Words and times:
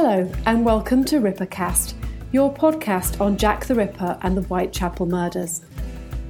Hello, 0.00 0.30
and 0.46 0.64
welcome 0.64 1.04
to 1.06 1.18
Rippercast, 1.18 1.94
your 2.30 2.54
podcast 2.54 3.20
on 3.20 3.36
Jack 3.36 3.66
the 3.66 3.74
Ripper 3.74 4.16
and 4.22 4.36
the 4.36 4.42
Whitechapel 4.42 5.06
murders. 5.06 5.62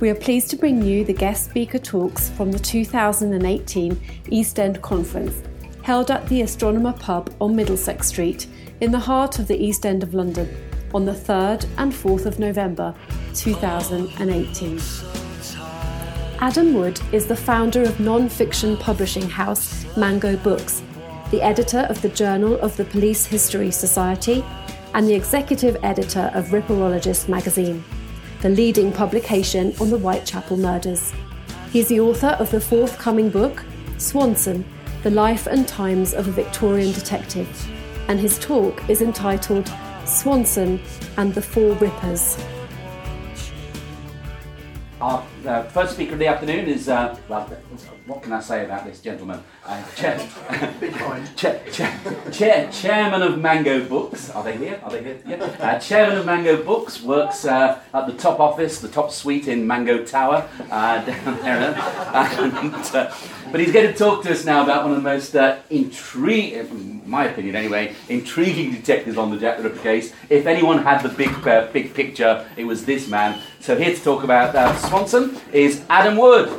We 0.01 0.09
are 0.09 0.15
pleased 0.15 0.49
to 0.49 0.57
bring 0.57 0.81
you 0.81 1.05
the 1.05 1.13
guest 1.13 1.51
speaker 1.51 1.79
talks 1.79 2.31
from 2.31 2.51
the 2.51 2.59
2018 2.59 4.01
East 4.31 4.59
End 4.59 4.81
Conference, 4.81 5.43
held 5.83 6.11
at 6.11 6.27
the 6.29 6.41
Astronomer 6.41 6.95
Pub 6.95 7.31
on 7.43 7.55
Middlesex 7.55 8.07
Street, 8.07 8.47
in 8.81 8.91
the 8.91 8.99
heart 8.99 9.39
of 9.39 9.47
the 9.47 9.63
East 9.63 9.85
End 9.85 10.03
of 10.03 10.15
London, 10.15 10.49
on 10.95 11.05
the 11.05 11.13
3rd 11.13 11.67
and 11.77 11.93
4th 11.93 12.25
of 12.25 12.39
November 12.39 12.95
2018. 13.35 14.81
Adam 16.41 16.73
Wood 16.73 16.99
is 17.13 17.27
the 17.27 17.37
founder 17.37 17.83
of 17.83 18.01
non 18.01 18.31
fiction 18.31 18.79
publishing 18.79 19.29
house 19.29 19.85
Mango 19.95 20.39
Books 20.39 20.83
the 21.31 21.43
editor 21.43 21.81
of 21.91 22.01
the 22.01 22.09
Journal 22.09 22.59
of 22.61 22.77
the 22.77 22.85
Police 22.85 23.27
History 23.27 23.71
Society, 23.71 24.45
and 24.95 25.07
the 25.07 25.15
executive 25.15 25.77
editor 25.83 26.31
of 26.35 26.47
Ripperologist 26.47 27.29
magazine, 27.29 27.85
the 28.41 28.49
leading 28.49 28.91
publication 28.91 29.75
on 29.81 29.91
the 29.91 29.99
Whitechapel 29.99 30.57
murders. 30.57 31.13
He 31.71 31.81
is 31.81 31.89
the 31.89 32.01
author 32.01 32.37
of 32.39 32.51
the 32.51 32.61
forthcoming 32.61 33.29
book, 33.29 33.63
Swanson 33.99 34.65
The 35.03 35.11
Life 35.11 35.47
and 35.47 35.69
Times 35.69 36.15
of 36.15 36.29
a 36.29 36.33
Victorian 36.33 36.93
Detective, 36.93 37.49
and 38.09 38.19
his 38.19 38.39
talk 38.39 38.89
is 38.89 39.03
entitled 39.03 39.71
Swanson 40.07 40.81
and 41.19 41.35
the 41.35 41.43
Four 41.43 41.75
Rippers. 41.75 42.43
Our 45.01 45.23
uh, 45.49 45.63
first 45.65 45.95
speaker 45.95 46.13
of 46.13 46.19
the 46.19 46.27
afternoon 46.27 46.67
is, 46.67 46.89
uh, 46.89 47.17
well, 47.29 47.45
what 48.07 48.23
can 48.23 48.33
I 48.33 48.41
say 48.41 48.65
about 48.65 48.85
this 48.85 49.01
gentleman? 49.01 49.43
Uh, 49.65 49.83
chair, 49.97 50.19
chair, 51.37 51.63
chair, 51.73 52.01
chair, 52.31 52.71
chairman 52.71 53.23
of 53.23 53.39
Mango 53.39 53.85
Books. 53.85 54.31
Are 54.31 54.45
they 54.45 54.57
here? 54.57 54.81
Are 54.83 54.91
they 54.91 55.03
here? 55.03 55.19
Yeah. 55.27 55.37
Uh, 55.37 55.79
chairman 55.79 56.19
of 56.19 56.27
Mango 56.27 56.63
Books 56.63 57.03
works 57.03 57.45
uh, 57.45 57.81
at 57.95 58.07
the 58.07 58.13
top 58.13 58.41
office, 58.41 58.81
the 58.81 58.89
top 58.89 59.11
suite 59.11 59.49
in 59.49 59.67
Mango 59.67 60.05
Tower 60.05 60.49
uh, 60.71 61.05
down 61.05 61.41
there. 61.41 61.75
And, 61.75 62.73
but 63.51 63.61
he's 63.61 63.73
going 63.73 63.87
to 63.87 63.95
talk 63.95 64.23
to 64.25 64.31
us 64.31 64.45
now 64.45 64.63
about 64.63 64.83
one 64.83 64.93
of 64.93 64.97
the 64.99 65.03
most 65.03 65.35
uh, 65.35 65.59
intriguing, 65.71 66.98
in 67.09 67.13
my 67.13 67.25
opinion 67.25 67.57
anyway, 67.57 67.95
intriguing 68.11 68.71
detectives 68.71 69.17
on 69.17 69.31
the 69.31 69.39
Jack 69.39 69.57
the 69.57 69.63
Ripper 69.63 69.79
case. 69.79 70.13
If 70.29 70.47
anyone 70.47 70.83
had 70.83 71.03
the 71.03 71.09
big, 71.09 71.31
uh, 71.49 71.69
big 71.73 71.95
picture, 71.95 72.47
it 72.59 72.65
was 72.65 72.85
this 72.85 73.09
man. 73.09 73.41
So 73.61 73.79
here 73.79 73.95
to 73.95 74.05
talk 74.05 74.25
about 74.25 74.55
uh, 74.55 74.77
Swanson 74.77 75.41
is 75.51 75.83
Adam 75.89 76.19
Wood. 76.19 76.51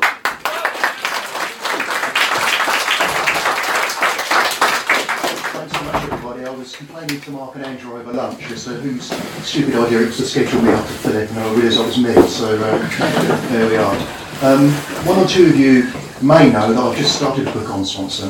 Thanks 5.52 5.77
so 5.77 5.83
much, 5.83 6.03
everybody. 6.11 6.45
I 6.45 6.50
was 6.50 6.75
complaining 6.75 7.22
to 7.22 7.30
Mark 7.30 7.53
and 7.53 7.66
Andrew 7.66 8.00
over 8.00 8.11
lunch 8.11 8.50
as 8.50 8.64
to 8.66 8.72
whose 8.72 9.03
stupid 9.45 9.75
idea 9.75 10.02
it 10.02 10.08
was 10.08 10.17
to 10.17 10.23
schedule 10.23 10.64
me 10.64 10.72
up 10.72 10.83
to 10.83 10.94
Philip, 10.94 11.30
and 11.30 11.39
I 11.39 11.53
realised 11.53 11.77
that 11.77 11.86
was 11.86 11.97
me, 12.00 12.27
so 12.27 12.59
uh, 12.59 13.50
there 13.52 13.70
we 13.70 13.77
are. 13.77 13.95
Um, 14.42 14.72
one 15.05 15.20
or 15.20 15.27
two 15.27 15.45
of 15.45 15.55
you 15.55 15.92
may 16.22 16.50
know 16.52 16.73
that 16.73 16.81
I've 16.81 16.98
just 16.98 17.16
started 17.16 17.48
a 17.48 17.52
book 17.52 17.70
on 17.70 17.86
Swanson. 17.86 18.30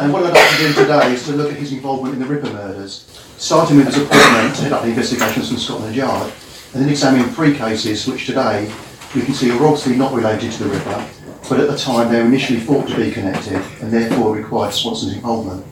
and 0.00 0.12
what 0.12 0.24
I'd 0.24 0.32
like 0.32 0.50
to 0.50 0.56
do 0.58 0.72
today 0.74 1.12
is 1.12 1.24
to 1.26 1.32
look 1.32 1.52
at 1.52 1.58
his 1.58 1.72
involvement 1.72 2.14
in 2.14 2.20
the 2.20 2.26
Ripper 2.26 2.52
murders, 2.52 3.06
starting 3.38 3.76
with 3.76 3.86
his 3.86 3.96
appointment 3.96 4.54
to 4.56 4.62
head 4.62 4.72
up 4.72 4.82
the 4.82 4.88
investigations 4.88 5.48
from 5.48 5.58
Scotland 5.58 5.94
Yard, 5.94 6.32
and 6.74 6.82
then 6.82 6.88
examining 6.88 7.28
three 7.28 7.54
cases 7.56 8.06
which 8.06 8.26
today 8.26 8.72
we 9.14 9.22
can 9.22 9.34
see 9.34 9.50
are 9.50 9.64
obviously 9.64 9.96
not 9.96 10.12
related 10.12 10.50
to 10.52 10.64
the 10.64 10.70
Ripper, 10.70 11.08
but 11.48 11.60
at 11.60 11.68
the 11.68 11.78
time 11.78 12.12
they 12.12 12.20
were 12.20 12.26
initially 12.26 12.60
thought 12.60 12.88
to 12.88 12.96
be 12.96 13.10
connected 13.12 13.62
and 13.80 13.92
therefore 13.92 14.34
required 14.34 14.72
Swanson's 14.72 15.14
involvement. 15.14 15.64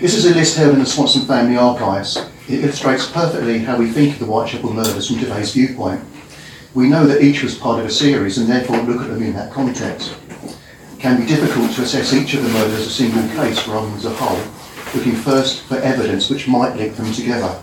This 0.00 0.14
is 0.14 0.26
a 0.26 0.34
list 0.34 0.56
held 0.56 0.74
in 0.74 0.80
the 0.80 0.86
Swanson 0.86 1.22
family 1.22 1.56
archives. 1.56 2.18
It 2.48 2.62
illustrates 2.62 3.10
perfectly 3.10 3.58
how 3.58 3.76
we 3.76 3.90
think 3.90 4.14
of 4.14 4.20
the 4.20 4.26
Whitechapel 4.26 4.72
murders 4.72 5.08
from 5.08 5.18
today's 5.18 5.52
viewpoint. 5.52 6.00
We 6.74 6.88
know 6.88 7.04
that 7.04 7.20
each 7.20 7.42
was 7.42 7.56
part 7.56 7.80
of 7.80 7.86
a 7.86 7.90
series 7.90 8.38
and 8.38 8.48
therefore 8.48 8.82
look 8.82 9.02
at 9.02 9.08
them 9.08 9.22
in 9.22 9.32
that 9.32 9.52
context. 9.52 10.14
It 10.44 11.00
can 11.00 11.20
be 11.20 11.26
difficult 11.26 11.72
to 11.72 11.82
assess 11.82 12.14
each 12.14 12.34
of 12.34 12.44
the 12.44 12.50
murders 12.50 12.74
as 12.74 12.86
a 12.86 12.90
single 12.90 13.26
case 13.34 13.66
rather 13.66 13.88
than 13.88 13.96
as 13.96 14.04
a 14.04 14.10
whole, 14.10 14.38
looking 14.94 15.16
first 15.16 15.62
for 15.62 15.78
evidence 15.78 16.30
which 16.30 16.46
might 16.46 16.76
link 16.76 16.94
them 16.94 17.12
together. 17.12 17.60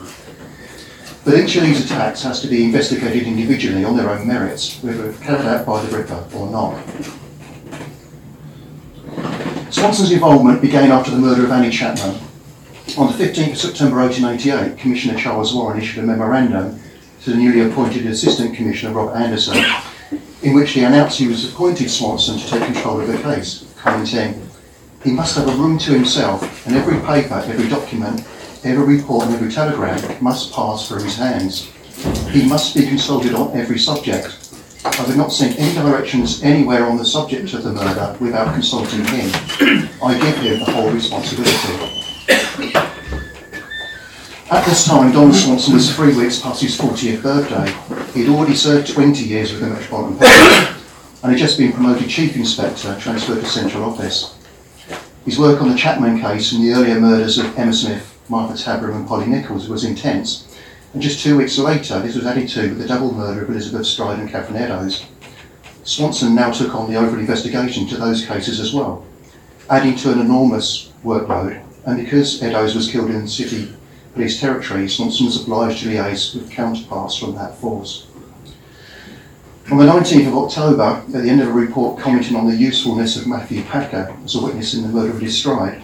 But 1.23 1.39
each 1.39 1.55
of 1.55 1.63
these 1.63 1.85
attacks 1.85 2.21
has 2.23 2.41
to 2.41 2.47
be 2.47 2.65
investigated 2.65 3.23
individually 3.25 3.85
on 3.85 3.95
their 3.95 4.09
own 4.09 4.27
merits, 4.27 4.83
whether 4.83 5.13
carried 5.13 5.45
out 5.45 5.65
by 5.65 5.81
the 5.81 5.97
Ripper 5.97 6.27
or 6.35 6.51
not. 6.51 6.83
Swanson's 9.71 10.11
involvement 10.11 10.61
began 10.61 10.91
after 10.91 11.11
the 11.11 11.19
murder 11.19 11.45
of 11.45 11.51
Annie 11.51 11.69
Chapman. 11.71 12.19
On 12.97 13.07
the 13.07 13.23
15th 13.23 13.53
of 13.53 13.57
September 13.57 13.97
1888, 13.97 14.77
Commissioner 14.77 15.17
Charles 15.17 15.51
Warren 15.55 15.79
issued 15.79 16.03
a 16.03 16.05
memorandum 16.05 16.79
to 17.23 17.31
the 17.31 17.37
newly 17.37 17.61
appointed 17.61 18.05
Assistant 18.05 18.55
Commissioner 18.55 18.93
Rob 18.93 19.15
Anderson, 19.15 19.57
in 20.43 20.53
which 20.53 20.71
he 20.71 20.83
announced 20.83 21.17
he 21.17 21.27
was 21.27 21.51
appointed 21.51 21.89
Swanson 21.89 22.37
to 22.37 22.47
take 22.47 22.65
control 22.65 22.99
of 22.99 23.07
the 23.07 23.17
case, 23.17 23.73
commenting, 23.77 24.47
he 25.03 25.11
must 25.11 25.35
have 25.37 25.47
a 25.47 25.55
room 25.55 25.79
to 25.79 25.91
himself, 25.91 26.67
and 26.67 26.75
every 26.75 26.99
paper, 26.99 27.41
every 27.47 27.67
document, 27.67 28.27
every 28.63 28.97
report 28.97 29.25
and 29.25 29.33
every 29.33 29.51
telegram 29.51 29.99
must 30.21 30.53
pass 30.53 30.87
through 30.87 31.01
his 31.01 31.17
hands. 31.17 31.71
He 32.29 32.47
must 32.47 32.75
be 32.75 32.85
consulted 32.85 33.33
on 33.33 33.57
every 33.57 33.79
subject. 33.79 34.37
I 34.85 35.03
would 35.07 35.17
not 35.17 35.33
send 35.33 35.57
any 35.57 35.73
directions 35.73 36.43
anywhere 36.43 36.85
on 36.85 36.97
the 36.97 37.05
subject 37.05 37.53
of 37.53 37.63
the 37.63 37.73
murder 37.73 38.15
without 38.19 38.53
consulting 38.53 39.03
him. 39.05 39.31
I 40.03 40.19
give 40.21 40.37
him 40.37 40.59
the 40.59 40.71
whole 40.71 40.91
responsibility. 40.91 42.01
At 44.51 44.65
this 44.65 44.85
time, 44.85 45.13
Don 45.13 45.31
Swanson 45.31 45.73
was 45.73 45.95
three 45.95 46.15
weeks 46.15 46.39
past 46.39 46.61
his 46.61 46.77
40th 46.77 47.23
birthday. 47.23 47.73
He'd 48.13 48.29
already 48.29 48.55
served 48.55 48.91
20 48.91 49.23
years 49.23 49.51
with 49.51 49.61
the 49.61 49.67
Metropolitan 49.67 50.17
Police 50.17 50.83
and 51.23 51.31
had 51.31 51.37
just 51.37 51.57
been 51.57 51.71
promoted 51.71 52.09
Chief 52.09 52.35
Inspector, 52.35 52.99
transferred 52.99 53.39
to 53.39 53.45
Central 53.45 53.85
Office. 53.85 54.37
His 55.23 55.39
work 55.39 55.61
on 55.61 55.69
the 55.69 55.77
Chapman 55.77 56.19
case 56.19 56.51
and 56.51 56.61
the 56.61 56.73
earlier 56.73 56.99
murders 56.99 57.37
of 57.37 57.57
Emma 57.57 57.71
Smith, 57.71 58.19
Martha 58.27 58.61
Tabram 58.61 58.97
and 58.97 59.07
Polly 59.07 59.27
Nichols 59.27 59.69
was 59.69 59.85
intense, 59.85 60.53
and 60.93 61.01
just 61.01 61.23
two 61.23 61.37
weeks 61.37 61.57
later 61.57 62.01
this 62.01 62.15
was 62.15 62.25
added 62.25 62.49
to 62.49 62.69
with 62.69 62.79
the 62.79 62.87
double 62.87 63.13
murder 63.13 63.43
of 63.43 63.49
Elizabeth 63.49 63.87
Stride 63.87 64.19
and 64.19 64.29
Catherine 64.29 64.61
Eddowes. 64.61 65.05
Swanson 65.85 66.35
now 66.35 66.51
took 66.51 66.75
on 66.75 66.91
the 66.91 66.97
overall 66.97 67.19
investigation 67.19 67.87
to 67.87 67.95
those 67.95 68.25
cases 68.25 68.59
as 68.59 68.73
well, 68.73 69.05
adding 69.69 69.95
to 69.95 70.11
an 70.11 70.19
enormous 70.19 70.91
workload, 71.03 71.63
and 71.85 71.97
because 71.97 72.43
Eddowes 72.43 72.75
was 72.75 72.91
killed 72.91 73.09
in 73.09 73.21
the 73.21 73.27
city 73.27 73.73
police 74.13 74.39
territory, 74.39 74.87
Swanson 74.87 75.25
was 75.25 75.41
obliged 75.41 75.83
to 75.83 75.89
liaise 75.89 76.35
with 76.35 76.51
counterparts 76.51 77.17
from 77.17 77.35
that 77.35 77.55
force. 77.55 78.07
On 79.71 79.77
the 79.77 79.85
19th 79.85 80.27
of 80.27 80.37
October, 80.37 81.03
at 81.15 81.23
the 81.23 81.29
end 81.29 81.41
of 81.41 81.47
a 81.47 81.53
report 81.53 81.99
commenting 81.99 82.35
on 82.35 82.47
the 82.47 82.55
usefulness 82.55 83.15
of 83.15 83.27
Matthew 83.27 83.63
Packer 83.63 84.15
as 84.23 84.35
a 84.35 84.43
witness 84.43 84.73
in 84.73 84.83
the 84.83 84.89
murder 84.89 85.11
of 85.11 85.21
Liz 85.21 85.37
Stride, 85.37 85.81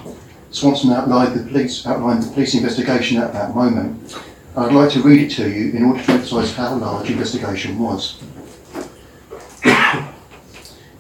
Swanson 0.52 0.92
outlined 0.92 1.34
the 1.34 1.50
police, 1.50 1.86
outlined 1.86 2.24
the 2.24 2.32
police 2.32 2.56
investigation 2.56 3.18
at 3.18 3.34
that 3.34 3.56
moment. 3.56 4.16
I'd 4.58 4.74
like 4.74 4.92
to 4.92 5.02
read 5.02 5.22
it 5.22 5.36
to 5.36 5.50
you 5.50 5.72
in 5.72 5.86
order 5.86 6.04
to 6.04 6.12
emphasise 6.12 6.54
how 6.56 6.76
large 6.76 7.08
the 7.08 7.14
investigation 7.14 7.80
was. 7.80 8.22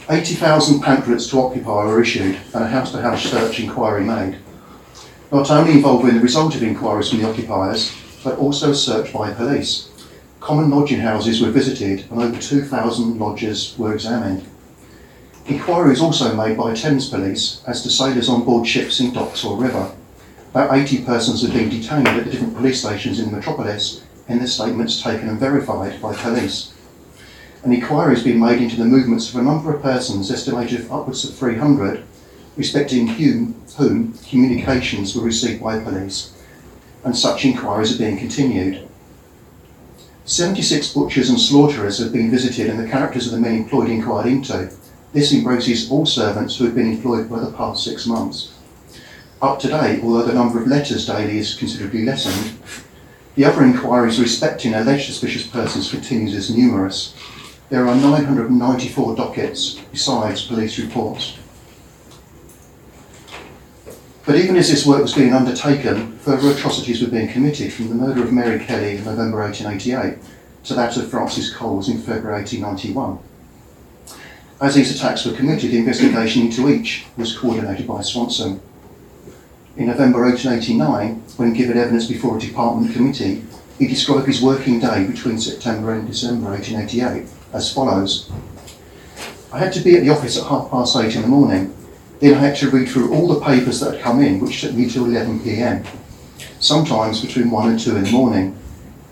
80,000 0.10 0.82
pamphlets 0.82 1.30
to 1.30 1.40
Occupy 1.40 1.86
were 1.86 2.02
issued 2.02 2.38
and 2.54 2.64
a 2.64 2.68
house-to-house 2.68 3.24
search 3.24 3.60
inquiry 3.60 4.04
made, 4.04 4.38
not 5.32 5.52
only 5.52 5.74
involving 5.74 6.16
the 6.16 6.22
result 6.22 6.56
of 6.56 6.64
inquiries 6.64 7.10
from 7.10 7.20
the 7.20 7.30
occupiers, 7.30 7.96
but 8.24 8.38
also 8.40 8.74
search 8.74 9.14
by 9.14 9.32
police. 9.32 9.90
Common 10.40 10.70
lodging 10.72 11.00
houses 11.00 11.42
were 11.42 11.52
visited 11.52 12.10
and 12.10 12.22
over 12.22 12.42
2,000 12.42 13.20
lodgers 13.20 13.78
were 13.78 13.94
examined. 13.94 14.48
Inquiry 15.46 15.90
was 15.90 16.02
also 16.02 16.36
made 16.36 16.58
by 16.58 16.74
Thames 16.74 17.10
Police 17.10 17.62
as 17.68 17.84
to 17.84 17.90
sailors 17.90 18.30
on 18.30 18.44
board 18.44 18.68
ships 18.68 19.00
in 19.00 19.14
docks 19.14 19.44
or 19.44 19.58
river. 19.58 19.92
About 20.52 20.74
80 20.76 21.06
persons 21.06 21.44
had 21.44 21.54
been 21.54 21.70
detained 21.70 22.08
at 22.08 22.26
the 22.26 22.32
different 22.32 22.56
police 22.56 22.80
stations 22.80 23.20
in 23.20 23.30
the 23.30 23.38
metropolis 23.38 24.04
and 24.28 24.40
their 24.40 24.48
statements 24.48 25.02
taken 25.02 25.30
and 25.30 25.40
verified 25.40 26.02
by 26.02 26.16
police. 26.16 26.74
An 27.64 27.74
inquiry 27.74 28.16
has 28.16 28.24
been 28.24 28.40
made 28.40 28.62
into 28.62 28.78
the 28.78 28.86
movements 28.86 29.30
of 29.30 29.40
a 29.40 29.44
number 29.44 29.74
of 29.74 29.82
persons, 29.82 30.32
estimated 30.32 30.90
upwards 30.90 31.26
of 31.26 31.36
300, 31.36 32.04
respecting 32.60 33.08
whom, 33.08 33.56
whom 33.78 34.14
communications 34.30 35.16
were 35.16 35.24
received 35.24 35.64
by 35.64 35.80
police, 35.80 36.34
and 37.06 37.18
such 37.18 37.46
inquiries 37.46 37.96
are 37.96 37.98
being 37.98 38.18
continued. 38.18 38.86
76 40.26 40.94
butchers 40.94 41.30
and 41.30 41.40
slaughterers 41.40 42.00
have 42.00 42.12
been 42.12 42.30
visited 42.30 42.70
and 42.70 42.78
the 42.78 42.92
characters 42.92 43.26
of 43.28 43.32
the 43.32 43.40
men 43.40 43.56
employed 43.56 43.90
inquired 43.90 44.28
into. 44.28 44.70
This 45.14 45.32
embraces 45.32 45.90
all 45.90 46.06
servants 46.06 46.58
who 46.58 46.66
have 46.66 46.76
been 46.76 46.92
employed 46.92 47.30
for 47.30 47.40
the 47.40 47.54
past 47.54 47.86
six 47.86 48.06
months. 48.06 48.54
Up 49.42 49.62
to 49.62 49.70
date, 49.70 50.04
although 50.04 50.28
the 50.28 50.34
number 50.34 50.60
of 50.60 50.68
letters 50.68 51.08
daily 51.08 51.38
is 51.38 51.56
considerably 51.56 52.04
lessened, 52.04 52.60
the 53.36 53.46
other 53.46 53.64
inquiries 53.64 54.20
respecting 54.20 54.74
alleged 54.74 55.06
suspicious 55.06 55.48
persons 55.48 55.90
continues 55.90 56.36
as 56.36 56.54
numerous. 56.54 57.16
There 57.70 57.88
are 57.88 57.96
994 57.96 59.16
dockets 59.16 59.80
besides 59.94 60.46
police 60.46 60.78
reports. 60.78 61.39
But 64.30 64.38
even 64.38 64.58
as 64.58 64.70
this 64.70 64.86
work 64.86 65.02
was 65.02 65.16
being 65.16 65.34
undertaken, 65.34 66.16
further 66.20 66.52
atrocities 66.52 67.02
were 67.02 67.08
being 67.08 67.30
committed 67.30 67.74
from 67.74 67.90
the 67.90 67.96
murder 67.96 68.22
of 68.22 68.32
Mary 68.32 68.64
Kelly 68.64 68.98
in 68.98 69.04
November 69.04 69.40
1888 69.42 70.20
to 70.66 70.76
that 70.76 70.96
of 70.98 71.10
Frances 71.10 71.52
Coles 71.52 71.90
in 71.90 71.98
February 71.98 72.44
1891. 72.44 73.18
As 74.62 74.76
these 74.76 74.96
attacks 74.96 75.26
were 75.26 75.36
committed, 75.36 75.72
the 75.72 75.80
investigation 75.80 76.44
into 76.44 76.70
each 76.70 77.08
was 77.18 77.36
coordinated 77.36 77.88
by 77.88 78.02
Swanson. 78.02 78.62
In 79.78 79.88
November 79.88 80.22
1889, 80.22 81.24
when 81.38 81.54
given 81.54 81.80
evidence 81.80 82.06
before 82.06 82.38
a 82.38 82.40
department 82.40 82.94
committee, 82.94 83.44
he 83.80 83.88
described 83.88 84.28
his 84.28 84.44
working 84.44 84.80
day 84.80 85.08
between 85.08 85.40
September 85.40 85.92
and 85.92 86.08
December 86.08 86.52
1888 86.52 87.28
as 87.54 87.74
follows. 87.74 88.30
I 89.52 89.58
had 89.58 89.74
to 89.74 89.80
be 89.80 89.96
at 89.96 90.04
the 90.04 90.12
office 90.12 90.38
at 90.38 90.46
half 90.46 90.70
past 90.70 90.96
eight 90.98 91.16
in 91.16 91.24
the 91.24 91.28
morning. 91.28 91.74
Then 92.20 92.34
I 92.34 92.40
had 92.40 92.58
to 92.58 92.70
read 92.70 92.90
through 92.90 93.14
all 93.14 93.28
the 93.28 93.40
papers 93.40 93.80
that 93.80 93.94
had 93.94 94.04
come 94.04 94.22
in, 94.22 94.40
which 94.40 94.62
took 94.62 94.74
me 94.74 94.90
till 94.90 95.06
11 95.06 95.40
pm, 95.40 95.86
sometimes 96.60 97.26
between 97.26 97.50
1 97.50 97.70
and 97.70 97.80
2 97.80 97.96
in 97.96 98.04
the 98.04 98.12
morning. 98.12 98.58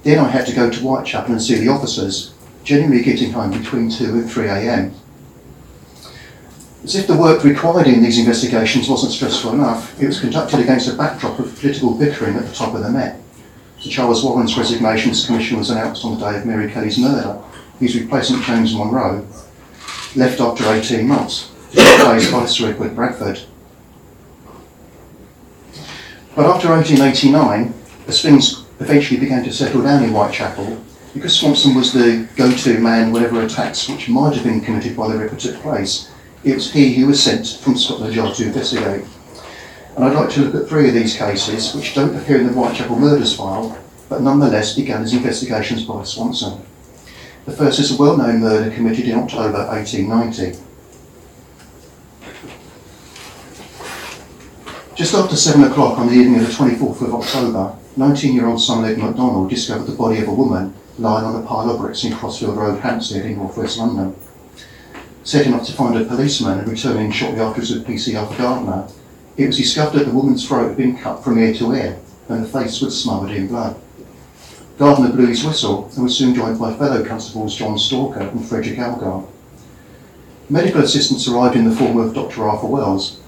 Then 0.03 0.19
I 0.19 0.27
had 0.27 0.45
to 0.47 0.55
go 0.55 0.69
to 0.69 0.79
Whitechapel 0.79 1.31
and 1.31 1.41
see 1.41 1.55
the 1.55 1.69
officers, 1.69 2.33
generally 2.63 3.01
getting 3.01 3.31
home 3.31 3.51
between 3.51 3.89
2 3.89 4.05
and 4.05 4.29
3 4.29 4.49
am. 4.49 4.93
As 6.83 6.95
if 6.95 7.07
the 7.07 7.17
work 7.17 7.43
required 7.43 7.87
in 7.87 8.03
these 8.03 8.19
investigations 8.19 8.89
wasn't 8.89 9.13
stressful 9.13 9.53
enough, 9.53 10.01
it 10.01 10.07
was 10.07 10.19
conducted 10.19 10.59
against 10.59 10.89
a 10.89 10.95
backdrop 10.95 11.39
of 11.39 11.57
political 11.59 11.93
bickering 11.93 12.35
at 12.35 12.45
the 12.45 12.53
top 12.53 12.73
of 12.75 12.83
the 12.83 12.89
Met. 12.89 13.19
Sir 13.79 13.89
Charles 13.89 14.23
Warren's 14.23 14.57
resignation 14.57 15.11
as 15.11 15.25
Commissioner 15.25 15.59
was 15.59 15.69
announced 15.69 16.03
on 16.03 16.17
the 16.17 16.31
day 16.31 16.37
of 16.37 16.45
Mary 16.45 16.71
Kelly's 16.71 16.97
murder. 16.97 17.41
His 17.79 17.99
replacement, 17.99 18.43
James 18.43 18.73
Monro, 18.73 19.25
left 20.15 20.39
after 20.39 20.65
18 20.71 21.07
months, 21.07 21.51
by 21.75 22.45
Sir 22.45 22.69
Edward 22.69 22.95
Bradford. 22.95 23.41
But 26.35 26.45
after 26.45 26.69
1889, 26.69 27.73
as 28.07 28.21
things 28.21 28.63
eventually 28.79 29.19
began 29.19 29.43
to 29.43 29.51
settle 29.51 29.81
down 29.81 30.03
in 30.03 30.11
Whitechapel, 30.11 30.83
because 31.13 31.35
Swanson 31.35 31.73
was 31.75 31.93
the 31.93 32.27
go-to 32.35 32.79
man 32.79 33.11
whenever 33.11 33.41
attacks 33.41 33.89
which 33.89 34.07
might 34.07 34.35
have 34.35 34.43
been 34.43 34.61
committed 34.61 34.95
by 34.95 35.11
the 35.11 35.17
Ripper 35.17 35.35
took 35.35 35.55
place, 35.61 36.11
it 36.43 36.53
was 36.53 36.71
he 36.71 36.93
who 36.93 37.07
was 37.07 37.21
sent 37.21 37.59
from 37.61 37.75
Scotland 37.75 38.13
Yard 38.13 38.35
to 38.35 38.45
investigate. 38.45 39.05
And 39.95 40.05
I'd 40.05 40.15
like 40.15 40.29
to 40.31 40.41
look 40.41 40.63
at 40.63 40.69
three 40.69 40.87
of 40.89 40.93
these 40.93 41.17
cases, 41.17 41.73
which 41.73 41.95
don't 41.95 42.15
appear 42.15 42.39
in 42.39 42.47
the 42.47 42.53
Whitechapel 42.53 42.99
murders 42.99 43.35
file, 43.35 43.77
but 44.09 44.21
nonetheless 44.21 44.75
began 44.75 45.01
as 45.01 45.13
investigations 45.13 45.83
by 45.85 46.03
Swanson. 46.03 46.61
The 47.45 47.53
first 47.53 47.79
is 47.79 47.91
a 47.91 48.01
well-known 48.01 48.41
murder 48.41 48.69
committed 48.69 49.07
in 49.07 49.17
October 49.17 49.65
1890. 49.67 50.66
Just 54.97 55.13
after 55.13 55.35
seven 55.35 55.63
o'clock 55.65 55.99
on 55.99 56.07
the 56.07 56.13
evening 56.13 56.39
of 56.39 56.47
the 56.47 56.53
24th 56.53 57.01
of 57.03 57.13
October, 57.13 57.77
19-year-old 57.99 58.59
Somerled 58.59 58.97
MacDonald 58.97 59.47
discovered 59.47 59.85
the 59.85 59.95
body 59.95 60.17
of 60.21 60.27
a 60.27 60.33
woman 60.33 60.73
lying 60.97 61.23
on 61.23 61.35
a 61.35 61.45
pile 61.45 61.69
of 61.69 61.79
bricks 61.79 62.03
in 62.03 62.15
Crossfield 62.15 62.57
Road, 62.57 62.79
Hampstead, 62.79 63.23
in 63.23 63.37
northwest 63.37 63.77
London. 63.77 64.15
Setting 65.23 65.53
off 65.53 65.67
to 65.67 65.73
find 65.73 65.95
a 65.95 66.03
policeman 66.03 66.57
and 66.57 66.67
returning 66.67 67.11
shortly 67.11 67.41
afterwards 67.41 67.71
with 67.71 67.85
PCR 67.85 68.27
for 68.27 68.37
Gardner, 68.39 68.87
it 69.37 69.45
was 69.45 69.57
discovered 69.57 69.99
that 69.99 70.05
the 70.05 70.15
woman's 70.15 70.47
throat 70.47 70.69
had 70.69 70.77
been 70.77 70.97
cut 70.97 71.23
from 71.23 71.37
ear 71.37 71.53
to 71.53 71.73
ear 71.73 71.99
and 72.27 72.43
the 72.43 72.49
face 72.49 72.81
was 72.81 72.99
smothered 72.99 73.37
in 73.37 73.49
blood. 73.49 73.79
Gardner 74.79 75.11
blew 75.11 75.27
his 75.27 75.45
whistle 75.45 75.91
and 75.93 76.05
was 76.05 76.17
soon 76.17 76.33
joined 76.33 76.57
by 76.57 76.75
fellow 76.75 77.05
constables 77.05 77.55
John 77.55 77.77
Stalker 77.77 78.21
and 78.21 78.43
Frederick 78.43 78.79
Algar. 78.79 79.27
Medical 80.49 80.81
assistance 80.81 81.27
arrived 81.27 81.55
in 81.55 81.69
the 81.69 81.75
form 81.75 81.97
of 81.97 82.15
Dr. 82.15 82.49
Arthur 82.49 82.65
Wells, 82.65 83.19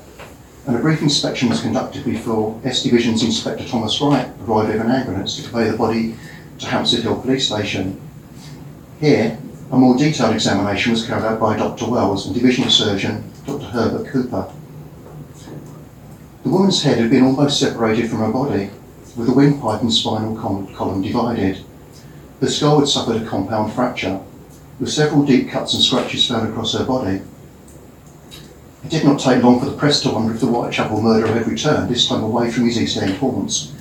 and 0.70 0.78
a 0.78 0.82
brief 0.82 1.02
inspection 1.02 1.50
was 1.50 1.62
conducted 1.62 2.06
before 2.06 2.62
S 2.64 2.84
Division's 2.84 3.24
Inspector 3.24 3.68
Thomas 3.70 4.00
Wright 4.00 4.30
arrived 4.42 4.72
with 4.72 4.80
an 4.80 4.92
ambulance 4.92 5.36
to 5.36 5.42
convey 5.42 5.68
the 5.68 5.76
body 5.76 6.14
to 6.60 6.68
Hampstead 6.68 7.02
Hill 7.02 7.20
Police 7.20 7.48
Station. 7.48 8.00
Here, 9.00 9.40
a 9.72 9.78
more 9.80 9.98
detailed 9.98 10.36
examination 10.36 10.92
was 10.92 11.08
carried 11.08 11.26
out 11.26 11.40
by 11.40 11.58
Dr. 11.58 11.90
Wells 11.90 12.28
and 12.28 12.36
Divisional 12.36 12.70
Surgeon 12.70 13.24
Dr. 13.48 13.66
Herbert 13.66 14.10
Cooper. 14.10 14.54
The 16.44 16.50
woman's 16.50 16.84
head 16.84 17.00
had 17.00 17.10
been 17.10 17.24
almost 17.24 17.60
separated 17.60 18.08
from 18.08 18.20
her 18.20 18.32
body, 18.32 18.70
with 19.18 19.26
the 19.26 19.34
windpipe 19.34 19.82
and 19.82 19.92
spinal 19.92 20.36
column 20.36 21.02
divided. 21.02 21.66
The 22.42 22.48
skull 22.48 22.78
had 22.78 22.88
suffered 22.88 23.24
a 23.24 23.26
compound 23.26 23.74
fracture, 23.74 24.22
with 24.80 24.92
several 24.92 25.26
deep 25.26 25.50
cuts 25.50 25.74
and 25.74 25.82
scratches 25.82 26.28
found 26.28 26.48
across 26.48 26.78
her 26.78 26.86
body. 26.86 27.22
It 28.84 28.90
did 28.90 29.04
not 29.04 29.20
take 29.20 29.44
long 29.44 29.60
for 29.60 29.66
the 29.66 29.78
press 29.78 30.02
to 30.02 30.10
wonder 30.10 30.34
if 30.34 30.40
the 30.40 30.48
Whitechapel 30.48 31.02
murderer 31.02 31.34
had 31.34 31.48
returned, 31.48 31.90
this 31.90 32.08
time 32.08 32.24
away 32.24 32.50
from 32.50 32.66
his 32.66 32.82
East 32.82 32.98
End 32.98 33.18
haunts. 33.18 33.74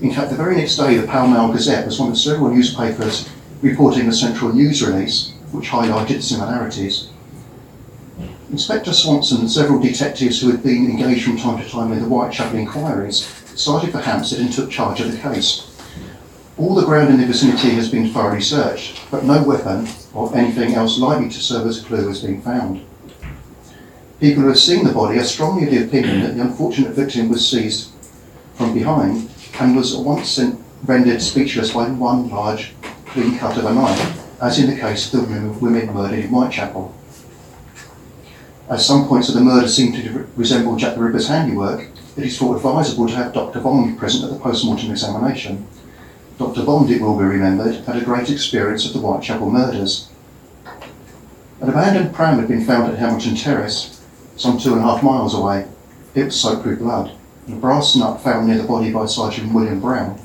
In 0.00 0.12
fact, 0.12 0.30
the 0.30 0.36
very 0.36 0.56
next 0.56 0.76
day, 0.76 0.96
the 0.96 1.06
Pall 1.06 1.26
Mall 1.26 1.52
Gazette 1.52 1.86
was 1.86 1.98
one 1.98 2.10
of 2.10 2.18
several 2.18 2.50
newspapers 2.50 3.28
reporting 3.62 4.06
a 4.06 4.12
central 4.12 4.52
news 4.52 4.80
release 4.86 5.32
which 5.50 5.68
highlighted 5.68 6.22
similarities. 6.22 7.08
Inspector 8.50 8.92
Swanson 8.92 9.40
and 9.40 9.50
several 9.50 9.80
detectives 9.80 10.40
who 10.40 10.52
had 10.52 10.62
been 10.62 10.88
engaged 10.88 11.24
from 11.24 11.36
time 11.36 11.62
to 11.62 11.68
time 11.68 11.92
in 11.92 12.00
the 12.00 12.06
Whitechapel 12.06 12.58
inquiries 12.58 13.26
started 13.56 13.90
for 13.90 13.98
Hampstead 13.98 14.40
and 14.40 14.52
took 14.52 14.70
charge 14.70 15.00
of 15.00 15.10
the 15.10 15.18
case. 15.18 15.66
All 16.56 16.74
the 16.74 16.84
ground 16.86 17.10
in 17.10 17.20
the 17.20 17.26
vicinity 17.26 17.70
has 17.70 17.90
been 17.90 18.12
thoroughly 18.12 18.40
searched, 18.40 19.00
but 19.10 19.24
no 19.24 19.42
weapon 19.42 19.88
or 20.14 20.34
anything 20.36 20.74
else 20.74 20.98
likely 20.98 21.28
to 21.28 21.40
serve 21.40 21.66
as 21.66 21.82
a 21.82 21.84
clue 21.84 22.06
has 22.06 22.22
been 22.22 22.40
found. 22.40 22.84
People 24.20 24.42
who 24.42 24.48
have 24.48 24.58
seen 24.58 24.84
the 24.84 24.92
body 24.92 25.16
are 25.18 25.24
strongly 25.24 25.64
of 25.64 25.70
the 25.70 25.84
opinion 25.84 26.22
that 26.22 26.34
the 26.34 26.42
unfortunate 26.42 26.92
victim 26.92 27.28
was 27.28 27.48
seized 27.48 27.92
from 28.54 28.74
behind 28.74 29.30
and 29.60 29.76
was 29.76 29.94
at 29.94 30.04
once 30.04 30.40
rendered 30.84 31.22
speechless 31.22 31.72
by 31.72 31.88
one 31.88 32.28
large, 32.28 32.74
clean 33.06 33.38
cut 33.38 33.56
of 33.56 33.64
a 33.64 33.72
knife, 33.72 34.42
as 34.42 34.58
in 34.58 34.70
the 34.70 34.80
case 34.80 35.14
of 35.14 35.28
the 35.28 35.52
women 35.60 35.92
murdered 35.94 36.18
in 36.18 36.28
Whitechapel. 36.30 36.92
As 38.68 38.84
some 38.84 39.06
points 39.06 39.28
of 39.28 39.36
the 39.36 39.40
murder 39.40 39.68
seem 39.68 39.92
to 39.92 40.26
resemble 40.36 40.76
Jack 40.76 40.96
the 40.96 41.00
Ripper's 41.00 41.28
handiwork, 41.28 41.88
it 42.16 42.24
is 42.24 42.36
thought 42.36 42.56
advisable 42.56 43.06
to 43.06 43.14
have 43.14 43.32
Dr. 43.32 43.60
Bond 43.60 43.96
present 43.98 44.24
at 44.24 44.30
the 44.30 44.40
post-mortem 44.40 44.90
examination. 44.90 45.64
Dr. 46.38 46.64
Bond, 46.64 46.90
it 46.90 47.00
will 47.00 47.16
be 47.16 47.24
remembered, 47.24 47.76
had 47.84 47.96
a 47.96 48.04
great 48.04 48.30
experience 48.30 48.84
of 48.84 48.94
the 48.94 48.98
Whitechapel 48.98 49.48
murders. 49.48 50.08
An 51.60 51.68
abandoned 51.68 52.14
pram 52.14 52.40
had 52.40 52.48
been 52.48 52.64
found 52.64 52.92
at 52.92 52.98
Hamilton 52.98 53.36
Terrace, 53.36 53.97
some 54.38 54.56
two 54.56 54.72
and 54.72 54.80
a 54.80 54.84
half 54.84 55.02
miles 55.02 55.34
away. 55.34 55.66
It 56.14 56.24
was 56.24 56.40
soaked 56.40 56.64
with 56.64 56.78
blood. 56.78 57.12
A 57.48 57.52
brass 57.52 57.96
nut 57.96 58.22
found 58.22 58.46
near 58.46 58.58
the 58.58 58.64
body 58.66 58.92
by 58.92 59.06
Sergeant 59.06 59.52
William 59.52 59.80
Brown 59.80 60.18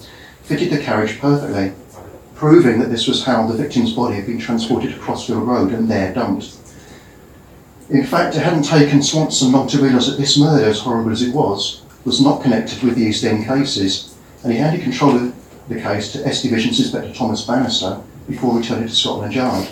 fitted 0.43 0.71
the 0.71 0.81
carriage 0.81 1.19
perfectly, 1.19 1.73
proving 2.35 2.79
that 2.79 2.89
this 2.89 3.07
was 3.07 3.23
how 3.23 3.47
the 3.47 3.57
victim's 3.57 3.93
body 3.93 4.15
had 4.15 4.25
been 4.25 4.39
transported 4.39 4.93
to 4.93 4.99
Crossfield 4.99 5.47
Road 5.47 5.71
and 5.71 5.89
there 5.89 6.13
dumped. 6.13 6.57
In 7.89 8.05
fact, 8.05 8.35
it 8.35 8.41
hadn't 8.41 8.63
taken 8.63 9.01
Swanson 9.01 9.51
long 9.51 9.67
to 9.69 9.81
realise 9.81 10.07
that 10.07 10.17
this 10.17 10.37
murder, 10.37 10.65
as 10.65 10.79
horrible 10.79 11.11
as 11.11 11.21
it 11.21 11.33
was, 11.33 11.83
was 12.05 12.21
not 12.21 12.41
connected 12.41 12.83
with 12.83 12.95
the 12.95 13.03
East 13.03 13.23
End 13.23 13.45
cases, 13.45 14.15
and 14.43 14.51
he 14.51 14.59
handed 14.59 14.83
control 14.83 15.15
of 15.15 15.69
the 15.69 15.79
case 15.79 16.11
to 16.11 16.25
S 16.27 16.41
Division's 16.41 16.79
Inspector 16.79 17.13
Thomas 17.13 17.45
Bannister 17.45 18.01
before 18.27 18.57
returning 18.57 18.87
to 18.87 18.95
Scotland 18.95 19.33
Yard. 19.33 19.67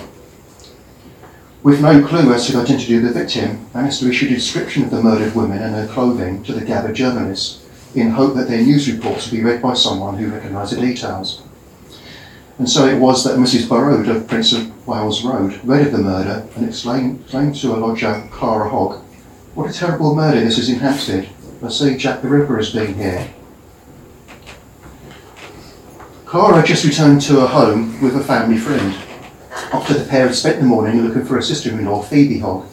With 1.64 1.80
no 1.80 2.04
clue 2.04 2.34
as 2.34 2.48
to 2.48 2.54
the 2.54 2.62
identity 2.62 2.98
of 2.98 3.04
the 3.04 3.12
victim, 3.12 3.68
Bannister 3.72 4.10
issued 4.10 4.32
a 4.32 4.36
description 4.36 4.84
of 4.84 4.90
the 4.90 5.04
murdered 5.04 5.36
women 5.36 5.62
and 5.62 5.76
their 5.76 5.88
clothing 5.88 6.42
to 6.46 6.54
the 6.54 6.66
gathered 6.66 6.96
journalists, 6.96 7.64
in 7.94 8.10
hope 8.10 8.34
that 8.36 8.48
their 8.48 8.64
news 8.64 8.92
reports 8.92 9.30
would 9.30 9.38
be 9.38 9.44
read 9.44 9.62
by 9.62 9.76
someone 9.76 10.18
who 10.18 10.32
recognised 10.32 10.76
the 10.76 10.82
details. 10.82 11.44
And 12.58 12.68
so 12.68 12.88
it 12.88 12.98
was 12.98 13.24
that 13.24 13.38
Mrs. 13.38 13.68
Burrode 13.68 14.10
of 14.10 14.28
Prince 14.28 14.54
of 14.54 14.88
Wales 14.88 15.24
Road 15.24 15.60
read 15.64 15.86
of 15.86 15.92
the 15.92 16.00
murder 16.00 16.48
and 16.56 16.68
exclaimed, 16.68 17.28
to 17.30 17.76
a 17.76 17.78
lodger, 17.78 18.28
Clara 18.32 18.68
Hogg, 18.68 19.00
What 19.54 19.70
a 19.70 19.74
terrible 19.74 20.16
murder 20.16 20.40
this 20.40 20.58
is 20.58 20.70
in 20.70 20.80
Hampstead. 20.80 21.30
I 21.64 21.70
see 21.70 21.96
Jack 21.96 22.24
the 22.24 22.28
Ripper 22.28 22.58
has 22.58 22.74
been 22.74 22.96
here. 22.96 23.32
Clara 26.26 26.66
just 26.66 26.86
returned 26.86 27.22
to 27.22 27.42
her 27.42 27.48
home 27.48 28.02
with 28.02 28.16
a 28.16 28.24
family 28.24 28.58
friend 28.58 28.96
after 29.52 29.94
the 29.94 30.06
pair 30.06 30.28
had 30.28 30.36
spent 30.36 30.60
the 30.60 30.66
morning 30.66 31.02
looking 31.02 31.26
for 31.26 31.38
a 31.38 31.44
sister-in-law, 31.44 32.04
Phoebe 32.04 32.40
Hogg, 32.40 32.66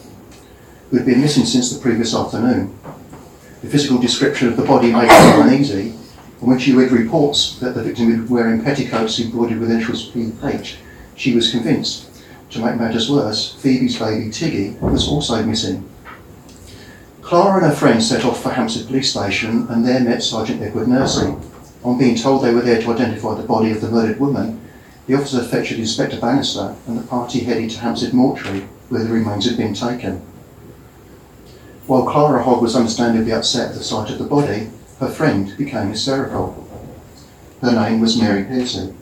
who 0.91 0.97
had 0.97 1.07
been 1.07 1.21
missing 1.21 1.45
since 1.45 1.73
the 1.73 1.81
previous 1.81 2.15
afternoon. 2.15 2.79
The 3.63 3.69
physical 3.69 3.99
description 3.99 4.49
of 4.49 4.57
the 4.57 4.65
body 4.65 4.93
made 4.93 5.11
her 5.11 5.43
uneasy, 5.43 5.91
and 6.41 6.49
when 6.49 6.59
she 6.59 6.73
read 6.73 6.93
reports 6.93 7.59
that 7.59 7.75
the 7.75 7.83
victim 7.83 8.21
was 8.21 8.31
wearing 8.31 8.63
petticoats 8.63 9.19
embroidered 9.19 9.59
with 9.59 9.71
initials 9.71 10.11
PH, 10.11 10.79
she 11.17 11.35
was 11.35 11.51
convinced. 11.51 12.09
To 12.51 12.61
make 12.61 12.77
matters 12.77 13.11
worse, 13.11 13.55
Phoebe's 13.57 13.99
baby 13.99 14.31
Tiggy 14.31 14.81
was 14.81 15.09
also 15.09 15.43
missing. 15.43 15.89
Clara 17.21 17.63
and 17.63 17.67
her 17.67 17.77
friends 17.77 18.09
set 18.09 18.25
off 18.25 18.43
for 18.43 18.51
Hampstead 18.51 18.87
Police 18.87 19.11
Station 19.11 19.67
and 19.69 19.85
there 19.85 20.01
met 20.01 20.23
Sergeant 20.23 20.63
Edward 20.63 20.87
Nursey. 20.87 21.39
On 21.85 21.99
being 21.99 22.17
told 22.17 22.43
they 22.43 22.55
were 22.55 22.63
there 22.63 22.81
to 22.81 22.93
identify 22.93 23.35
the 23.35 23.47
body 23.47 23.71
of 23.71 23.83
the 23.83 23.91
murdered 23.91 24.19
woman, 24.19 24.59
the 25.09 25.15
officer 25.15 25.43
fetched 25.43 25.73
Inspector 25.73 26.21
Bannister 26.21 26.77
and 26.87 26.99
the 26.99 27.07
party 27.07 27.41
headed 27.41 27.71
to 27.71 27.81
Hampstead 27.81 28.13
Mortuary, 28.13 28.69
where 28.91 29.03
the 29.03 29.11
remains 29.11 29.47
had 29.47 29.57
been 29.57 29.73
taken. 29.73 30.21
While 31.87 32.07
Clara 32.07 32.43
Hogg 32.45 32.61
was 32.61 32.77
understandably 32.77 33.33
upset 33.33 33.71
at 33.71 33.75
the 33.75 33.83
sight 33.83 34.11
of 34.11 34.19
the 34.19 34.25
body, 34.25 34.69
her 35.01 35.09
friend 35.09 35.57
became 35.57 35.89
hysterical. 35.89 36.69
Her 37.63 37.73
name 37.73 38.01
was 38.01 38.21
Mary 38.21 38.45
Pearcey. 38.45 38.95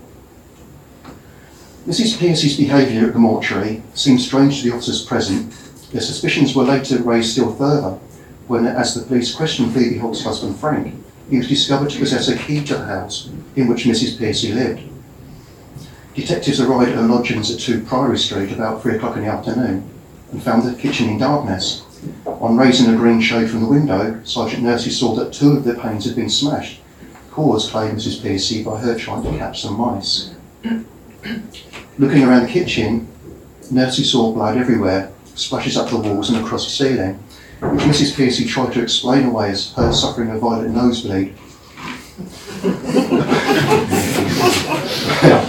Mrs. 1.89 2.19
Pearcey's 2.19 2.57
behaviour 2.57 3.09
at 3.09 3.13
the 3.13 3.19
mortuary 3.19 3.83
seemed 3.95 4.21
strange 4.21 4.63
to 4.63 4.71
the 4.71 4.77
officers 4.77 5.05
present. 5.05 5.53
Their 5.91 6.01
suspicions 6.01 6.55
were 6.55 6.63
later 6.63 7.03
raised 7.03 7.33
still 7.33 7.53
further 7.53 7.99
when, 8.47 8.65
as 8.65 8.95
the 8.95 9.03
police 9.03 9.35
questioned 9.35 9.75
Phoebe 9.75 9.99
Hogg's 9.99 10.23
husband 10.23 10.57
Frank, 10.57 10.95
he 11.29 11.39
was 11.39 11.49
discovered 11.49 11.91
to 11.91 11.99
possess 11.99 12.29
a 12.29 12.39
key 12.39 12.63
to 12.63 12.77
the 12.77 12.85
house 12.85 13.29
in 13.57 13.67
which 13.67 13.85
Mrs. 13.87 14.17
Pearcey 14.17 14.55
lived. 14.55 14.83
Detectives 16.17 16.63
arrived 16.63 16.93
at 16.93 16.97
her 16.97 17.03
lodgings 17.03 17.51
at 17.51 17.61
2 17.61 17.83
Priory 17.83 18.17
Street 18.17 18.51
about 18.51 18.81
3 18.83 18.97
o'clock 18.97 19.19
in 19.19 19.25
the 19.25 19.29
afternoon 19.29 19.87
and 20.33 20.43
found 20.43 20.63
the 20.63 20.75
kitchen 20.75 21.11
in 21.11 21.19
darkness. 21.19 21.83
On 22.25 22.57
raising 22.57 22.93
a 22.93 22.97
green 22.97 23.21
shade 23.21 23.51
from 23.51 23.61
the 23.61 23.69
window, 23.69 24.23
Sergeant 24.25 24.63
Nursey 24.63 24.91
saw 24.91 25.15
that 25.17 25.35
two 25.35 25.53
of 25.53 25.65
the 25.65 25.75
panes 25.75 26.07
had 26.07 26.17
been 26.17 26.31
smashed, 26.31 26.81
cause 27.31 27.69
claimed 27.69 27.99
Mrs. 27.99 28.23
Pearcey 28.23 28.65
by 28.65 28.81
her 28.81 28.99
trying 28.99 29.25
to 29.25 29.39
catch 29.39 29.61
some 29.61 29.77
mice. 29.77 30.31
Looking 31.99 32.25
around 32.25 32.45
the 32.45 32.53
kitchen, 32.53 33.09
Nursey 33.71 34.05
saw 34.05 34.33
blood 34.33 34.57
everywhere, 34.57 35.13
splashes 35.35 35.77
up 35.77 35.91
the 35.91 35.99
walls 35.99 36.31
and 36.31 36.43
across 36.43 36.65
the 36.65 36.71
ceiling, 36.71 37.19
which 37.61 37.83
Mrs. 37.83 38.15
Pearcey 38.15 38.49
tried 38.49 38.73
to 38.73 38.83
explain 38.83 39.27
away 39.27 39.51
as 39.51 39.75
her 39.75 39.93
suffering 39.93 40.31
a 40.31 40.39
violent 40.39 40.75
nosebleed. 40.75 41.35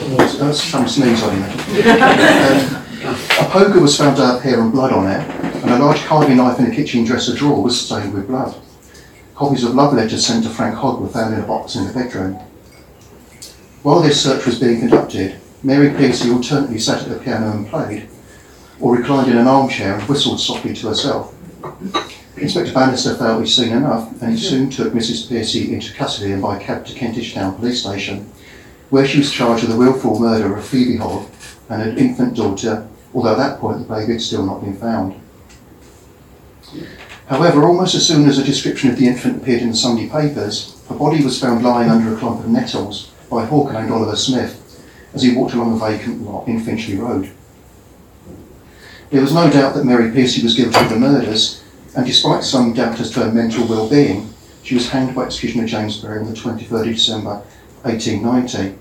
That's 0.07 0.63
some 0.63 0.87
sneeze 0.87 1.21
on 1.21 1.35
him. 1.35 1.43
Um, 1.43 3.17
a 3.39 3.49
poker 3.49 3.81
was 3.81 3.97
found 3.97 4.15
to 4.17 4.25
have 4.25 4.41
hair 4.41 4.61
and 4.61 4.71
blood 4.71 4.93
on 4.93 5.05
it, 5.11 5.29
and 5.61 5.69
a 5.69 5.79
large 5.79 5.99
carving 6.05 6.37
knife 6.37 6.59
in 6.59 6.67
a 6.67 6.71
kitchen 6.71 7.03
dresser 7.03 7.35
drawer 7.35 7.61
was 7.61 7.79
stained 7.79 8.13
with 8.13 8.27
blood. 8.27 8.55
Copies 9.35 9.65
of 9.65 9.75
love 9.75 9.93
letters 9.93 10.25
sent 10.25 10.45
to 10.45 10.49
Frank 10.49 10.75
Hogg 10.75 11.01
were 11.01 11.09
found 11.09 11.33
in 11.33 11.41
a 11.41 11.45
box 11.45 11.75
in 11.75 11.85
the 11.85 11.93
bedroom. 11.93 12.35
While 13.83 14.01
this 14.01 14.23
search 14.23 14.45
was 14.45 14.59
being 14.59 14.79
conducted, 14.79 15.41
Mary 15.61 15.89
Pearcey 15.89 16.33
alternately 16.33 16.79
sat 16.79 17.03
at 17.03 17.09
the 17.09 17.19
piano 17.19 17.51
and 17.51 17.67
played, 17.67 18.07
or 18.79 18.95
reclined 18.95 19.29
in 19.29 19.37
an 19.37 19.47
armchair 19.47 19.95
and 19.95 20.07
whistled 20.07 20.39
softly 20.39 20.73
to 20.75 20.87
herself. 20.87 21.35
Inspector 22.37 22.71
Bannister 22.73 23.15
felt 23.15 23.41
he'd 23.43 23.51
seen 23.51 23.73
enough, 23.73 24.21
and 24.21 24.31
he 24.31 24.37
soon 24.37 24.69
took 24.69 24.93
Mrs. 24.93 25.27
Pearcey 25.27 25.69
into 25.69 25.93
custody 25.93 26.31
and 26.31 26.41
by 26.41 26.59
cab 26.59 26.85
to 26.85 26.93
Kentish 26.93 27.33
Town 27.33 27.55
Police 27.55 27.81
Station, 27.81 28.31
where 28.89 29.05
she 29.05 29.19
was 29.19 29.31
charged 29.31 29.63
with 29.63 29.71
the 29.71 29.77
wilful 29.77 30.19
murder 30.19 30.55
of 30.55 30.65
Phoebe 30.65 30.97
Hogg 30.97 31.29
and 31.69 31.81
her 31.81 31.97
infant 31.97 32.35
daughter, 32.35 32.87
although 33.13 33.33
at 33.33 33.37
that 33.37 33.59
point 33.59 33.79
the 33.79 33.93
baby 33.93 34.13
had 34.13 34.21
still 34.21 34.45
not 34.45 34.61
been 34.61 34.77
found. 34.77 35.19
However, 37.27 37.65
almost 37.65 37.95
as 37.95 38.07
soon 38.07 38.27
as 38.27 38.37
a 38.37 38.43
description 38.43 38.89
of 38.89 38.97
the 38.97 39.07
infant 39.07 39.41
appeared 39.41 39.61
in 39.61 39.71
the 39.71 39.75
Sunday 39.75 40.07
papers, 40.07 40.81
her 40.87 40.95
body 40.95 41.23
was 41.23 41.39
found 41.39 41.63
lying 41.63 41.89
under 41.89 42.13
a 42.13 42.17
clump 42.17 42.39
of 42.39 42.49
nettles 42.49 43.11
by 43.29 43.43
a 43.43 43.45
hawker 43.45 43.73
named 43.73 43.91
Oliver 43.91 44.15
Smith 44.15 44.63
as 45.13 45.23
he 45.23 45.35
walked 45.35 45.53
along 45.53 45.73
a 45.73 45.77
vacant 45.77 46.21
lot 46.21 46.47
in 46.47 46.61
Finchley 46.61 46.95
Road. 46.95 47.29
There 49.09 49.21
was 49.21 49.33
no 49.33 49.49
doubt 49.49 49.73
that 49.75 49.85
Mary 49.85 50.11
Pearcey 50.11 50.43
was 50.43 50.55
guilty 50.55 50.79
of 50.79 50.89
the 50.89 50.99
murders, 50.99 51.63
and 51.95 52.05
despite 52.05 52.43
some 52.43 52.73
doubt 52.73 52.99
as 52.99 53.11
to 53.11 53.21
her 53.21 53.31
mental 53.31 53.67
well-being, 53.67 54.33
she 54.63 54.75
was 54.75 54.89
hanged 54.89 55.15
by 55.15 55.23
Executioner 55.23 55.65
James 55.65 56.01
Berry 56.01 56.19
on 56.19 56.29
the 56.29 56.33
23rd 56.33 56.89
of 56.89 56.95
December 56.95 57.41
1890. 57.83 58.77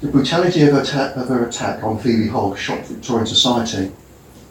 The 0.00 0.08
brutality 0.08 0.62
of 0.62 0.72
her, 0.72 0.80
attack, 0.80 1.16
of 1.16 1.28
her 1.28 1.46
attack 1.46 1.82
on 1.82 1.98
Phoebe 1.98 2.28
Hogg 2.28 2.56
shocked 2.56 2.86
Victorian 2.86 3.26
society. 3.26 3.92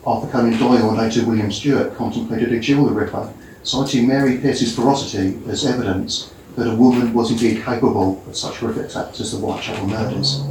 Arthur 0.06 0.32
Conan 0.32 0.58
Doyle 0.60 0.90
and 0.90 0.98
later 0.98 1.26
William 1.26 1.52
Stewart 1.52 1.96
contemplated 1.96 2.54
a 2.54 2.60
Jill 2.60 2.86
the 2.86 2.92
Ripper, 2.92 3.34
citing 3.64 4.08
Mary 4.08 4.38
Pearcey's 4.38 4.76
ferocity 4.76 5.40
as 5.48 5.66
evidence 5.66 6.34
that 6.56 6.68
a 6.68 6.76
woman 6.76 7.14
was 7.14 7.32
indeed 7.32 7.64
capable 7.64 8.24
of 8.28 8.36
such 8.36 8.58
horrific 8.58 8.96
acts 8.96 9.20
as 9.20 9.32
the 9.32 9.38
Whitechapel 9.38 9.88
murders. 9.88 10.44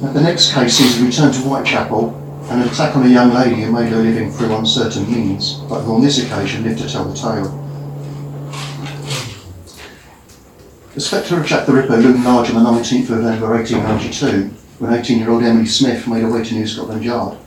Now, 0.00 0.12
the 0.12 0.20
next 0.20 0.52
case 0.52 0.80
is 0.80 1.00
a 1.00 1.04
return 1.04 1.32
to 1.32 1.38
Whitechapel 1.40 2.22
an 2.50 2.62
attack 2.62 2.96
on 2.96 3.06
a 3.06 3.08
young 3.08 3.32
lady 3.32 3.62
who 3.62 3.72
made 3.72 3.88
her 3.90 4.02
living 4.02 4.30
through 4.30 4.54
uncertain 4.54 5.10
means, 5.10 5.54
but 5.68 5.82
who 5.82 5.94
on 5.94 6.02
this 6.02 6.22
occasion 6.22 6.64
lived 6.64 6.80
to 6.80 6.88
tell 6.88 7.04
the 7.04 7.16
tale. 7.16 7.61
The 10.94 11.00
spectre 11.00 11.40
of 11.40 11.46
Jack 11.46 11.64
the 11.64 11.72
Ripper 11.72 11.96
loomed 11.96 12.22
large 12.22 12.50
on 12.50 12.62
the 12.62 12.70
19th 12.70 13.04
of 13.04 13.22
November 13.22 13.50
1892 13.54 14.54
when 14.78 14.92
18 14.92 15.18
year 15.18 15.30
old 15.30 15.42
Emily 15.42 15.64
Smith 15.64 16.06
made 16.06 16.20
her 16.20 16.30
way 16.30 16.44
to 16.44 16.54
New 16.54 16.66
Scotland 16.66 17.02
Yard 17.02 17.38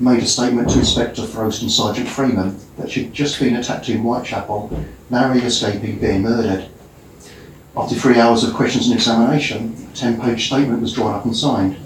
made 0.00 0.22
a 0.22 0.26
statement 0.26 0.70
to 0.70 0.78
Inspector 0.78 1.24
Frost 1.26 1.62
and 1.62 1.70
Sergeant 1.70 2.08
Freeman 2.08 2.58
that 2.78 2.90
she'd 2.90 3.12
just 3.12 3.38
been 3.38 3.54
attacked 3.54 3.88
in 3.90 4.00
Whitechapel, 4.00 4.76
narrowly 5.10 5.42
escaping 5.42 5.98
being 5.98 6.22
murdered. 6.22 6.68
After 7.76 7.94
three 7.94 8.18
hours 8.18 8.42
of 8.42 8.54
questions 8.54 8.86
and 8.86 8.96
examination, 8.96 9.88
a 9.92 9.96
10 9.96 10.20
page 10.20 10.46
statement 10.48 10.80
was 10.80 10.94
drawn 10.94 11.14
up 11.14 11.24
and 11.24 11.36
signed, 11.36 11.76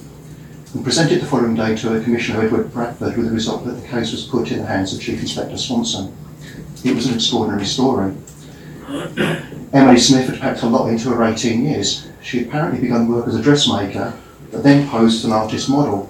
and 0.72 0.84
presented 0.84 1.20
the 1.20 1.26
following 1.26 1.54
day 1.54 1.76
to 1.76 2.02
Commissioner 2.02 2.46
Edward 2.46 2.72
Bradford 2.72 3.16
with 3.16 3.26
the 3.26 3.32
result 3.34 3.66
that 3.66 3.72
the 3.72 3.88
case 3.88 4.12
was 4.12 4.24
put 4.24 4.50
in 4.50 4.60
the 4.60 4.66
hands 4.66 4.94
of 4.94 5.02
Chief 5.02 5.20
Inspector 5.20 5.58
Swanson. 5.58 6.16
It 6.82 6.94
was 6.94 7.06
an 7.06 7.14
extraordinary 7.14 7.66
story. 7.66 8.14
Emily 9.74 9.98
Smith 9.98 10.30
had 10.30 10.40
packed 10.40 10.62
a 10.62 10.66
lot 10.66 10.88
into 10.88 11.10
her 11.10 11.24
18 11.24 11.66
years. 11.66 12.08
She 12.22 12.38
had 12.38 12.46
apparently 12.46 12.80
begun 12.80 13.08
work 13.08 13.26
as 13.26 13.34
a 13.34 13.42
dressmaker, 13.42 14.14
but 14.50 14.62
then 14.62 14.88
posed 14.88 15.18
as 15.18 15.24
an 15.24 15.32
artist 15.32 15.68
model 15.68 16.08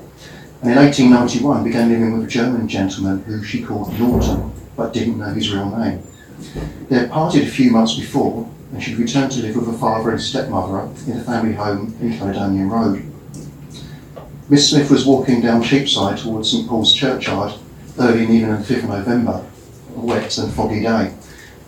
and 0.65 0.73
in 0.73 0.79
1891 0.79 1.63
began 1.63 1.91
living 1.91 2.17
with 2.17 2.27
a 2.27 2.31
German 2.31 2.67
gentleman 2.67 3.23
who 3.25 3.45
she 3.45 3.63
called 3.63 3.99
Norton, 3.99 4.51
but 4.79 4.95
didn't 4.95 5.19
know 5.19 5.35
his 5.35 5.53
real 5.53 5.69
name. 5.79 6.03
They 6.89 7.01
had 7.01 7.11
parted 7.11 7.43
a 7.43 7.51
few 7.51 7.71
months 7.71 7.99
before, 7.99 8.49
and 8.73 8.83
she'd 8.83 8.97
returned 8.97 9.33
to 9.33 9.43
live 9.43 9.57
with 9.57 9.67
her 9.67 9.77
father 9.77 10.11
and 10.11 10.21
stepmother 10.21 10.89
in 11.07 11.19
a 11.19 11.25
family 11.25 11.53
home 11.53 11.95
in 12.01 12.17
Caledonian 12.17 12.71
Road. 12.71 13.13
Miss 14.49 14.71
Smith 14.71 14.91
was 14.91 15.05
walking 15.05 15.43
down 15.43 15.63
Cheapside 15.63 16.17
towards 16.17 16.51
St 16.51 16.67
Paul's 16.67 16.95
churchyard 16.95 17.53
early 17.99 18.23
in 18.23 18.29
the 18.29 18.35
evening 18.37 18.53
of 18.53 18.67
the 18.67 18.75
5th 18.75 18.85
of 18.85 18.89
November, 18.89 19.45
a 19.97 20.01
wet 20.01 20.39
and 20.39 20.51
foggy 20.55 20.81
day. 20.81 21.13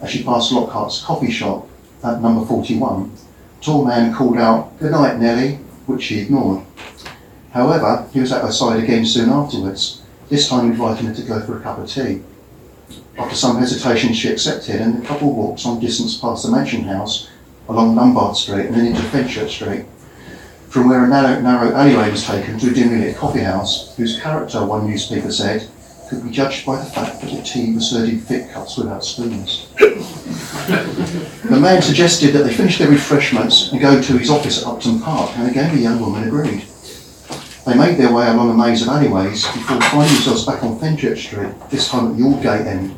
As 0.01 0.09
she 0.11 0.25
passed 0.25 0.53
Lockhart's 0.53 1.03
coffee 1.03 1.31
shop 1.31 1.69
at 2.05 2.21
number 2.21 2.45
41, 2.47 3.13
a 3.61 3.65
tall 3.65 3.85
man 3.85 4.15
called 4.15 4.39
out, 4.39 4.79
Good 4.79 4.93
night, 4.93 5.19
Nellie, 5.19 5.57
which 5.87 6.05
she 6.05 6.21
ignored. 6.21 6.65
However, 7.53 8.07
he 8.13 8.21
was 8.21 8.33
at 8.33 8.43
her 8.43 8.53
side 8.53 8.83
again 8.83 9.07
soon 9.07 9.31
afterwards, 9.31 10.03
this 10.29 10.49
time 10.49 10.71
inviting 10.71 11.07
her 11.07 11.15
to 11.15 11.23
go 11.23 11.41
for 11.41 11.59
a 11.59 11.61
cup 11.61 11.79
of 11.79 11.89
tea. 11.91 12.23
After 13.19 13.35
some 13.35 13.57
hesitation, 13.57 14.13
she 14.13 14.31
accepted, 14.31 14.81
and 14.81 15.01
the 15.01 15.07
couple 15.07 15.33
walked 15.33 15.61
some 15.61 15.81
distance 15.81 16.19
past 16.19 16.45
the 16.45 16.53
mansion 16.53 16.85
house, 16.85 17.29
along 17.69 17.97
Lombard 17.97 18.37
Street 18.37 18.67
and 18.67 18.75
then 18.75 18.87
into 18.87 19.03
Fenchurch 19.03 19.51
Street, 19.51 19.87
from 20.69 20.89
where 20.89 21.05
a 21.05 21.09
narrow, 21.09 21.41
narrow 21.41 21.75
alleyway 21.75 22.11
was 22.11 22.27
taken 22.27 22.59
to 22.59 22.71
a 22.71 22.75
dimly 22.75 22.99
lit 22.99 23.17
coffee 23.17 23.41
house, 23.41 23.97
whose 23.97 24.21
character, 24.21 24.65
one 24.65 24.87
newspaper 24.87 25.33
said, 25.33 25.69
could 26.09 26.23
be 26.23 26.31
judged 26.31 26.65
by 26.65 26.77
the 26.77 26.91
fact 26.91 27.21
that 27.21 27.31
the 27.31 27.43
tea 27.43 27.73
was 27.75 27.91
served 27.91 28.09
in 28.09 28.21
thick 28.21 28.51
cups 28.53 28.77
without 28.77 29.05
spoons. 29.05 29.69
the 29.77 31.59
man 31.61 31.83
suggested 31.83 32.33
that 32.33 32.45
they 32.45 32.55
finish 32.55 32.79
their 32.79 32.91
refreshments 32.91 33.73
and 33.73 33.81
go 33.81 34.01
to 34.01 34.19
his 34.19 34.31
office 34.31 34.63
at 34.63 34.69
Upton 34.69 35.01
Park, 35.01 35.37
and 35.37 35.51
again 35.51 35.75
the 35.75 35.83
young 35.83 36.01
woman 36.01 36.27
agreed. 36.27 36.65
They 37.67 37.75
made 37.75 37.97
their 37.97 38.13
way 38.13 38.29
along 38.29 38.51
a 38.51 38.55
maze 38.55 38.83
of 38.83 38.89
alleyways 38.89 39.45
before 39.47 39.81
finding 39.81 40.15
themselves 40.15 40.47
back 40.47 40.63
on 40.63 40.79
Fenchurch 40.79 41.19
Street, 41.19 41.53
this 41.71 41.89
time 41.89 42.13
at 42.13 42.17
the 42.17 42.23
Aldgate 42.23 42.67
end. 42.67 42.97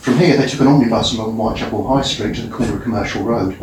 From 0.00 0.18
here, 0.18 0.36
they 0.36 0.46
took 0.46 0.60
an 0.60 0.68
omnibus 0.68 1.12
along 1.12 1.34
Whitechapel 1.36 1.86
High 1.86 2.02
Street 2.02 2.34
to 2.36 2.42
the 2.42 2.56
corner 2.56 2.76
of 2.76 2.82
Commercial 2.82 3.22
Road. 3.22 3.56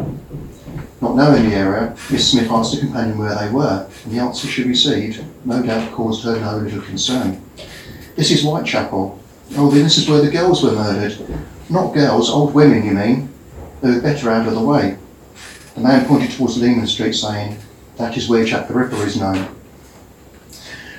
Not 1.01 1.15
knowing 1.15 1.49
the 1.49 1.55
area, 1.55 1.95
Miss 2.11 2.31
Smith 2.31 2.51
asked 2.51 2.75
her 2.75 2.79
companion 2.81 3.17
where 3.17 3.35
they 3.35 3.49
were, 3.49 3.89
and 4.03 4.13
the 4.13 4.19
answer 4.19 4.47
she 4.47 4.63
received 4.63 5.23
no 5.43 5.63
doubt 5.63 5.91
caused 5.91 6.23
her 6.25 6.39
no 6.39 6.57
little 6.57 6.81
concern. 6.81 7.41
This 8.19 8.31
is 8.31 8.43
Whitechapel. 8.43 9.17
Oh, 9.55 9.71
this 9.71 9.97
is 9.97 10.09
where 10.09 10.19
the 10.19 10.29
girls 10.29 10.61
were 10.61 10.73
murdered. 10.73 11.17
Not 11.69 11.93
girls, 11.93 12.29
old 12.29 12.53
women, 12.53 12.83
you 12.83 12.91
mean? 12.91 13.33
They 13.79 13.91
were 13.91 14.01
better 14.01 14.29
out 14.29 14.45
of 14.45 14.55
the 14.55 14.59
way. 14.59 14.97
The 15.73 15.79
man 15.79 16.05
pointed 16.05 16.31
towards 16.31 16.57
Leman 16.57 16.85
Street, 16.87 17.13
saying, 17.13 17.57
That 17.95 18.17
is 18.17 18.27
where 18.27 18.43
Jack 18.43 18.67
the 18.67 18.73
Ripper 18.73 18.97
is 19.05 19.15
known. 19.15 19.47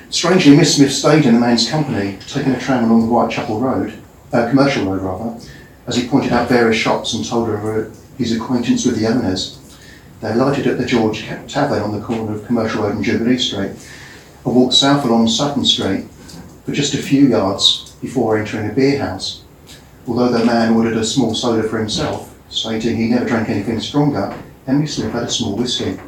Strangely, 0.09 0.57
Miss 0.57 0.75
Smith 0.75 0.95
stayed 0.95 1.27
in 1.27 1.35
the 1.35 1.41
man's 1.41 1.69
company, 1.69 2.19
taking 2.27 2.53
a 2.53 2.59
tram 2.59 2.85
along 2.85 3.03
the 3.03 3.09
Whitechapel 3.09 3.61
Road, 3.61 3.93
uh, 4.33 4.49
Commercial 4.49 4.87
Road 4.87 5.03
rather, 5.03 5.39
as 5.87 5.97
he 5.97 6.09
pointed 6.09 6.33
out 6.33 6.49
various 6.49 6.79
shops 6.79 7.12
and 7.12 7.23
told 7.23 7.49
her 7.49 7.83
of 7.83 7.99
his 8.17 8.35
acquaintance 8.35 8.87
with 8.87 8.99
the 8.99 9.07
owners. 9.07 9.59
They 10.23 10.33
alighted 10.33 10.67
at 10.67 10.79
the 10.79 10.87
George 10.87 11.27
Tavern 11.49 11.83
on 11.83 11.93
the 11.93 12.00
corner 12.00 12.35
of 12.35 12.47
Commercial 12.47 12.83
Road 12.83 12.95
and 12.95 13.05
Jubilee 13.05 13.37
Street, 13.37 13.73
and 14.47 14.55
walked 14.55 14.73
south 14.73 15.05
along 15.05 15.29
Sutton 15.29 15.67
Street 15.67 16.07
just 16.73 16.95
a 16.95 17.03
few 17.03 17.29
yards 17.29 17.97
before 18.00 18.39
entering 18.39 18.69
a 18.69 18.73
beer 18.73 18.99
house. 18.99 19.45
Although 20.07 20.31
the 20.31 20.45
man 20.45 20.75
ordered 20.75 20.97
a 20.97 21.05
small 21.05 21.35
soda 21.35 21.69
for 21.69 21.79
himself, 21.79 22.35
stating 22.49 22.97
he 22.97 23.09
never 23.09 23.27
drank 23.27 23.49
anything 23.49 23.81
stronger, 23.81 24.37
Henry 24.67 24.87
Smith 24.87 25.12
had 25.12 25.25
a 25.25 25.31
small 25.31 25.57
whisky. 25.57 25.99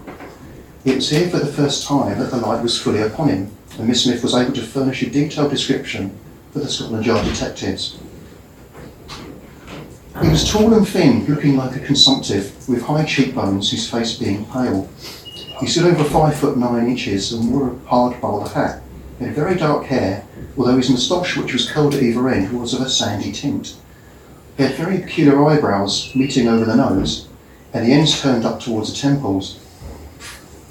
It 0.84 0.96
was 0.96 1.10
here 1.10 1.28
for 1.28 1.38
the 1.38 1.52
first 1.52 1.86
time 1.86 2.18
that 2.18 2.30
the 2.30 2.38
light 2.38 2.62
was 2.62 2.80
fully 2.80 3.02
upon 3.02 3.28
him, 3.28 3.50
and 3.78 3.88
Miss 3.88 4.04
Smith 4.04 4.22
was 4.22 4.34
able 4.34 4.52
to 4.52 4.62
furnish 4.62 5.02
a 5.02 5.10
detailed 5.10 5.50
description 5.50 6.18
for 6.52 6.58
the 6.58 6.68
Scotland 6.68 7.06
Yard 7.06 7.24
detectives. 7.24 7.98
He 10.20 10.28
was 10.28 10.50
tall 10.50 10.74
and 10.74 10.86
thin, 10.86 11.24
looking 11.26 11.56
like 11.56 11.76
a 11.76 11.80
consumptive, 11.80 12.68
with 12.68 12.82
high 12.82 13.04
cheekbones, 13.04 13.70
his 13.70 13.88
face 13.88 14.18
being 14.18 14.44
pale. 14.46 14.88
He 15.60 15.66
stood 15.66 15.86
over 15.86 16.04
five 16.04 16.36
foot 16.36 16.58
nine 16.58 16.88
inches 16.88 17.32
and 17.32 17.50
wore 17.50 17.70
a 17.70 17.88
hard 17.88 18.20
bowler 18.20 18.48
hat. 18.48 18.82
He 19.22 19.28
had 19.28 19.36
very 19.36 19.54
dark 19.54 19.84
hair, 19.84 20.24
although 20.58 20.78
his 20.78 20.90
moustache, 20.90 21.36
which 21.36 21.52
was 21.52 21.70
curled 21.70 21.94
at 21.94 22.02
either 22.02 22.28
end, 22.28 22.60
was 22.60 22.74
of 22.74 22.80
a 22.80 22.90
sandy 22.90 23.30
tint. 23.30 23.76
He 24.56 24.64
had 24.64 24.74
very 24.74 24.98
peculiar 24.98 25.44
eyebrows 25.44 26.12
meeting 26.16 26.48
over 26.48 26.64
the 26.64 26.74
nose, 26.74 27.28
and 27.72 27.86
the 27.86 27.92
ends 27.92 28.20
turned 28.20 28.44
up 28.44 28.58
towards 28.58 28.90
the 28.90 28.98
temples. 28.98 29.60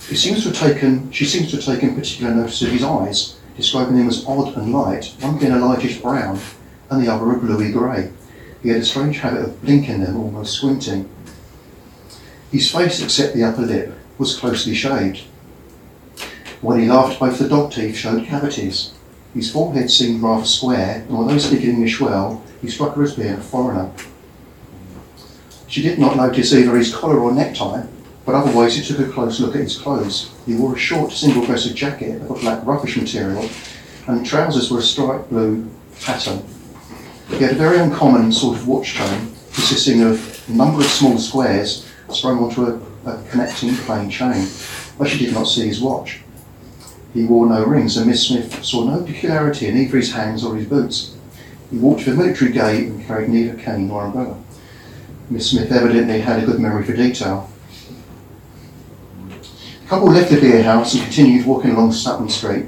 She 0.02 0.18
seems 0.18 0.44
to 0.44 0.50
have 0.50 0.58
taken, 0.58 1.10
she 1.14 1.24
seems 1.24 1.50
to 1.52 1.56
have 1.56 1.66
taken 1.66 1.96
particular 1.96 2.36
notice 2.36 2.62
of 2.62 2.72
his 2.72 2.84
eyes, 2.84 3.38
describing 3.56 3.96
them 3.96 4.10
as 4.10 4.26
odd 4.28 4.58
and 4.58 4.74
light, 4.74 5.16
one 5.22 5.40
being 5.40 5.54
a 5.54 5.66
lightish 5.66 6.02
brown 6.02 6.38
and 6.90 7.02
the 7.02 7.10
other 7.10 7.32
a 7.32 7.38
bluey 7.38 7.72
grey. 7.72 8.12
He 8.62 8.68
had 8.68 8.82
a 8.82 8.86
strange 8.86 9.20
habit 9.20 9.46
of 9.46 9.62
blinking 9.62 10.02
them, 10.02 10.18
almost 10.18 10.58
squinting. 10.58 11.10
His 12.52 12.70
face, 12.70 13.02
except 13.02 13.34
the 13.34 13.46
upper 13.46 13.62
lip, 13.62 13.98
was 14.18 14.38
closely 14.38 14.76
shaved. 14.76 15.24
When 16.62 16.80
he 16.80 16.88
laughed, 16.88 17.20
both 17.20 17.40
the 17.40 17.50
dog 17.50 17.72
teeth 17.72 17.96
showed 17.96 18.26
cavities. 18.26 18.94
His 19.34 19.52
forehead 19.52 19.90
seemed 19.90 20.22
rather 20.22 20.46
square, 20.46 21.04
and 21.08 21.18
although 21.18 21.40
speaking 21.40 21.72
English 21.72 22.00
well, 22.00 22.44
he 22.62 22.70
struck 22.70 22.96
her 22.96 23.04
as 23.04 23.16
being 23.16 23.34
a 23.34 23.42
foreigner. 23.42 23.92
She 25.68 25.82
did 25.82 25.98
not 25.98 26.18
notice 26.18 26.54
either 26.54 26.78
his 26.78 26.94
collar 26.94 27.20
or 27.20 27.32
necktie, 27.32 27.86
but 28.26 28.36
otherwise 28.36 28.76
he 28.76 28.84
took 28.84 29.00
a 29.00 29.12
close 29.12 29.40
look 29.40 29.56
at 29.56 29.62
his 29.62 29.78
clothes. 29.78 30.32
He 30.46 30.54
wore 30.54 30.76
a 30.76 30.80
short 30.80 31.12
single-breasted 31.12 31.76
jacket 31.76 32.22
of 32.22 32.30
a 32.30 32.36
black 32.36 32.64
rubbish 32.66 32.96
material, 32.96 33.50
and 34.08 34.24
trousers 34.24 34.70
were 34.70 34.80
a 34.80 34.84
striped 34.84 35.30
blue 35.30 35.68
pattern. 36.02 36.44
He 37.30 37.38
had 37.38 37.54
a 37.54 37.56
very 37.56 37.80
uncommon 37.80 38.32
sort 38.32 38.58
of 38.58 38.68
watch 38.68 38.94
chain, 38.94 39.32
consisting 39.54 40.04
of 40.04 40.46
a 40.48 40.52
number 40.52 40.82
of 40.82 40.88
small 40.88 41.18
squares 41.18 41.88
strung 42.10 42.44
onto 42.44 42.66
a, 42.66 42.80
a 43.10 43.24
connecting 43.32 43.74
plain 43.78 44.10
chain, 44.10 44.48
but 45.00 45.08
she 45.08 45.26
did 45.26 45.34
not 45.34 45.46
see 45.46 45.66
his 45.66 45.82
watch. 45.82 46.20
He 47.14 47.26
wore 47.26 47.48
no 47.48 47.66
rings, 47.66 47.98
and 47.98 48.08
Miss 48.08 48.28
Smith 48.28 48.64
saw 48.64 48.86
no 48.86 49.04
peculiarity 49.04 49.68
in 49.68 49.78
either 49.78 49.98
his 49.98 50.14
hands 50.14 50.44
or 50.44 50.56
his 50.56 50.68
boots. 50.68 51.16
He 51.70 51.78
walked 51.78 52.06
with 52.06 52.16
a 52.16 52.18
military 52.18 52.52
gait 52.52 52.88
and 52.88 53.06
carried 53.06 53.30
neither 53.30 53.58
cane 53.58 53.88
nor 53.88 54.06
umbrella. 54.06 54.38
Miss 55.30 55.50
Smith 55.50 55.72
evidently 55.72 56.22
had 56.22 56.42
a 56.42 56.46
good 56.46 56.60
memory 56.60 56.84
for 56.84 56.94
detail. 56.94 57.50
The 59.30 59.88
couple 59.88 60.10
left 60.10 60.32
the 60.32 60.40
beer 60.40 60.64
house 60.64 60.94
and 60.94 61.04
continued 61.04 61.46
walking 61.46 61.72
along 61.72 61.92
Sutton 61.92 62.30
Street. 62.30 62.66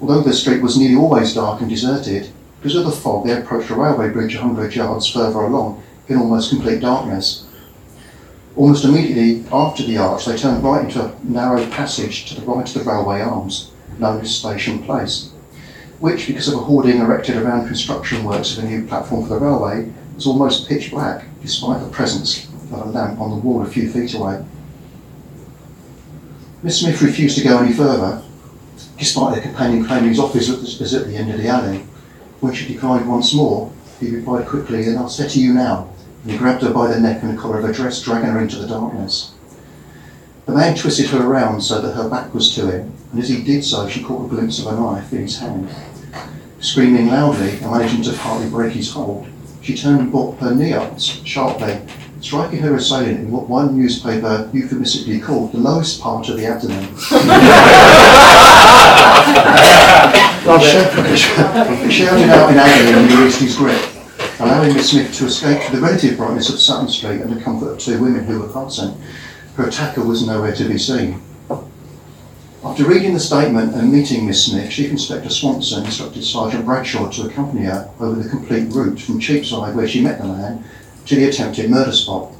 Although 0.00 0.22
the 0.22 0.34
street 0.34 0.60
was 0.60 0.76
nearly 0.76 0.96
always 0.96 1.34
dark 1.34 1.60
and 1.60 1.70
deserted, 1.70 2.30
because 2.60 2.76
of 2.76 2.84
the 2.84 2.92
fog 2.92 3.26
they 3.26 3.38
approached 3.38 3.70
a 3.70 3.74
railway 3.74 4.10
bridge 4.10 4.34
a 4.34 4.40
hundred 4.40 4.74
yards 4.74 5.08
further 5.08 5.40
along 5.40 5.82
in 6.08 6.18
almost 6.18 6.50
complete 6.50 6.80
darkness. 6.80 7.46
Almost 8.54 8.84
immediately 8.84 9.44
after 9.50 9.82
the 9.82 9.96
arch, 9.96 10.26
they 10.26 10.36
turned 10.36 10.62
right 10.62 10.84
into 10.84 11.02
a 11.02 11.14
narrow 11.24 11.66
passage 11.68 12.26
to 12.26 12.34
the 12.38 12.46
right 12.46 12.68
of 12.68 12.84
the 12.84 12.90
railway 12.90 13.22
arms, 13.22 13.70
known 13.98 14.20
as 14.20 14.34
Station 14.34 14.82
Place, 14.82 15.30
which, 16.00 16.26
because 16.26 16.48
of 16.48 16.54
a 16.54 16.58
hoarding 16.58 16.98
erected 16.98 17.36
around 17.36 17.66
construction 17.66 18.24
works 18.24 18.56
of 18.56 18.64
a 18.64 18.68
new 18.68 18.86
platform 18.86 19.22
for 19.22 19.34
the 19.34 19.40
railway, 19.40 19.90
was 20.14 20.26
almost 20.26 20.68
pitch 20.68 20.90
black, 20.90 21.24
despite 21.40 21.82
the 21.82 21.88
presence 21.88 22.46
of 22.70 22.72
a 22.72 22.84
lamp 22.84 23.18
on 23.20 23.30
the 23.30 23.36
wall 23.36 23.62
a 23.62 23.66
few 23.66 23.90
feet 23.90 24.12
away. 24.14 24.44
Miss 26.62 26.80
Smith 26.80 27.00
refused 27.00 27.38
to 27.38 27.44
go 27.44 27.58
any 27.58 27.72
further, 27.72 28.22
despite 28.98 29.34
her 29.34 29.40
companion 29.40 29.84
claiming 29.84 30.10
his 30.10 30.20
office 30.20 30.48
was 30.48 30.94
at 30.94 31.06
the 31.06 31.16
end 31.16 31.30
of 31.30 31.38
the 31.38 31.48
alley. 31.48 31.78
When 32.40 32.52
she 32.52 32.72
declined 32.72 33.08
once 33.08 33.32
more, 33.34 33.72
he 33.98 34.10
replied 34.10 34.46
quickly, 34.46 34.84
Then 34.84 34.98
I'll 34.98 35.08
to 35.08 35.40
you 35.40 35.54
now, 35.54 35.91
and 36.22 36.30
he 36.30 36.38
grabbed 36.38 36.62
her 36.62 36.72
by 36.72 36.88
the 36.88 37.00
neck 37.00 37.22
and 37.22 37.36
the 37.36 37.40
collar 37.40 37.58
of 37.58 37.64
her 37.64 37.72
dress, 37.72 38.02
dragging 38.02 38.30
her 38.30 38.40
into 38.40 38.56
the 38.56 38.68
darkness. 38.68 39.32
The 40.46 40.52
man 40.52 40.76
twisted 40.76 41.08
her 41.10 41.24
around 41.24 41.62
so 41.62 41.80
that 41.80 41.94
her 41.94 42.08
back 42.08 42.34
was 42.34 42.54
to 42.54 42.70
him, 42.70 42.92
and 43.10 43.22
as 43.22 43.28
he 43.28 43.42
did 43.42 43.64
so, 43.64 43.88
she 43.88 44.02
caught 44.02 44.26
a 44.26 44.28
glimpse 44.28 44.60
of 44.60 44.66
a 44.66 44.76
knife 44.76 45.12
in 45.12 45.22
his 45.22 45.38
hand. 45.38 45.68
Screaming 46.60 47.08
loudly 47.08 47.58
and 47.58 47.70
managing 47.70 48.02
to 48.02 48.12
partly 48.12 48.48
break 48.48 48.72
his 48.72 48.92
hold, 48.92 49.26
she 49.60 49.76
turned 49.76 50.00
and 50.00 50.10
brought 50.10 50.38
her 50.38 50.54
knee 50.54 50.72
up 50.72 50.98
sharply, 51.00 51.80
striking 52.20 52.60
her 52.60 52.74
assailant 52.74 53.20
in 53.20 53.30
what 53.30 53.48
one 53.48 53.76
newspaper 53.76 54.48
euphemistically 54.52 55.20
called 55.20 55.52
the 55.52 55.58
lowest 55.58 56.00
part 56.00 56.28
of 56.28 56.36
the 56.36 56.46
abdomen. 56.46 56.84
he 61.84 61.90
shouted 61.90 62.28
out 62.28 62.50
in 62.50 62.58
agony 62.58 62.98
and 62.98 63.10
released 63.10 63.40
his 63.40 63.56
grip 63.56 63.91
allowing 64.42 64.74
Miss 64.74 64.90
Smith 64.90 65.14
to 65.14 65.26
escape 65.26 65.62
to 65.62 65.76
the 65.76 65.80
relative 65.80 66.16
brightness 66.16 66.50
of 66.50 66.58
Sutton 66.58 66.88
Street 66.88 67.20
and 67.20 67.30
the 67.34 67.40
comfort 67.40 67.68
of 67.68 67.78
two 67.78 68.00
women 68.00 68.24
who 68.24 68.40
were 68.40 68.48
passing. 68.48 69.00
Her 69.54 69.68
attacker 69.68 70.02
was 70.02 70.26
nowhere 70.26 70.52
to 70.54 70.64
be 70.64 70.78
seen. 70.78 71.22
After 72.64 72.84
reading 72.84 73.14
the 73.14 73.20
statement 73.20 73.74
and 73.74 73.92
meeting 73.92 74.26
Miss 74.26 74.46
Smith, 74.46 74.70
Chief 74.70 74.90
Inspector 74.90 75.30
Swanson 75.30 75.84
instructed 75.84 76.24
Sergeant 76.24 76.64
Bradshaw 76.64 77.08
to 77.10 77.26
accompany 77.26 77.66
her 77.66 77.88
over 78.00 78.20
the 78.20 78.28
complete 78.28 78.72
route 78.72 79.00
from 79.00 79.20
Cheapside, 79.20 79.76
where 79.76 79.86
she 79.86 80.02
met 80.02 80.18
the 80.18 80.26
man, 80.26 80.64
to 81.06 81.14
the 81.14 81.28
attempted 81.28 81.70
murder 81.70 81.92
spot. 81.92 82.32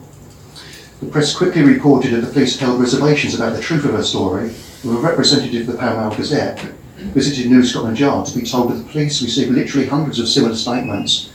The 1.00 1.06
press 1.06 1.34
quickly 1.36 1.62
reported 1.62 2.12
that 2.12 2.20
the 2.20 2.32
police 2.32 2.58
held 2.58 2.80
reservations 2.80 3.34
about 3.34 3.54
the 3.54 3.62
truth 3.62 3.84
of 3.84 3.92
her 3.92 4.02
story, 4.02 4.52
a 4.84 4.88
representative 4.88 5.68
of 5.68 5.74
the 5.74 5.78
Pall 5.80 5.96
Mall 5.96 6.16
Gazette 6.16 6.60
visited 6.96 7.50
New 7.50 7.64
Scotland 7.64 7.98
Yard 7.98 8.26
to 8.26 8.38
be 8.38 8.46
told 8.46 8.70
that 8.70 8.76
the 8.76 8.90
police 8.90 9.22
received 9.22 9.50
literally 9.50 9.86
hundreds 9.86 10.20
of 10.20 10.28
similar 10.28 10.54
statements 10.54 11.31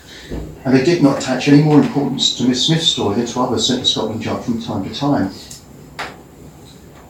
and 0.67 0.75
they 0.75 0.83
did 0.83 1.01
not 1.01 1.17
attach 1.17 1.47
any 1.47 1.63
more 1.63 1.79
importance 1.79 2.35
to 2.35 2.43
Miss 2.45 2.65
Smith's 2.65 2.87
story 2.87 3.15
than 3.15 3.25
to 3.25 3.39
others 3.39 3.65
sent 3.65 3.79
to 3.79 3.85
Scotland 3.85 4.25
Yard 4.25 4.43
from 4.43 4.61
time 4.61 4.83
to 4.83 4.93
time. 4.93 5.31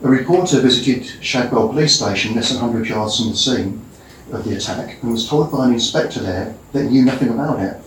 A 0.03 0.07
reporter 0.07 0.61
visited 0.61 1.03
Shadwell 1.25 1.69
Police 1.69 1.95
Station 1.95 2.35
less 2.35 2.49
than 2.51 2.61
100 2.61 2.87
yards 2.87 3.17
from 3.17 3.31
the 3.31 3.35
scene 3.35 3.83
of 4.31 4.43
the 4.43 4.55
attack 4.55 5.01
and 5.01 5.11
was 5.11 5.27
told 5.27 5.51
by 5.51 5.65
an 5.65 5.73
inspector 5.73 6.19
there 6.19 6.55
that 6.71 6.83
he 6.83 6.89
knew 6.89 7.05
nothing 7.05 7.29
about 7.29 7.59
it. 7.59 7.81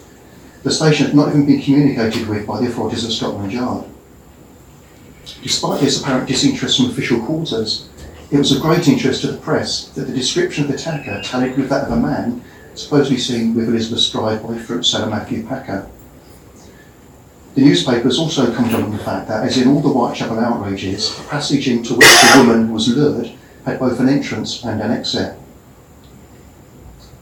The 0.64 0.72
station 0.72 1.06
had 1.06 1.14
not 1.14 1.28
even 1.28 1.46
been 1.46 1.62
communicated 1.62 2.26
with 2.26 2.48
by 2.48 2.58
the 2.58 2.66
authorities 2.66 3.04
of 3.04 3.12
Scotland 3.12 3.52
Yard. 3.52 3.84
Despite 5.40 5.82
this 5.82 6.02
apparent 6.02 6.26
disinterest 6.26 6.78
from 6.78 6.90
official 6.90 7.24
quarters, 7.24 7.88
it 8.32 8.38
was 8.38 8.50
of 8.50 8.60
great 8.60 8.88
interest 8.88 9.20
to 9.20 9.28
the 9.28 9.38
press 9.38 9.90
that 9.90 10.08
the 10.08 10.16
description 10.16 10.64
of 10.64 10.70
the 10.70 10.74
attacker 10.74 11.22
tallied 11.22 11.56
with 11.56 11.68
that 11.68 11.84
of 11.84 11.92
a 11.92 11.96
man 11.96 12.42
supposedly 12.82 13.18
seen 13.18 13.54
with 13.54 13.68
Elizabeth 13.68 14.00
Stride 14.00 14.42
by 14.42 14.58
fruit 14.58 14.84
seller 14.84 15.10
Matthew 15.10 15.46
Packer. 15.46 15.88
The 17.54 17.62
newspapers 17.62 18.18
also 18.18 18.54
commented 18.54 18.80
on 18.80 18.92
the 18.92 18.98
fact 18.98 19.28
that, 19.28 19.44
as 19.44 19.58
in 19.58 19.68
all 19.68 19.80
the 19.80 19.88
Whitechapel 19.88 20.38
outrages, 20.38 21.16
the 21.16 21.24
passage 21.24 21.68
into 21.68 21.94
which 21.94 22.06
the 22.06 22.34
woman 22.38 22.72
was 22.72 22.88
lured 22.88 23.32
had 23.64 23.78
both 23.78 23.98
an 24.00 24.08
entrance 24.08 24.64
and 24.64 24.80
an 24.80 24.92
exit. 24.92 25.36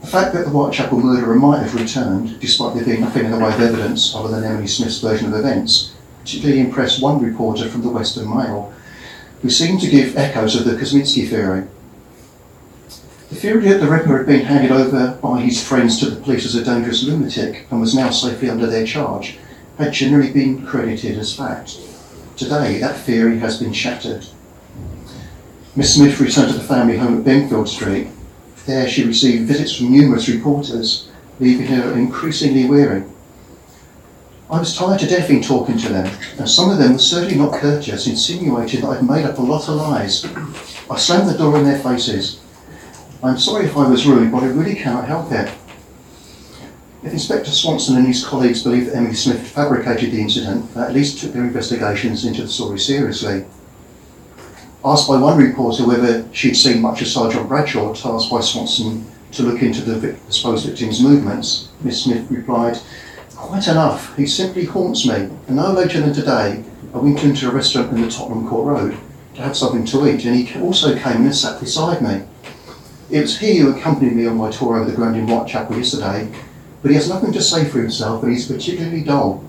The 0.02 0.06
fact 0.06 0.34
that 0.34 0.44
the 0.44 0.50
Whitechapel 0.50 1.00
murderer 1.00 1.34
might 1.34 1.62
have 1.62 1.74
returned, 1.74 2.38
despite 2.40 2.74
there 2.74 2.84
being 2.84 3.00
nothing 3.00 3.24
in 3.24 3.30
the 3.30 3.38
way 3.38 3.52
of 3.52 3.60
evidence 3.60 4.14
other 4.14 4.28
than 4.28 4.44
Emily 4.44 4.66
Smith's 4.66 5.00
version 5.00 5.32
of 5.32 5.38
events, 5.38 5.94
particularly 6.20 6.60
impressed 6.60 7.02
one 7.02 7.22
reporter 7.22 7.68
from 7.68 7.82
the 7.82 7.88
Western 7.88 8.28
Mail, 8.28 8.72
who 9.42 9.50
seemed 9.50 9.80
to 9.80 9.90
give 9.90 10.16
echoes 10.16 10.56
of 10.56 10.64
the 10.64 10.76
Kosminski 10.76 11.28
theory. 11.28 11.64
The 13.38 13.42
theory 13.42 13.68
that 13.68 13.78
the 13.78 13.88
Ripper 13.88 14.16
had 14.16 14.26
been 14.26 14.46
handed 14.46 14.72
over 14.72 15.16
by 15.22 15.42
his 15.42 15.62
friends 15.62 16.00
to 16.00 16.10
the 16.10 16.20
police 16.20 16.44
as 16.44 16.56
a 16.56 16.64
dangerous 16.64 17.04
lunatic 17.04 17.68
and 17.70 17.80
was 17.80 17.94
now 17.94 18.10
safely 18.10 18.50
under 18.50 18.66
their 18.66 18.84
charge 18.84 19.38
had 19.78 19.92
generally 19.92 20.32
been 20.32 20.66
credited 20.66 21.16
as 21.16 21.36
fact. 21.36 21.78
Today, 22.36 22.80
that 22.80 22.96
theory 22.96 23.38
has 23.38 23.62
been 23.62 23.72
shattered. 23.72 24.26
Miss 25.76 25.94
Smith 25.94 26.18
returned 26.18 26.50
to 26.50 26.58
the 26.58 26.64
family 26.64 26.96
home 26.96 27.18
at 27.18 27.24
Benfield 27.24 27.68
Street. 27.68 28.08
There, 28.66 28.88
she 28.88 29.06
received 29.06 29.46
visits 29.46 29.76
from 29.76 29.92
numerous 29.92 30.28
reporters, 30.28 31.08
leaving 31.38 31.68
her 31.68 31.92
increasingly 31.92 32.64
weary. 32.64 33.04
I 34.50 34.58
was 34.58 34.76
tired 34.76 34.98
to 34.98 35.06
death 35.06 35.30
in 35.30 35.42
talking 35.42 35.78
to 35.78 35.88
them, 35.90 36.12
and 36.40 36.50
some 36.50 36.70
of 36.70 36.78
them 36.78 36.94
were 36.94 36.98
certainly 36.98 37.36
not 37.36 37.60
courteous, 37.60 38.08
insinuating 38.08 38.80
that 38.80 38.88
I'd 38.88 39.08
made 39.08 39.26
up 39.26 39.38
a 39.38 39.42
lot 39.42 39.68
of 39.68 39.76
lies. 39.76 40.26
I 40.90 40.98
slammed 40.98 41.28
the 41.28 41.38
door 41.38 41.56
in 41.56 41.64
their 41.64 41.78
faces. 41.78 42.40
I'm 43.20 43.38
sorry 43.38 43.66
if 43.66 43.76
I 43.76 43.88
was 43.88 44.06
rude, 44.06 44.30
but 44.30 44.44
I 44.44 44.46
really 44.46 44.76
cannot 44.76 45.08
help 45.08 45.32
it. 45.32 45.52
If 47.02 47.12
Inspector 47.12 47.50
Swanson 47.50 47.96
and 47.96 48.06
his 48.06 48.24
colleagues 48.24 48.62
believe 48.62 48.86
that 48.86 48.96
Emily 48.96 49.14
Smith 49.14 49.44
fabricated 49.44 50.12
the 50.12 50.20
incident, 50.20 50.72
they 50.72 50.82
at 50.82 50.92
least 50.92 51.18
took 51.18 51.32
their 51.32 51.44
investigations 51.44 52.24
into 52.24 52.42
the 52.42 52.48
story 52.48 52.78
seriously. 52.78 53.44
Asked 54.84 55.08
by 55.08 55.16
one 55.16 55.36
reporter 55.36 55.84
whether 55.84 56.28
she'd 56.32 56.54
seen 56.54 56.80
much 56.80 57.02
of 57.02 57.08
Sergeant 57.08 57.48
Bradshaw, 57.48 57.92
tasked 57.92 58.30
by 58.30 58.40
Swanson 58.40 59.04
to 59.32 59.42
look 59.42 59.62
into 59.62 59.82
the 59.82 60.16
supposed 60.30 60.66
victim's 60.66 61.02
movements, 61.02 61.70
Miss 61.80 62.04
Smith 62.04 62.30
replied, 62.30 62.78
Quite 63.34 63.66
enough. 63.66 64.16
He 64.16 64.26
simply 64.26 64.64
haunts 64.64 65.06
me. 65.06 65.28
And 65.46 65.56
no 65.56 65.72
later 65.72 66.00
than 66.00 66.12
today, 66.12 66.62
I 66.94 66.98
went 66.98 67.24
into 67.24 67.48
a 67.48 67.52
restaurant 67.52 67.90
in 67.92 68.02
the 68.02 68.10
Tottenham 68.10 68.48
Court 68.48 68.66
Road 68.66 68.98
to 69.34 69.42
have 69.42 69.56
something 69.56 69.84
to 69.86 70.06
eat, 70.08 70.24
and 70.24 70.36
he 70.36 70.60
also 70.60 70.96
came 70.96 71.24
and 71.24 71.34
sat 71.34 71.60
beside 71.60 72.00
me. 72.00 72.24
It 73.10 73.20
was 73.22 73.38
he 73.38 73.58
who 73.58 73.74
accompanied 73.74 74.14
me 74.14 74.26
on 74.26 74.36
my 74.36 74.50
tour 74.50 74.76
over 74.76 74.90
the 74.90 74.96
ground 74.96 75.16
in 75.16 75.26
Whitechapel 75.26 75.76
yesterday, 75.76 76.30
but 76.82 76.90
he 76.90 76.94
has 76.94 77.08
nothing 77.08 77.32
to 77.32 77.42
say 77.42 77.64
for 77.64 77.80
himself 77.80 78.22
and 78.22 78.32
he's 78.32 78.46
particularly 78.50 79.02
dull. 79.02 79.42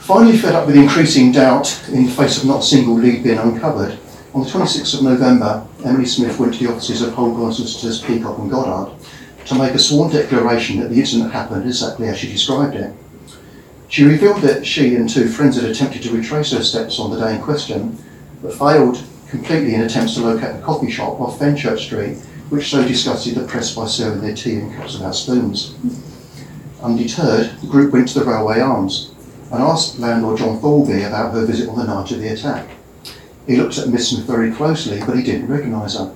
Finally 0.00 0.38
fed 0.38 0.54
up 0.54 0.66
with 0.66 0.76
increasing 0.76 1.32
doubt 1.32 1.88
in 1.90 2.08
face 2.08 2.38
of 2.38 2.46
not 2.46 2.60
a 2.60 2.62
single 2.64 2.94
lead 2.94 3.22
being 3.22 3.38
uncovered, 3.38 3.98
on 4.36 4.42
the 4.42 4.50
26th 4.50 4.98
of 4.98 5.02
November, 5.02 5.66
Emily 5.82 6.04
Smith 6.04 6.38
went 6.38 6.52
to 6.52 6.62
the 6.62 6.70
offices 6.70 7.00
of 7.00 7.14
Holborn 7.14 7.54
solicitors 7.54 8.02
Peacock 8.02 8.36
and 8.38 8.50
Goddard 8.50 8.94
to 9.46 9.54
make 9.54 9.72
a 9.72 9.78
sworn 9.78 10.12
declaration 10.12 10.78
that 10.80 10.90
the 10.90 11.00
incident 11.00 11.32
happened 11.32 11.64
exactly 11.64 12.08
as 12.08 12.18
she 12.18 12.30
described 12.30 12.74
it. 12.74 12.92
She 13.88 14.04
revealed 14.04 14.42
that 14.42 14.66
she 14.66 14.96
and 14.96 15.08
two 15.08 15.28
friends 15.28 15.56
had 15.56 15.70
attempted 15.70 16.02
to 16.02 16.12
retrace 16.12 16.52
her 16.52 16.62
steps 16.62 16.98
on 16.98 17.10
the 17.10 17.18
day 17.18 17.36
in 17.36 17.40
question, 17.40 17.96
but 18.42 18.52
failed 18.52 19.02
completely 19.36 19.74
in 19.74 19.82
attempts 19.82 20.14
to 20.14 20.20
locate 20.22 20.56
the 20.56 20.62
coffee 20.62 20.90
shop 20.90 21.20
off 21.20 21.38
Fenchurch 21.38 21.80
Street, 21.80 22.16
which 22.48 22.70
so 22.70 22.86
disgusted 22.86 23.34
the 23.34 23.46
press 23.46 23.74
by 23.74 23.86
serving 23.86 24.22
their 24.22 24.34
tea 24.34 24.54
in 24.54 24.74
cups 24.74 24.94
without 24.94 25.14
spoons. 25.14 25.74
Undeterred, 26.82 27.60
the 27.60 27.66
group 27.66 27.92
went 27.92 28.08
to 28.08 28.18
the 28.18 28.24
Railway 28.24 28.60
Arms 28.60 29.12
and 29.52 29.62
asked 29.62 29.98
landlord 29.98 30.38
John 30.38 30.58
Thorby 30.58 31.06
about 31.06 31.32
her 31.32 31.44
visit 31.44 31.68
on 31.68 31.78
the 31.78 31.84
night 31.84 32.10
of 32.10 32.20
the 32.20 32.28
attack. 32.28 32.68
He 33.46 33.56
looked 33.56 33.78
at 33.78 33.88
Miss 33.88 34.10
Smith 34.10 34.26
very 34.26 34.52
closely, 34.52 35.00
but 35.00 35.16
he 35.16 35.22
didn't 35.22 35.48
recognise 35.48 35.96
her, 35.96 36.14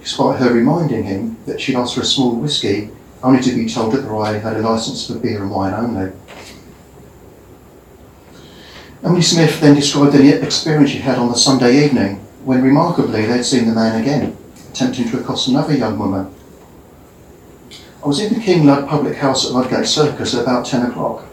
despite 0.00 0.40
her 0.40 0.52
reminding 0.52 1.04
him 1.04 1.36
that 1.46 1.60
she'd 1.60 1.76
asked 1.76 1.94
for 1.94 2.00
a 2.00 2.04
small 2.04 2.34
whisky, 2.36 2.90
only 3.22 3.40
to 3.42 3.52
be 3.52 3.68
told 3.68 3.92
that 3.92 4.00
the 4.02 4.08
Railway 4.08 4.40
had 4.40 4.56
a 4.56 4.60
licence 4.60 5.06
for 5.06 5.18
beer 5.18 5.42
and 5.42 5.50
wine 5.50 5.74
only. 5.74 6.12
Emily 9.04 9.22
Smith 9.22 9.60
then 9.60 9.74
described 9.74 10.12
the 10.12 10.42
experience 10.42 10.90
she 10.90 10.98
had 10.98 11.18
on 11.18 11.28
the 11.28 11.36
Sunday 11.36 11.84
evening, 11.84 12.21
when 12.44 12.62
remarkably 12.62 13.26
they'd 13.26 13.44
seen 13.44 13.66
the 13.66 13.74
man 13.74 14.00
again, 14.00 14.36
attempting 14.70 15.08
to 15.08 15.20
accost 15.20 15.48
another 15.48 15.76
young 15.76 15.98
woman. 15.98 16.32
I 18.02 18.08
was 18.08 18.18
in 18.18 18.34
the 18.34 18.40
King 18.40 18.66
Lud 18.66 18.88
public 18.88 19.16
house 19.16 19.46
at 19.46 19.52
Ludgate 19.52 19.86
Circus 19.86 20.34
at 20.34 20.42
about 20.42 20.66
10 20.66 20.90
o'clock. 20.90 21.24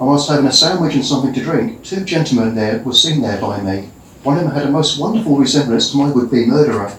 I 0.00 0.04
was 0.04 0.28
having 0.28 0.46
a 0.46 0.52
sandwich 0.52 0.94
and 0.94 1.04
something 1.04 1.32
to 1.34 1.42
drink. 1.42 1.82
Two 1.82 2.04
gentlemen 2.04 2.54
there 2.54 2.78
were 2.84 2.92
seen 2.92 3.22
there 3.22 3.40
by 3.40 3.60
me. 3.60 3.88
One 4.22 4.38
of 4.38 4.44
them 4.44 4.52
had 4.52 4.66
a 4.66 4.70
most 4.70 5.00
wonderful 5.00 5.36
resemblance 5.36 5.90
to 5.90 5.96
my 5.96 6.10
would-be 6.10 6.46
murderer. 6.46 6.96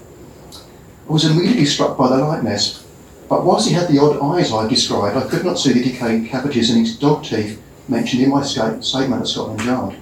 I 1.08 1.12
was 1.12 1.26
immediately 1.26 1.66
struck 1.66 1.98
by 1.98 2.10
the 2.10 2.24
likeness, 2.24 2.86
but 3.30 3.46
whilst 3.46 3.68
he 3.68 3.74
had 3.74 3.88
the 3.88 4.00
odd 4.00 4.20
eyes 4.22 4.52
I 4.52 4.68
described, 4.68 5.16
I 5.16 5.30
could 5.30 5.46
not 5.46 5.58
see 5.58 5.72
the 5.72 5.84
decaying 5.84 6.28
cavities 6.28 6.70
in 6.70 6.82
his 6.82 6.98
dog 6.98 7.24
teeth 7.24 7.62
mentioned 7.88 8.24
in 8.24 8.30
my 8.30 8.44
statement 8.44 9.22
at 9.22 9.28
Scotland 9.28 9.64
Yard. 9.64 9.96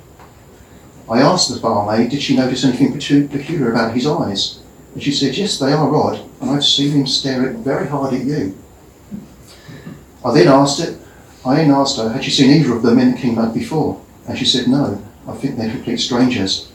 I 1.12 1.20
asked 1.20 1.54
the 1.54 1.60
barmaid, 1.60 2.10
did 2.10 2.22
she 2.22 2.38
notice 2.38 2.64
anything 2.64 2.94
peculiar 2.94 3.70
about 3.70 3.94
his 3.94 4.08
eyes? 4.08 4.62
And 4.94 5.04
she 5.04 5.12
said, 5.12 5.36
yes, 5.36 5.60
they 5.60 5.74
are 5.74 5.94
odd, 5.94 6.26
and 6.40 6.50
I've 6.50 6.64
seen 6.64 6.92
him 6.92 7.06
staring 7.06 7.62
very 7.62 7.88
hard 7.88 8.14
at 8.14 8.24
you. 8.24 8.58
I 10.24 10.34
then 10.34 10.48
asked 10.48 10.80
it, 10.80 10.98
I 11.46 11.56
then 11.56 11.72
asked 11.72 11.98
her, 11.98 12.08
had 12.10 12.24
she 12.24 12.32
seen 12.32 12.52
either 12.52 12.74
of 12.78 12.84
them 12.84 12.98
in 12.98 13.12
the 13.12 13.18
King 13.18 13.36
Lud 13.36 13.54
before? 13.54 14.02
And 14.26 14.38
she 14.38 14.46
said, 14.46 14.70
no, 14.70 15.04
I 15.28 15.34
think 15.34 15.58
they're 15.58 15.70
complete 15.70 15.98
strangers. 15.98 16.72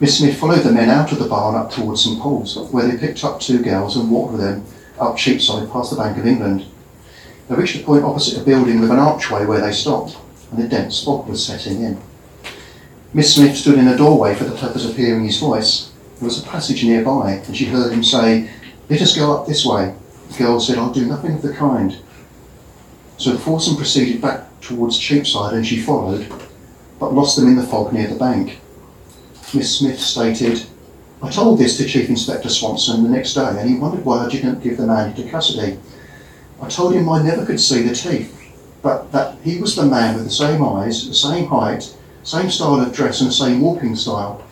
Miss 0.00 0.18
Smith 0.18 0.36
followed 0.36 0.64
the 0.64 0.72
men 0.72 0.88
out 0.88 1.12
of 1.12 1.20
the 1.20 1.28
barn 1.28 1.54
up 1.54 1.70
towards 1.70 2.02
St 2.02 2.18
Paul's, 2.20 2.56
where 2.72 2.88
they 2.88 2.98
picked 2.98 3.22
up 3.22 3.38
two 3.38 3.62
girls 3.62 3.96
and 3.96 4.10
walked 4.10 4.32
with 4.32 4.40
them 4.40 4.64
up 4.98 5.16
Cheapside 5.16 5.70
past 5.70 5.90
the 5.90 5.96
Bank 5.96 6.18
of 6.18 6.26
England. 6.26 6.64
They 7.48 7.54
reached 7.54 7.76
a 7.76 7.84
point 7.84 8.02
opposite 8.02 8.40
a 8.40 8.44
building 8.44 8.80
with 8.80 8.90
an 8.90 8.98
archway 8.98 9.46
where 9.46 9.60
they 9.60 9.72
stopped, 9.72 10.16
and 10.50 10.64
a 10.64 10.66
dense 10.66 11.04
fog 11.04 11.28
was 11.28 11.46
setting 11.46 11.84
in. 11.84 12.00
Miss 13.12 13.34
Smith 13.34 13.56
stood 13.56 13.76
in 13.76 13.88
a 13.88 13.96
doorway 13.96 14.36
for 14.36 14.44
the 14.44 14.56
purpose 14.56 14.88
of 14.88 14.96
hearing 14.96 15.24
his 15.24 15.40
voice. 15.40 15.90
There 16.18 16.26
was 16.26 16.40
a 16.40 16.46
passage 16.46 16.84
nearby, 16.84 17.42
and 17.44 17.56
she 17.56 17.64
heard 17.64 17.92
him 17.92 18.04
say, 18.04 18.48
Let 18.88 19.02
us 19.02 19.16
go 19.16 19.36
up 19.36 19.48
this 19.48 19.66
way. 19.66 19.94
The 20.28 20.38
girl 20.38 20.60
said, 20.60 20.78
I'll 20.78 20.92
do 20.92 21.06
nothing 21.06 21.34
of 21.34 21.42
the 21.42 21.52
kind. 21.52 21.98
So 23.16 23.36
Forson 23.36 23.76
proceeded 23.76 24.22
back 24.22 24.60
towards 24.60 24.96
Cheapside, 24.96 25.54
and 25.54 25.66
she 25.66 25.80
followed, 25.80 26.32
but 27.00 27.12
lost 27.12 27.36
them 27.36 27.48
in 27.48 27.56
the 27.56 27.66
fog 27.66 27.92
near 27.92 28.06
the 28.06 28.14
bank. 28.14 28.60
Miss 29.52 29.78
Smith 29.78 29.98
stated, 29.98 30.64
I 31.20 31.30
told 31.30 31.58
this 31.58 31.76
to 31.78 31.86
Chief 31.86 32.08
Inspector 32.08 32.48
Swanson 32.48 33.02
the 33.02 33.08
next 33.08 33.34
day 33.34 33.46
and 33.58 33.68
he 33.68 33.76
wondered 33.76 34.04
why 34.04 34.24
I 34.24 34.28
didn't 34.30 34.62
give 34.62 34.76
the 34.76 34.86
man 34.86 35.10
into 35.10 35.28
custody. 35.28 35.78
I 36.62 36.68
told 36.68 36.94
him 36.94 37.08
I 37.08 37.22
never 37.22 37.44
could 37.44 37.60
see 37.60 37.82
the 37.82 37.94
teeth, 37.94 38.34
but 38.80 39.10
that 39.12 39.36
he 39.42 39.58
was 39.58 39.74
the 39.74 39.84
man 39.84 40.14
with 40.14 40.24
the 40.24 40.30
same 40.30 40.62
eyes, 40.62 41.08
the 41.08 41.14
same 41.14 41.46
height, 41.46 41.94
same 42.22 42.50
style 42.50 42.80
of 42.80 42.94
dress 42.94 43.20
and 43.20 43.30
the 43.30 43.34
same 43.34 43.60
walking 43.60 43.96
style. 43.96 44.44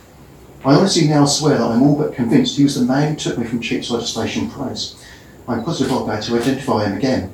I 0.64 0.74
honestly 0.74 1.06
now 1.06 1.24
swear 1.24 1.58
that 1.58 1.64
I'm 1.64 1.82
all 1.82 1.96
but 1.96 2.14
convinced 2.14 2.56
he 2.56 2.64
was 2.64 2.74
the 2.74 2.84
man 2.84 3.12
who 3.12 3.16
took 3.18 3.38
me 3.38 3.46
from 3.46 3.60
Cheapside 3.60 4.02
Station 4.02 4.50
Place. 4.50 5.02
I'm 5.46 5.64
positive 5.64 5.92
I'll 5.92 6.04
be 6.04 6.12
able 6.12 6.22
to 6.22 6.38
identify 6.38 6.84
him 6.84 6.96
again. 6.96 7.32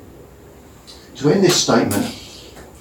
To 1.15 1.29
end 1.29 1.43
this 1.43 1.61
statement, 1.61 2.13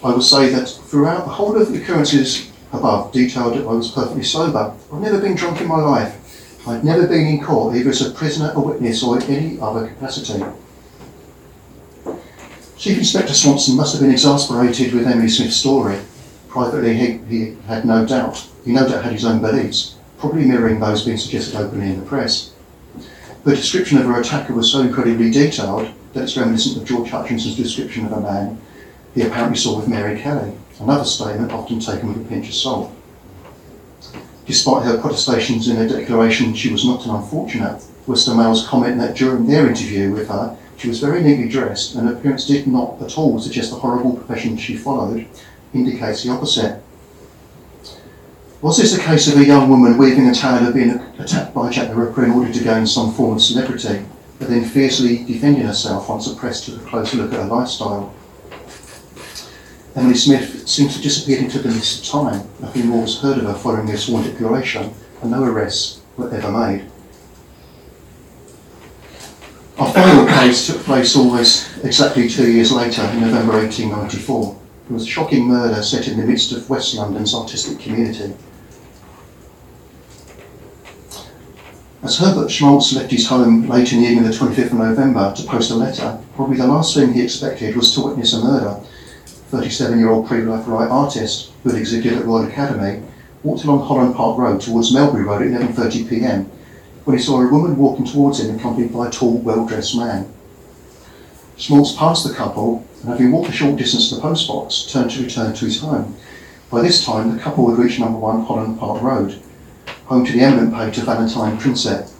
I 0.02 0.08
will 0.12 0.20
say 0.20 0.50
that 0.50 0.68
throughout 0.68 1.24
the 1.24 1.32
whole 1.32 1.56
of 1.56 1.72
the 1.72 1.82
occurrences 1.82 2.50
above 2.72 3.12
detailed 3.12 3.56
I 3.56 3.60
was 3.60 3.90
perfectly 3.90 4.22
sober. 4.22 4.74
I've 4.92 5.00
never 5.00 5.20
been 5.20 5.34
drunk 5.34 5.60
in 5.60 5.68
my 5.68 5.80
life. 5.80 6.20
I've 6.66 6.84
never 6.84 7.06
been 7.06 7.26
in 7.26 7.42
court, 7.42 7.76
either 7.76 7.90
as 7.90 8.02
a 8.02 8.10
prisoner, 8.10 8.52
a 8.54 8.60
witness, 8.60 9.02
or 9.02 9.20
in 9.20 9.22
any 9.24 9.60
other 9.60 9.86
capacity. 9.88 10.42
Chief 12.76 12.98
Inspector 12.98 13.32
Swanson 13.34 13.76
must 13.76 13.92
have 13.92 14.02
been 14.02 14.10
exasperated 14.10 14.92
with 14.92 15.06
Emily 15.06 15.28
Smith's 15.28 15.56
story. 15.56 16.00
Privately, 16.54 16.94
he, 16.94 17.18
he 17.28 17.56
had 17.66 17.84
no 17.84 18.06
doubt. 18.06 18.46
He 18.64 18.72
no 18.72 18.88
doubt 18.88 19.02
had 19.02 19.12
his 19.12 19.24
own 19.24 19.40
beliefs, 19.40 19.96
probably 20.18 20.44
mirroring 20.44 20.78
those 20.78 21.04
being 21.04 21.16
suggested 21.16 21.56
openly 21.56 21.86
in 21.86 21.98
the 21.98 22.06
press. 22.06 22.52
The 23.42 23.56
description 23.56 23.98
of 23.98 24.04
her 24.04 24.20
attacker 24.20 24.54
was 24.54 24.70
so 24.70 24.82
incredibly 24.82 25.32
detailed 25.32 25.92
that 26.12 26.22
it's 26.22 26.36
reminiscent 26.36 26.76
of 26.76 26.84
George 26.84 27.10
Hutchinson's 27.10 27.56
description 27.56 28.06
of 28.06 28.12
a 28.12 28.20
man 28.20 28.60
he 29.16 29.22
apparently 29.22 29.58
saw 29.58 29.76
with 29.76 29.88
Mary 29.88 30.20
Kelly 30.20 30.52
another 30.78 31.04
statement 31.04 31.50
often 31.50 31.80
taken 31.80 32.06
with 32.06 32.24
a 32.24 32.28
pinch 32.28 32.46
of 32.46 32.54
salt. 32.54 32.92
Despite 34.46 34.84
her 34.84 34.98
protestations 34.98 35.66
in 35.66 35.74
her 35.74 35.88
declaration 35.88 36.54
she 36.54 36.70
was 36.70 36.84
not 36.84 37.04
an 37.04 37.16
unfortunate, 37.16 37.82
Western 38.06 38.36
Mail's 38.36 38.64
comment 38.68 38.98
that 38.98 39.16
during 39.16 39.48
their 39.48 39.66
interview 39.66 40.12
with 40.12 40.28
her 40.28 40.56
she 40.76 40.86
was 40.86 41.00
very 41.00 41.20
neatly 41.20 41.48
dressed 41.48 41.96
and 41.96 42.06
her 42.06 42.14
appearance 42.14 42.46
did 42.46 42.68
not 42.68 43.02
at 43.02 43.18
all 43.18 43.40
suggest 43.40 43.70
the 43.70 43.76
horrible 43.76 44.14
profession 44.14 44.56
she 44.56 44.76
followed 44.76 45.26
indicates 45.74 46.22
the 46.22 46.30
opposite. 46.30 46.82
Was 48.62 48.78
this 48.78 48.96
a 48.96 49.02
case 49.02 49.28
of 49.28 49.38
a 49.38 49.44
young 49.44 49.68
woman 49.68 49.98
weaving 49.98 50.26
a 50.28 50.34
tale 50.34 50.66
of 50.66 50.72
being 50.72 50.90
attacked 51.18 51.52
by 51.52 51.70
Jack 51.70 51.90
the 51.90 51.94
Ripper 51.94 52.24
in 52.24 52.30
order 52.30 52.50
to 52.50 52.64
gain 52.64 52.86
some 52.86 53.12
form 53.12 53.34
of 53.34 53.42
celebrity, 53.42 54.06
but 54.38 54.48
then 54.48 54.64
fiercely 54.64 55.22
defending 55.24 55.64
herself 55.64 56.08
once 56.08 56.26
the 56.26 56.34
press 56.34 56.64
took 56.64 56.80
a 56.80 56.84
closer 56.86 57.18
look 57.18 57.32
at 57.34 57.40
her 57.40 57.46
lifestyle? 57.46 58.14
Emily 59.96 60.14
Smith 60.14 60.66
seems 60.66 60.92
to 60.92 60.94
have 60.94 61.02
disappeared 61.02 61.44
into 61.44 61.58
the 61.58 61.68
mist 61.68 62.00
of 62.00 62.22
time. 62.22 62.48
Nothing 62.58 62.86
more 62.86 63.02
was 63.02 63.20
heard 63.20 63.38
of 63.38 63.44
her 63.44 63.54
following 63.54 63.86
this 63.86 64.06
sworn 64.06 64.24
declaration, 64.24 64.94
and 65.20 65.30
no 65.30 65.44
arrests 65.44 66.00
were 66.16 66.32
ever 66.32 66.50
made. 66.50 66.90
Our 69.78 69.92
final 69.92 70.26
case 70.26 70.66
took 70.66 70.78
place 70.78 71.14
almost 71.16 71.84
exactly 71.84 72.28
two 72.28 72.50
years 72.50 72.72
later, 72.72 73.02
in 73.02 73.20
November 73.20 73.58
1894. 73.58 74.63
It 74.88 74.92
was 74.92 75.04
a 75.04 75.06
shocking 75.06 75.46
murder 75.46 75.82
set 75.82 76.08
in 76.08 76.18
the 76.18 76.26
midst 76.26 76.52
of 76.52 76.68
West 76.68 76.94
London's 76.94 77.34
artistic 77.34 77.78
community. 77.78 78.34
As 82.02 82.18
Herbert 82.18 82.50
Schmalz 82.50 82.92
left 82.92 83.10
his 83.10 83.26
home 83.28 83.66
late 83.66 83.94
in 83.94 84.02
the 84.02 84.08
evening 84.08 84.26
of 84.26 84.38
the 84.38 84.44
25th 84.44 84.72
of 84.72 84.74
November 84.74 85.32
to 85.34 85.42
post 85.44 85.70
a 85.70 85.74
letter, 85.74 86.18
probably 86.36 86.58
the 86.58 86.66
last 86.66 86.94
thing 86.94 87.14
he 87.14 87.22
expected 87.22 87.74
was 87.74 87.94
to 87.94 88.02
witness 88.02 88.34
a 88.34 88.44
murder 88.44 88.78
37 89.48 89.98
year 89.98 90.10
old 90.10 90.26
pre 90.26 90.40
Raphaelite 90.40 90.90
artist 90.90 91.52
who 91.62 91.70
had 91.70 91.78
exhibited 91.78 92.12
at 92.12 92.18
the 92.18 92.26
Royal 92.26 92.46
Academy, 92.46 93.02
walked 93.42 93.64
along 93.64 93.86
Holland 93.86 94.14
Park 94.14 94.36
Road 94.36 94.60
towards 94.60 94.92
Melbury 94.92 95.24
Road 95.24 95.42
at 95.42 95.60
11.30 95.62 96.08
pm 96.10 96.50
when 97.04 97.16
he 97.16 97.22
saw 97.22 97.40
a 97.40 97.50
woman 97.50 97.76
walking 97.76 98.04
towards 98.04 98.40
him 98.40 98.54
accompanied 98.54 98.92
by 98.92 99.08
a 99.08 99.10
tall, 99.10 99.38
well 99.38 99.64
dressed 99.64 99.96
man. 99.96 100.30
Schmalz 101.56 101.96
passed 101.96 102.26
the 102.26 102.34
couple 102.34 102.84
and, 103.02 103.10
having 103.10 103.30
walked 103.30 103.48
a 103.48 103.52
short 103.52 103.76
distance 103.76 104.08
to 104.08 104.16
the 104.16 104.20
post 104.20 104.48
box, 104.48 104.86
turned 104.90 105.10
to 105.12 105.22
return 105.22 105.54
to 105.54 105.64
his 105.64 105.80
home. 105.80 106.16
By 106.70 106.82
this 106.82 107.04
time, 107.04 107.34
the 107.34 107.42
couple 107.42 107.70
had 107.70 107.78
reached 107.78 108.00
number 108.00 108.18
one 108.18 108.42
Holland 108.44 108.78
Park 108.78 109.02
Road, 109.02 109.40
home 110.06 110.24
to 110.24 110.32
the 110.32 110.40
eminent 110.40 110.74
painter 110.74 111.02
Valentine 111.02 111.56
Prinsep, 111.58 112.10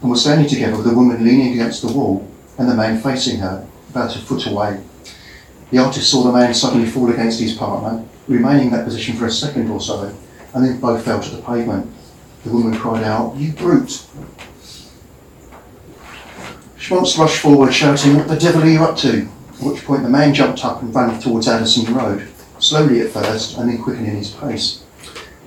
and 0.00 0.10
were 0.10 0.16
standing 0.16 0.48
together 0.48 0.76
with 0.76 0.86
the 0.86 0.94
woman 0.94 1.24
leaning 1.24 1.54
against 1.54 1.80
the 1.80 1.92
wall 1.92 2.28
and 2.58 2.68
the 2.68 2.74
man 2.74 3.00
facing 3.00 3.38
her, 3.40 3.66
about 3.90 4.14
a 4.14 4.18
foot 4.18 4.46
away. 4.46 4.80
The 5.70 5.78
artist 5.78 6.10
saw 6.10 6.22
the 6.22 6.32
man 6.32 6.52
suddenly 6.52 6.88
fall 6.88 7.10
against 7.10 7.40
his 7.40 7.54
partner, 7.54 8.04
remaining 8.28 8.66
in 8.66 8.72
that 8.72 8.84
position 8.84 9.16
for 9.16 9.26
a 9.26 9.30
second 9.30 9.70
or 9.70 9.80
so, 9.80 10.14
and 10.54 10.64
then 10.64 10.78
both 10.80 11.04
fell 11.04 11.20
to 11.20 11.36
the 11.36 11.42
pavement. 11.42 11.90
The 12.44 12.50
woman 12.50 12.78
cried 12.78 13.04
out, 13.04 13.36
You 13.36 13.52
brute! 13.52 14.06
Schmalz 16.82 17.16
rushed 17.16 17.38
forward, 17.38 17.72
shouting, 17.72 18.16
What 18.16 18.26
the 18.26 18.36
devil 18.36 18.64
are 18.64 18.68
you 18.68 18.82
up 18.82 18.96
to? 18.98 19.20
At 19.20 19.60
which 19.60 19.84
point 19.84 20.02
the 20.02 20.08
man 20.08 20.34
jumped 20.34 20.64
up 20.64 20.82
and 20.82 20.92
ran 20.92 21.20
towards 21.20 21.46
Addison 21.46 21.94
Road, 21.94 22.26
slowly 22.58 23.00
at 23.02 23.10
first, 23.10 23.56
and 23.56 23.68
then 23.68 23.80
quickening 23.80 24.16
his 24.16 24.32
pace. 24.32 24.82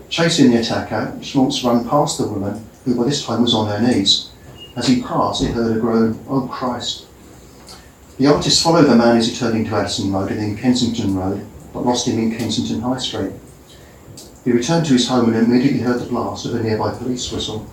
Chasing 0.07 0.51
the 0.51 0.61
attacker, 0.61 1.13
Schmalz 1.21 1.61
ran 1.61 1.89
past 1.89 2.17
the 2.17 2.29
woman 2.29 2.65
who 2.85 2.95
by 2.95 3.03
this 3.03 3.25
time 3.25 3.41
was 3.41 3.53
on 3.53 3.67
her 3.67 3.85
knees. 3.85 4.29
As 4.77 4.87
he 4.87 5.01
passed, 5.01 5.43
he 5.43 5.51
heard 5.51 5.75
a 5.75 5.79
groan, 5.81 6.17
Oh 6.29 6.47
Christ. 6.47 7.05
The 8.17 8.27
artist 8.27 8.63
followed 8.63 8.85
the 8.85 8.95
man 8.95 9.17
as 9.17 9.27
he 9.27 9.35
turned 9.35 9.57
into 9.57 9.75
Addison 9.75 10.13
Road 10.13 10.31
and 10.31 10.39
then 10.39 10.57
Kensington 10.57 11.15
Road, 11.15 11.45
but 11.73 11.85
lost 11.85 12.07
him 12.07 12.17
in 12.17 12.37
Kensington 12.37 12.79
High 12.79 12.99
Street. 12.99 13.33
He 14.45 14.53
returned 14.53 14.85
to 14.85 14.93
his 14.93 15.09
home 15.09 15.33
and 15.33 15.45
immediately 15.45 15.81
heard 15.81 15.99
the 15.99 16.05
blast 16.05 16.45
of 16.45 16.55
a 16.55 16.63
nearby 16.63 16.97
police 16.97 17.29
whistle. 17.29 17.69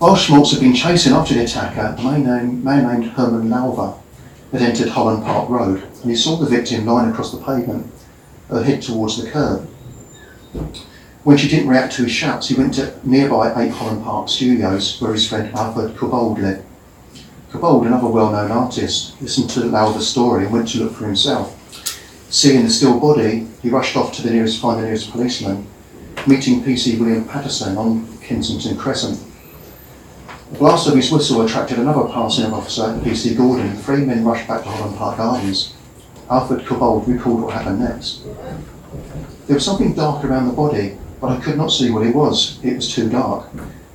While 0.00 0.16
Schmalz 0.16 0.52
had 0.52 0.60
been 0.60 0.74
chasing 0.74 1.12
after 1.12 1.34
the 1.34 1.44
attacker, 1.44 1.94
a 1.94 2.02
man 2.02 2.24
named, 2.24 2.64
man 2.64 2.86
named 2.88 3.12
Herman 3.12 3.50
Lauver 3.50 3.98
had 4.50 4.62
entered 4.62 4.88
Holland 4.88 5.22
Park 5.22 5.50
Road 5.50 5.82
and 5.82 6.10
he 6.10 6.16
saw 6.16 6.36
the 6.36 6.46
victim 6.46 6.86
lying 6.86 7.10
across 7.10 7.32
the 7.32 7.44
pavement, 7.44 7.86
her 8.48 8.62
head 8.62 8.80
towards 8.80 9.22
the 9.22 9.30
curb. 9.30 9.68
When 11.22 11.36
she 11.36 11.50
didn't 11.50 11.68
react 11.68 11.92
to 11.96 12.04
his 12.04 12.12
shouts, 12.12 12.48
he 12.48 12.54
went 12.54 12.72
to 12.74 12.98
nearby 13.06 13.52
8 13.62 13.68
Holland 13.72 14.02
Park 14.02 14.30
Studios 14.30 14.98
where 15.02 15.12
his 15.12 15.28
friend 15.28 15.54
Alfred 15.54 15.94
Cobold 15.98 16.38
lived. 16.38 16.64
Cobold, 17.52 17.86
another 17.86 18.08
well-known 18.08 18.50
artist, 18.50 19.20
listened 19.20 19.50
to 19.50 19.60
Lauver's 19.60 20.08
story 20.08 20.44
and 20.44 20.52
went 20.54 20.68
to 20.68 20.78
look 20.78 20.94
for 20.94 21.04
himself. 21.04 21.54
Seeing 22.30 22.62
the 22.62 22.70
still 22.70 22.98
body, 22.98 23.48
he 23.60 23.68
rushed 23.68 23.98
off 23.98 24.14
to 24.14 24.22
the 24.22 24.30
nearest, 24.30 24.62
find 24.62 24.78
the 24.78 24.84
nearest 24.84 25.10
policeman, 25.10 25.66
meeting 26.26 26.64
PC 26.64 26.98
William 26.98 27.28
Patterson 27.28 27.76
on 27.76 28.16
Kensington 28.20 28.78
Crescent. 28.78 29.26
The 30.50 30.58
blast 30.58 30.88
of 30.88 30.96
his 30.96 31.12
whistle 31.12 31.42
attracted 31.42 31.78
another 31.78 32.12
passing 32.12 32.52
officer, 32.52 32.82
PC 33.04 33.36
Gordon, 33.36 33.74
the 33.74 33.82
three 33.82 34.04
men 34.04 34.24
rushed 34.24 34.48
back 34.48 34.64
to 34.64 34.68
Holland 34.68 34.96
Park 34.96 35.18
Gardens. 35.18 35.74
Alfred 36.28 36.66
Cobold 36.66 37.06
recalled 37.06 37.42
what 37.42 37.54
happened 37.54 37.80
next. 37.80 38.24
There 39.46 39.54
was 39.54 39.64
something 39.64 39.94
dark 39.94 40.24
around 40.24 40.48
the 40.48 40.52
body, 40.52 40.98
but 41.20 41.28
I 41.28 41.40
could 41.40 41.56
not 41.56 41.68
see 41.68 41.90
what 41.90 42.04
it 42.04 42.14
was. 42.14 42.58
It 42.64 42.74
was 42.74 42.92
too 42.92 43.08
dark. 43.08 43.46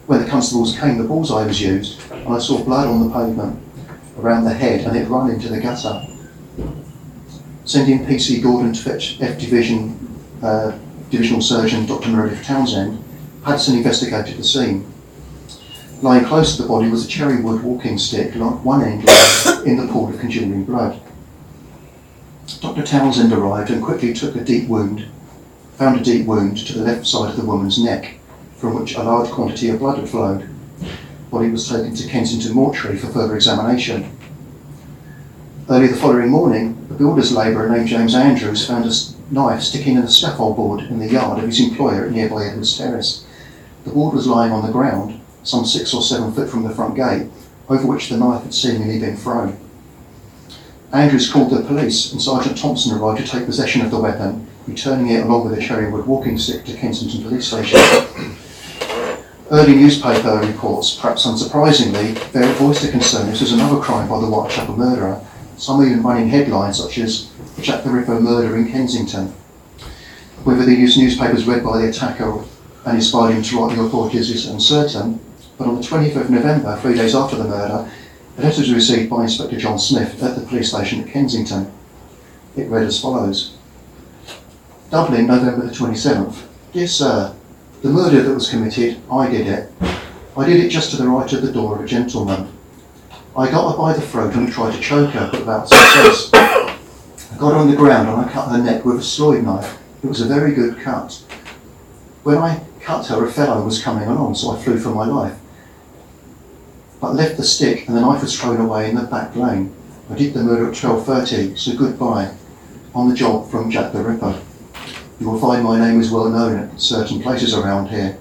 When 0.07 0.23
the 0.23 0.29
constables 0.29 0.79
came, 0.79 0.97
the 0.97 1.03
bullseye 1.03 1.45
was 1.45 1.61
used, 1.61 1.99
and 2.11 2.33
I 2.33 2.39
saw 2.39 2.63
blood 2.63 2.87
on 2.87 3.05
the 3.05 3.13
pavement 3.13 3.61
around 4.17 4.45
the 4.45 4.53
head, 4.53 4.87
and 4.87 4.95
it 4.95 5.09
ran 5.09 5.29
into 5.29 5.49
the 5.49 5.59
gutter. 5.59 6.07
Sending 7.65 8.05
PC 8.05 8.41
Gordon 8.41 8.71
to 8.71 8.81
fetch 8.81 9.19
F 9.21 9.37
Division 9.39 9.99
uh, 10.41 10.77
Divisional 11.09 11.41
Surgeon 11.41 11.85
Dr. 11.85 12.09
Meredith 12.09 12.45
Townsend, 12.45 13.03
Hudson 13.43 13.75
investigated 13.77 14.37
the 14.37 14.43
scene. 14.43 14.91
Lying 16.01 16.25
close 16.25 16.55
to 16.55 16.61
the 16.61 16.67
body 16.67 16.89
was 16.89 17.05
a 17.05 17.07
cherry 17.07 17.41
wood 17.41 17.63
walking 17.63 17.97
stick, 17.97 18.33
one 18.35 18.83
end 18.83 19.01
in 19.65 19.77
the 19.77 19.87
pool 19.91 20.09
of 20.09 20.19
congealing 20.19 20.65
blood. 20.65 20.99
Dr. 22.59 22.83
Townsend 22.83 23.31
arrived 23.31 23.71
and 23.71 23.83
quickly 23.83 24.13
took 24.13 24.35
a 24.35 24.43
deep 24.43 24.67
wound, 24.67 25.05
found 25.77 25.99
a 25.99 26.03
deep 26.03 26.25
wound 26.25 26.57
to 26.57 26.73
the 26.73 26.83
left 26.83 27.07
side 27.07 27.29
of 27.29 27.37
the 27.37 27.45
woman's 27.45 27.81
neck, 27.81 28.19
from 28.57 28.75
which 28.75 28.95
a 28.95 29.03
large 29.03 29.31
quantity 29.31 29.69
of 29.69 29.79
blood 29.79 29.97
had 29.97 30.09
flowed. 30.09 30.49
The 30.79 31.31
body 31.31 31.49
was 31.49 31.67
taken 31.67 31.95
to 31.95 32.07
Kensington 32.07 32.53
Mortuary 32.53 32.97
for 32.97 33.07
further 33.07 33.35
examination. 33.35 34.17
Early 35.69 35.87
the 35.87 35.95
following 35.95 36.29
morning, 36.29 36.87
a 36.91 36.93
builder's 36.93 37.31
labourer 37.31 37.69
named 37.69 37.87
James 37.87 38.13
Andrews 38.13 38.67
found 38.67 38.85
a 38.85 39.33
knife 39.33 39.61
sticking 39.61 39.95
in 39.95 40.03
a 40.03 40.09
scaffold 40.09 40.57
board 40.57 40.81
in 40.81 40.99
the 40.99 41.07
yard 41.07 41.39
of 41.39 41.45
his 41.45 41.61
employer 41.61 42.05
at 42.05 42.11
nearby 42.11 42.45
Edwards 42.45 42.77
Terrace. 42.77 43.25
The 43.85 43.91
board 43.91 44.13
was 44.13 44.27
lying 44.27 44.51
on 44.51 44.65
the 44.65 44.71
ground, 44.71 45.21
some 45.45 45.65
six 45.65 45.93
or 45.93 46.01
seven 46.01 46.33
foot 46.33 46.49
from 46.49 46.63
the 46.63 46.75
front 46.75 46.95
gate, 46.95 47.29
over 47.69 47.87
which 47.87 48.09
the 48.09 48.17
knife 48.17 48.43
had 48.43 48.53
seemingly 48.53 48.99
been 48.99 49.15
thrown. 49.15 49.57
Andrews 50.91 51.31
called 51.31 51.51
the 51.51 51.63
police, 51.63 52.11
and 52.11 52.21
Sergeant 52.21 52.57
Thompson 52.57 52.97
arrived 52.97 53.19
to 53.19 53.27
take 53.27 53.45
possession 53.45 53.81
of 53.81 53.91
the 53.91 53.99
weapon, 53.99 54.47
returning 54.67 55.09
it 55.09 55.23
along 55.23 55.49
with 55.49 55.57
a 55.57 55.61
cherrywood 55.61 56.05
walking 56.05 56.37
stick 56.37 56.65
to 56.65 56.75
Kensington 56.75 57.23
Police 57.23 57.47
Station. 57.47 57.79
Early 59.51 59.75
newspaper 59.75 60.37
reports, 60.37 60.95
perhaps 60.95 61.25
unsurprisingly, 61.25 62.15
voiced 62.57 62.83
a 62.83 62.91
concern 62.91 63.29
this 63.29 63.41
was 63.41 63.51
another 63.51 63.79
crime 63.79 64.09
by 64.09 64.19
the 64.19 64.25
Whitechapel 64.25 64.75
murderer, 64.75 65.21
some 65.57 65.85
even 65.85 66.01
running 66.01 66.29
headlines 66.29 66.77
such 66.77 66.97
as 66.97 67.29
Jack 67.61 67.83
the 67.83 67.91
Ripper 67.91 68.19
murder 68.19 68.55
in 68.57 68.71
Kensington. 68.71 69.27
Whether 70.43 70.65
the 70.65 70.75
these 70.75 70.97
newspapers 70.97 71.45
read 71.45 71.63
by 71.63 71.81
the 71.81 71.89
attacker 71.89 72.43
and 72.85 72.97
inspired 72.97 73.33
him 73.33 73.43
to 73.43 73.59
write 73.59 73.75
the 73.75 73.83
authorities 73.83 74.29
is 74.29 74.47
uncertain, 74.47 75.19
but 75.57 75.67
on 75.67 75.75
the 75.75 75.81
20th 75.81 76.15
of 76.15 76.29
November, 76.29 76.77
three 76.81 76.95
days 76.95 77.15
after 77.15 77.37
the 77.37 77.43
murder, 77.45 77.89
a 78.37 78.41
letter 78.41 78.61
was 78.61 78.73
received 78.73 79.09
by 79.09 79.23
Inspector 79.23 79.57
John 79.57 79.79
Smith 79.79 80.21
at 80.21 80.35
the 80.35 80.45
police 80.45 80.69
station 80.71 81.01
at 81.01 81.09
Kensington. 81.09 81.71
It 82.57 82.69
read 82.69 82.83
as 82.83 83.01
follows 83.01 83.55
Dublin, 84.91 85.27
November 85.27 85.65
the 85.65 85.73
27th. 85.73 86.43
Dear 86.73 86.87
Sir, 86.87 87.35
the 87.81 87.89
murder 87.89 88.21
that 88.21 88.33
was 88.33 88.49
committed, 88.49 88.99
I 89.11 89.29
did 89.29 89.47
it. 89.47 89.71
I 90.37 90.45
did 90.45 90.63
it 90.63 90.69
just 90.69 90.91
to 90.91 90.97
the 90.97 91.07
right 91.07 91.31
of 91.31 91.41
the 91.41 91.51
door 91.51 91.75
of 91.75 91.83
a 91.83 91.87
gentleman. 91.87 92.51
I 93.37 93.49
got 93.49 93.71
her 93.71 93.77
by 93.77 93.93
the 93.93 94.01
throat 94.01 94.35
and 94.35 94.51
tried 94.51 94.73
to 94.73 94.81
choke 94.81 95.11
her, 95.11 95.29
but 95.31 95.39
without 95.41 95.69
success. 95.69 96.29
I 96.33 97.37
got 97.37 97.51
her 97.51 97.57
on 97.57 97.69
the 97.69 97.75
ground 97.75 98.09
and 98.09 98.17
I 98.17 98.31
cut 98.31 98.49
her 98.49 98.57
neck 98.57 98.85
with 98.85 98.97
a 98.97 99.03
Sloyd 99.03 99.43
knife. 99.43 99.77
It 100.03 100.07
was 100.07 100.21
a 100.21 100.25
very 100.25 100.53
good 100.53 100.79
cut. 100.79 101.13
When 102.23 102.37
I 102.37 102.61
cut 102.81 103.07
her, 103.07 103.25
a 103.25 103.31
fellow 103.31 103.63
was 103.63 103.81
coming 103.81 104.07
along, 104.07 104.35
so 104.35 104.51
I 104.51 104.61
flew 104.61 104.77
for 104.79 104.89
my 104.89 105.05
life. 105.05 105.37
But 106.99 107.15
left 107.15 107.37
the 107.37 107.43
stick 107.43 107.87
and 107.87 107.95
the 107.95 108.01
knife 108.01 108.21
was 108.21 108.39
thrown 108.39 108.61
away 108.61 108.89
in 108.89 108.95
the 108.95 109.03
back 109.03 109.35
lane. 109.35 109.73
I 110.09 110.15
did 110.15 110.33
the 110.33 110.43
murder 110.43 110.67
at 110.67 110.75
12.30, 110.75 111.57
so 111.57 111.75
goodbye. 111.75 112.33
On 112.93 113.09
the 113.09 113.15
job 113.15 113.49
from 113.49 113.69
Jack 113.69 113.91
the 113.91 114.03
Ripper. 114.03 114.41
You 115.19 115.29
will 115.29 115.39
find 115.39 115.63
my 115.63 115.79
name 115.79 115.99
is 115.99 116.11
well 116.11 116.29
known 116.29 116.57
at 116.59 116.79
certain 116.79 117.21
places 117.21 117.53
around 117.53 117.87
here. 117.87 118.17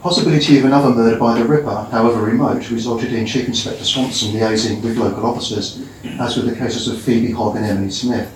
Possibility 0.00 0.58
of 0.58 0.66
another 0.66 0.90
murder 0.90 1.18
by 1.18 1.38
the 1.38 1.46
Ripper, 1.46 1.88
however 1.90 2.22
remote, 2.22 2.70
resulted 2.70 3.12
in 3.12 3.24
Chief 3.24 3.48
Inspector 3.48 3.84
Swanson 3.84 4.32
liaising 4.32 4.82
with 4.82 4.98
local 4.98 5.24
officers, 5.24 5.82
as 6.20 6.36
with 6.36 6.46
the 6.46 6.56
cases 6.56 6.88
of 6.88 7.00
Phoebe 7.00 7.32
Hogg 7.32 7.56
and 7.56 7.64
Emily 7.64 7.90
Smith. 7.90 8.30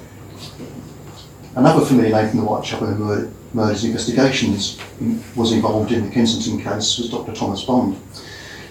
Another 1.54 1.84
familiar 1.84 2.12
name 2.12 2.30
from 2.30 2.40
the 2.40 2.46
Whitechapel 2.46 2.94
murder, 2.94 3.30
murders 3.52 3.84
investigations 3.84 4.78
was 5.36 5.52
involved 5.52 5.92
in 5.92 6.06
the 6.06 6.10
Kensington 6.10 6.62
case 6.62 6.98
was 6.98 7.10
Dr. 7.10 7.34
Thomas 7.34 7.64
Bond, 7.64 8.00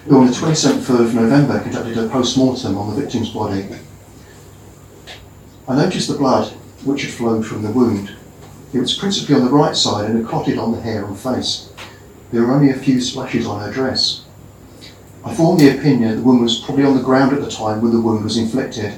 who 0.08 0.16
on 0.16 0.26
the 0.26 0.32
27th 0.32 1.00
of 1.00 1.14
November 1.14 1.60
conducted 1.60 1.98
a 1.98 2.08
post-mortem 2.08 2.78
on 2.78 2.94
the 2.94 3.00
victim's 3.02 3.28
body. 3.28 3.68
I 5.68 5.76
noticed 5.76 6.08
the 6.08 6.16
blood 6.16 6.50
which 6.84 7.02
had 7.02 7.12
flowed 7.12 7.46
from 7.46 7.62
the 7.62 7.70
wound. 7.70 8.14
It 8.72 8.78
was 8.78 8.96
principally 8.96 9.34
on 9.34 9.44
the 9.44 9.50
right 9.50 9.76
side 9.76 10.08
and 10.08 10.18
had 10.18 10.26
clotted 10.26 10.56
on 10.56 10.72
the 10.72 10.80
hair 10.80 11.04
and 11.04 11.18
face. 11.18 11.70
There 12.32 12.42
were 12.42 12.54
only 12.54 12.70
a 12.70 12.74
few 12.74 13.02
splashes 13.02 13.46
on 13.46 13.60
her 13.60 13.70
dress. 13.70 14.24
I 15.26 15.34
formed 15.34 15.60
the 15.60 15.76
opinion 15.76 16.08
that 16.08 16.16
the 16.16 16.22
woman 16.22 16.42
was 16.42 16.58
probably 16.58 16.84
on 16.84 16.96
the 16.96 17.02
ground 17.02 17.34
at 17.34 17.42
the 17.42 17.50
time 17.50 17.82
when 17.82 17.92
the 17.92 18.00
wound 18.00 18.24
was 18.24 18.38
inflicted, 18.38 18.94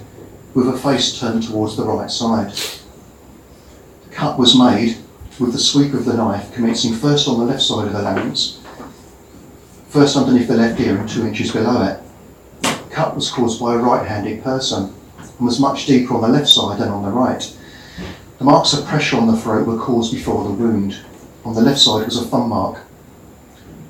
with 0.55 0.66
her 0.66 0.77
face 0.77 1.18
turned 1.18 1.42
towards 1.42 1.77
the 1.77 1.85
right 1.85 2.11
side. 2.11 2.53
The 2.53 4.14
cut 4.14 4.38
was 4.38 4.57
made 4.57 4.99
with 5.40 5.53
the 5.53 5.59
sweep 5.59 5.92
of 5.92 6.05
the 6.05 6.14
knife 6.14 6.55
commencing 6.55 6.94
first 6.94 7.27
on 7.27 7.40
the 7.40 7.46
left 7.46 7.62
side 7.62 7.88
of 7.88 7.94
the 7.94 8.03
larynx, 8.03 8.60
first 9.90 10.16
underneath 10.16 10.48
the 10.48 10.57
left 10.57 10.81
ear 10.81 10.96
and 10.96 11.09
two 11.09 11.26
inches 11.26 11.53
below 11.53 11.83
it. 11.83 12.00
The 12.62 12.94
cut 12.94 13.14
was 13.14 13.31
caused 13.31 13.61
by 13.61 13.74
a 13.74 13.79
right-handed 13.79 14.42
person 14.42 14.94
and 15.18 15.40
was 15.40 15.61
much 15.61 15.87
deeper 15.87 16.14
on 16.14 16.22
the 16.22 16.29
left 16.29 16.48
side 16.48 16.81
than 16.81 16.88
on 16.88 17.03
the 17.03 17.11
right. 17.11 17.57
The 18.38 18.44
marks 18.44 18.72
of 18.72 18.87
pressure 18.87 19.18
on 19.18 19.26
the 19.26 19.37
throat 19.37 19.66
were 19.66 19.79
caused 19.79 20.12
before 20.12 20.44
the 20.44 20.50
wound. 20.50 20.98
On 21.44 21.55
the 21.55 21.61
left 21.61 21.81
side 21.81 22.07
was 22.07 22.16
a 22.16 22.24
thumb 22.24 22.48
mark 22.48 22.79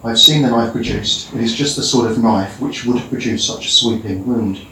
I've 0.03 0.19
seen 0.19 0.41
the 0.41 0.49
knife 0.49 0.73
produced. 0.73 1.35
It 1.35 1.43
is 1.43 1.55
just 1.55 1.77
the 1.77 1.83
sort 1.83 2.11
of 2.11 2.23
knife 2.23 2.59
which 2.59 2.87
would 2.87 2.97
have 2.97 3.11
produced 3.11 3.47
such 3.47 3.67
a 3.67 3.71
sweeping 3.71 4.27
wound. 4.27 4.67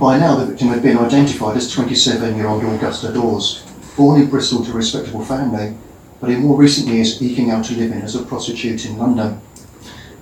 By 0.00 0.18
now, 0.18 0.36
the 0.36 0.46
victim 0.46 0.68
had 0.68 0.82
been 0.82 0.96
identified 0.96 1.56
as 1.56 1.70
27 1.70 2.34
year 2.36 2.46
old 2.46 2.64
Augusta 2.64 3.12
Dawes, 3.12 3.62
born 3.94 4.22
in 4.22 4.30
Bristol 4.30 4.64
to 4.64 4.70
a 4.70 4.74
respectable 4.74 5.24
family, 5.24 5.76
but 6.20 6.30
in 6.30 6.40
more 6.40 6.56
recent 6.56 6.88
years 6.88 7.20
eking 7.20 7.50
out 7.50 7.70
a 7.70 7.74
living 7.74 8.02
as 8.02 8.14
a 8.14 8.22
prostitute 8.22 8.86
in 8.86 8.98
London. 8.98 9.40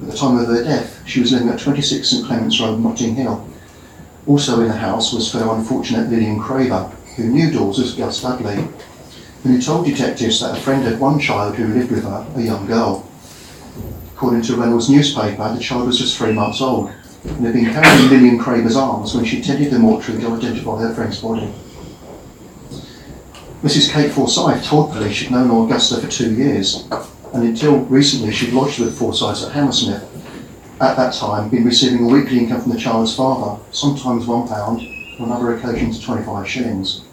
At 0.01 0.11
the 0.11 0.17
time 0.17 0.39
of 0.39 0.47
her 0.47 0.65
death, 0.65 1.03
she 1.07 1.21
was 1.21 1.33
living 1.33 1.49
at 1.49 1.61
26 1.61 2.09
St 2.09 2.27
Clement's 2.27 2.61
Road, 2.61 2.81
Notting 2.81 3.15
Hill. 3.15 3.49
Also 4.27 4.61
in 4.61 4.69
the 4.69 4.75
house 4.75 5.13
was 5.13 5.31
fellow 5.31 5.55
unfortunate 5.55 6.11
Lillian 6.11 6.41
Craver, 6.41 6.91
who 7.17 7.25
knew 7.25 7.51
Dawes 7.51 7.79
as 7.79 7.95
Gus 7.95 8.21
Dudley 8.23 8.69
who 9.45 9.61
told 9.61 9.85
detectives 9.85 10.41
that 10.41 10.57
a 10.57 10.61
friend 10.61 10.83
had 10.83 10.99
one 10.99 11.21
child 11.21 11.55
who 11.55 11.67
lived 11.67 11.91
with 11.91 12.03
her, 12.03 12.27
a 12.35 12.41
young 12.41 12.67
girl. 12.67 13.07
According 14.15 14.41
to 14.43 14.57
Reynolds' 14.57 14.89
newspaper, 14.89 15.55
the 15.55 15.61
child 15.61 15.87
was 15.87 15.99
just 15.99 16.17
three 16.17 16.33
months 16.33 16.63
old 16.63 16.91
and 17.25 17.45
had 17.45 17.53
been 17.53 17.67
carrying 17.67 18.09
Lillian 18.09 18.39
Craver's 18.39 18.77
arms 18.77 19.15
when 19.15 19.25
she 19.25 19.43
tended 19.43 19.71
the 19.71 19.79
mortuary 19.79 20.23
to 20.23 20.33
identify 20.33 20.81
her 20.81 20.95
friend's 20.95 21.21
body. 21.21 21.53
Mrs. 23.65 23.91
Kate 23.91 24.13
Forsyth 24.13 24.63
told 24.63 24.93
police 24.93 25.17
she'd 25.17 25.31
known 25.31 25.51
Augusta 25.51 25.99
for 25.99 26.07
two 26.07 26.35
years, 26.35 26.87
and 27.33 27.45
until 27.45 27.79
recently 27.87 28.31
she'd 28.31 28.53
lodged 28.53 28.79
with 28.79 28.99
Forsyth 28.99 29.43
at 29.43 29.53
Hammersmith. 29.53 30.05
At 30.83 30.99
that 30.99 31.15
time, 31.15 31.49
been 31.49 31.65
receiving 31.65 32.05
a 32.05 32.13
weekly 32.13 32.41
income 32.41 32.61
from 32.61 32.73
the 32.73 32.79
child's 32.79 33.17
father, 33.17 33.59
sometimes 33.71 34.27
one 34.27 34.47
pound, 34.47 34.87
on 35.19 35.33
other 35.33 35.57
occasions 35.57 35.99
25 36.05 36.47
shillings. 36.47 37.05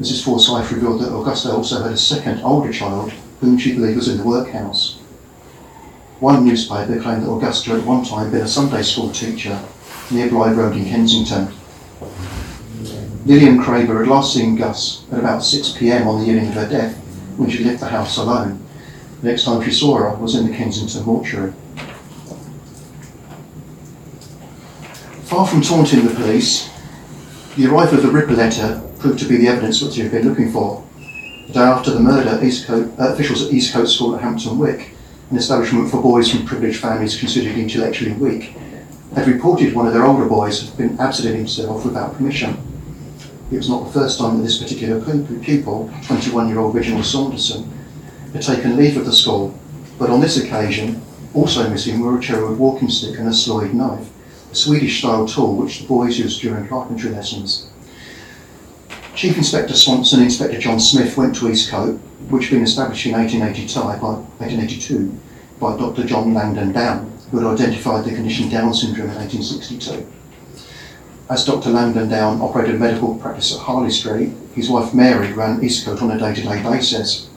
Mrs. 0.00 0.24
Forsyth 0.24 0.72
revealed 0.72 1.02
that 1.02 1.14
Augusta 1.14 1.52
also 1.52 1.82
had 1.82 1.92
a 1.92 1.98
second 1.98 2.40
older 2.40 2.72
child 2.72 3.12
whom 3.42 3.58
she 3.58 3.74
believed 3.74 3.96
was 3.96 4.08
in 4.08 4.16
the 4.16 4.24
workhouse. 4.24 4.96
One 6.20 6.46
newspaper 6.46 6.98
claimed 7.02 7.22
that 7.22 7.30
Augusta 7.30 7.72
had 7.72 7.80
at 7.80 7.86
one 7.86 8.02
time 8.02 8.30
been 8.30 8.40
a 8.40 8.48
Sunday 8.48 8.80
school 8.80 9.10
teacher 9.10 9.62
near 10.10 10.30
Blythe 10.30 10.56
Road 10.56 10.74
in 10.74 10.86
Kensington. 10.86 11.52
Lillian 13.26 13.60
Craver 13.60 13.98
had 13.98 14.06
last 14.06 14.34
seen 14.34 14.54
Gus 14.54 15.04
at 15.10 15.18
about 15.18 15.42
6pm 15.42 16.06
on 16.06 16.20
the 16.20 16.30
evening 16.30 16.46
of 16.46 16.54
her 16.54 16.68
death 16.68 16.96
when 17.36 17.50
she 17.50 17.64
left 17.64 17.80
the 17.80 17.88
house 17.88 18.18
alone. 18.18 18.64
The 19.20 19.30
next 19.30 19.42
time 19.42 19.64
she 19.64 19.72
saw 19.72 19.96
her 19.96 20.14
was 20.14 20.36
in 20.36 20.48
the 20.48 20.56
Kensington 20.56 21.04
mortuary. 21.04 21.52
Far 25.24 25.44
from 25.44 25.60
taunting 25.60 26.04
the 26.04 26.14
police, 26.14 26.70
the 27.56 27.66
arrival 27.66 27.98
of 27.98 28.04
the 28.04 28.12
Ripper 28.12 28.34
letter 28.34 28.80
proved 29.00 29.18
to 29.18 29.28
be 29.28 29.38
the 29.38 29.48
evidence 29.48 29.82
which 29.82 29.96
they 29.96 30.02
had 30.02 30.12
been 30.12 30.28
looking 30.28 30.52
for. 30.52 30.86
The 31.48 31.54
day 31.54 31.60
after 31.60 31.90
the 31.90 31.98
murder, 31.98 32.38
Eastcote, 32.40 32.96
uh, 32.96 33.12
officials 33.12 33.44
at 33.44 33.52
Eastcote 33.52 33.88
School 33.88 34.14
at 34.14 34.22
Hampton 34.22 34.56
Wick, 34.56 34.94
an 35.32 35.36
establishment 35.36 35.90
for 35.90 36.00
boys 36.00 36.30
from 36.30 36.46
privileged 36.46 36.80
families 36.80 37.18
considered 37.18 37.58
intellectually 37.58 38.12
weak, 38.12 38.54
had 39.16 39.26
reported 39.26 39.74
one 39.74 39.88
of 39.88 39.94
their 39.94 40.06
older 40.06 40.26
boys 40.26 40.62
had 40.62 40.78
been 40.78 41.00
absenting 41.00 41.38
himself 41.38 41.84
without 41.84 42.14
permission. 42.14 42.65
It 43.50 43.56
was 43.56 43.68
not 43.68 43.84
the 43.84 43.92
first 43.92 44.18
time 44.18 44.36
that 44.36 44.42
this 44.42 44.60
particular 44.60 45.00
pupil, 45.40 45.90
21 46.06 46.48
year 46.48 46.58
old 46.58 46.74
Reginald 46.74 47.04
Saunderson, 47.04 47.70
had 48.32 48.42
taken 48.42 48.76
leave 48.76 48.96
of 48.96 49.06
the 49.06 49.12
school, 49.12 49.56
but 49.98 50.10
on 50.10 50.20
this 50.20 50.36
occasion, 50.36 51.00
also 51.32 51.70
missing 51.70 52.00
were 52.00 52.18
a 52.18 52.20
Cherwood 52.20 52.58
walking 52.58 52.88
stick 52.88 53.18
and 53.18 53.28
a 53.28 53.32
Sloyd 53.32 53.72
knife, 53.72 54.08
a 54.50 54.54
Swedish 54.54 54.98
style 54.98 55.28
tool 55.28 55.54
which 55.54 55.80
the 55.80 55.86
boys 55.86 56.18
used 56.18 56.40
during 56.40 56.66
carpentry 56.66 57.10
lessons. 57.10 57.70
Chief 59.14 59.36
Inspector 59.36 59.74
Swanson 59.74 60.18
and 60.18 60.26
Inspector 60.26 60.58
John 60.58 60.80
Smith 60.80 61.16
went 61.16 61.36
to 61.36 61.46
Eastcote, 61.46 62.00
which 62.28 62.48
had 62.48 62.56
been 62.56 62.64
established 62.64 63.06
in 63.06 63.12
1882 63.12 65.18
by 65.60 65.76
Dr. 65.76 66.04
John 66.04 66.34
Langdon 66.34 66.72
Down, 66.72 67.12
who 67.30 67.38
had 67.38 67.54
identified 67.54 68.04
the 68.04 68.14
condition 68.14 68.48
Down 68.48 68.74
syndrome 68.74 69.10
in 69.10 69.16
1862. 69.16 70.04
As 71.28 71.44
Dr. 71.44 71.70
Langdon 71.70 72.08
Down 72.08 72.40
operated 72.40 72.76
a 72.76 72.78
medical 72.78 73.16
practice 73.16 73.52
at 73.52 73.60
Harley 73.62 73.90
Street, 73.90 74.30
his 74.54 74.70
wife 74.70 74.94
Mary 74.94 75.32
ran 75.32 75.60
Eastcote 75.60 76.00
on 76.00 76.12
a 76.12 76.18
day 76.18 76.32
to 76.32 76.42
day 76.42 76.62
basis. 76.62 77.28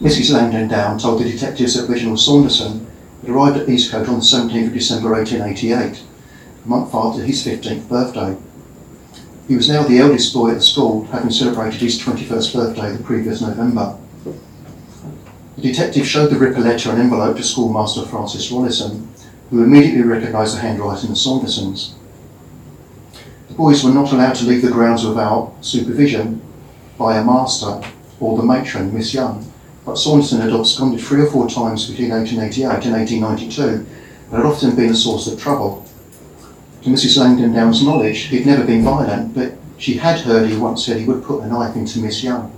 Mrs. 0.00 0.32
Langdon 0.32 0.66
Down 0.66 0.98
told 0.98 1.20
the 1.20 1.30
detectives 1.30 1.74
that 1.74 1.88
Reginald 1.88 2.18
Saunderson 2.18 2.84
had 3.20 3.30
arrived 3.30 3.58
at 3.58 3.68
Eastcote 3.68 4.08
on 4.08 4.16
the 4.16 4.20
17th 4.22 4.66
of 4.66 4.72
December 4.72 5.12
1888, 5.12 6.02
a 6.64 6.68
month 6.68 6.92
after 6.92 7.22
his 7.22 7.46
15th 7.46 7.88
birthday. 7.88 8.36
He 9.46 9.54
was 9.54 9.68
now 9.68 9.84
the 9.84 10.00
eldest 10.00 10.34
boy 10.34 10.50
at 10.50 10.56
the 10.56 10.62
school, 10.62 11.04
having 11.04 11.30
celebrated 11.30 11.80
his 11.80 12.02
21st 12.02 12.54
birthday 12.54 12.96
the 12.96 13.04
previous 13.04 13.40
November. 13.40 13.96
The 15.54 15.62
detective 15.62 16.08
showed 16.08 16.30
the 16.30 16.38
Ripper 16.38 16.60
letter 16.60 16.90
and 16.90 17.00
envelope 17.00 17.36
to 17.36 17.44
schoolmaster 17.44 18.02
Francis 18.02 18.50
Rollison, 18.50 19.06
who 19.50 19.62
immediately 19.62 20.02
recognised 20.02 20.56
the 20.56 20.60
handwriting 20.60 21.10
of 21.10 21.18
Saunderson's. 21.18 21.94
The 23.54 23.58
boys 23.58 23.84
were 23.84 23.92
not 23.92 24.10
allowed 24.10 24.34
to 24.34 24.46
leave 24.46 24.62
the 24.62 24.70
grounds 24.72 25.06
without 25.06 25.52
supervision 25.60 26.42
by 26.98 27.18
a 27.18 27.24
master 27.24 27.80
or 28.18 28.36
the 28.36 28.42
matron, 28.42 28.92
Miss 28.92 29.14
Young, 29.14 29.48
but 29.86 29.96
Saunderson 29.96 30.40
had 30.40 30.52
absconded 30.52 31.00
three 31.00 31.20
or 31.20 31.30
four 31.30 31.48
times 31.48 31.88
between 31.88 32.10
1888 32.10 32.86
and 32.86 32.96
1892 32.96 33.62
and 33.62 34.36
had 34.36 34.44
often 34.44 34.74
been 34.74 34.90
a 34.90 34.94
source 34.96 35.28
of 35.28 35.40
trouble. 35.40 35.86
To 36.82 36.90
Mrs. 36.90 37.16
Langdon 37.16 37.52
Down's 37.52 37.84
knowledge, 37.84 38.22
he'd 38.22 38.44
never 38.44 38.64
been 38.64 38.82
violent, 38.82 39.36
but 39.36 39.52
she 39.78 39.98
had 39.98 40.18
heard 40.22 40.50
he 40.50 40.56
once 40.56 40.84
said 40.84 40.98
he 40.98 41.06
would 41.06 41.22
put 41.22 41.44
a 41.44 41.46
knife 41.46 41.76
into 41.76 42.00
Miss 42.00 42.24
Young. 42.24 42.52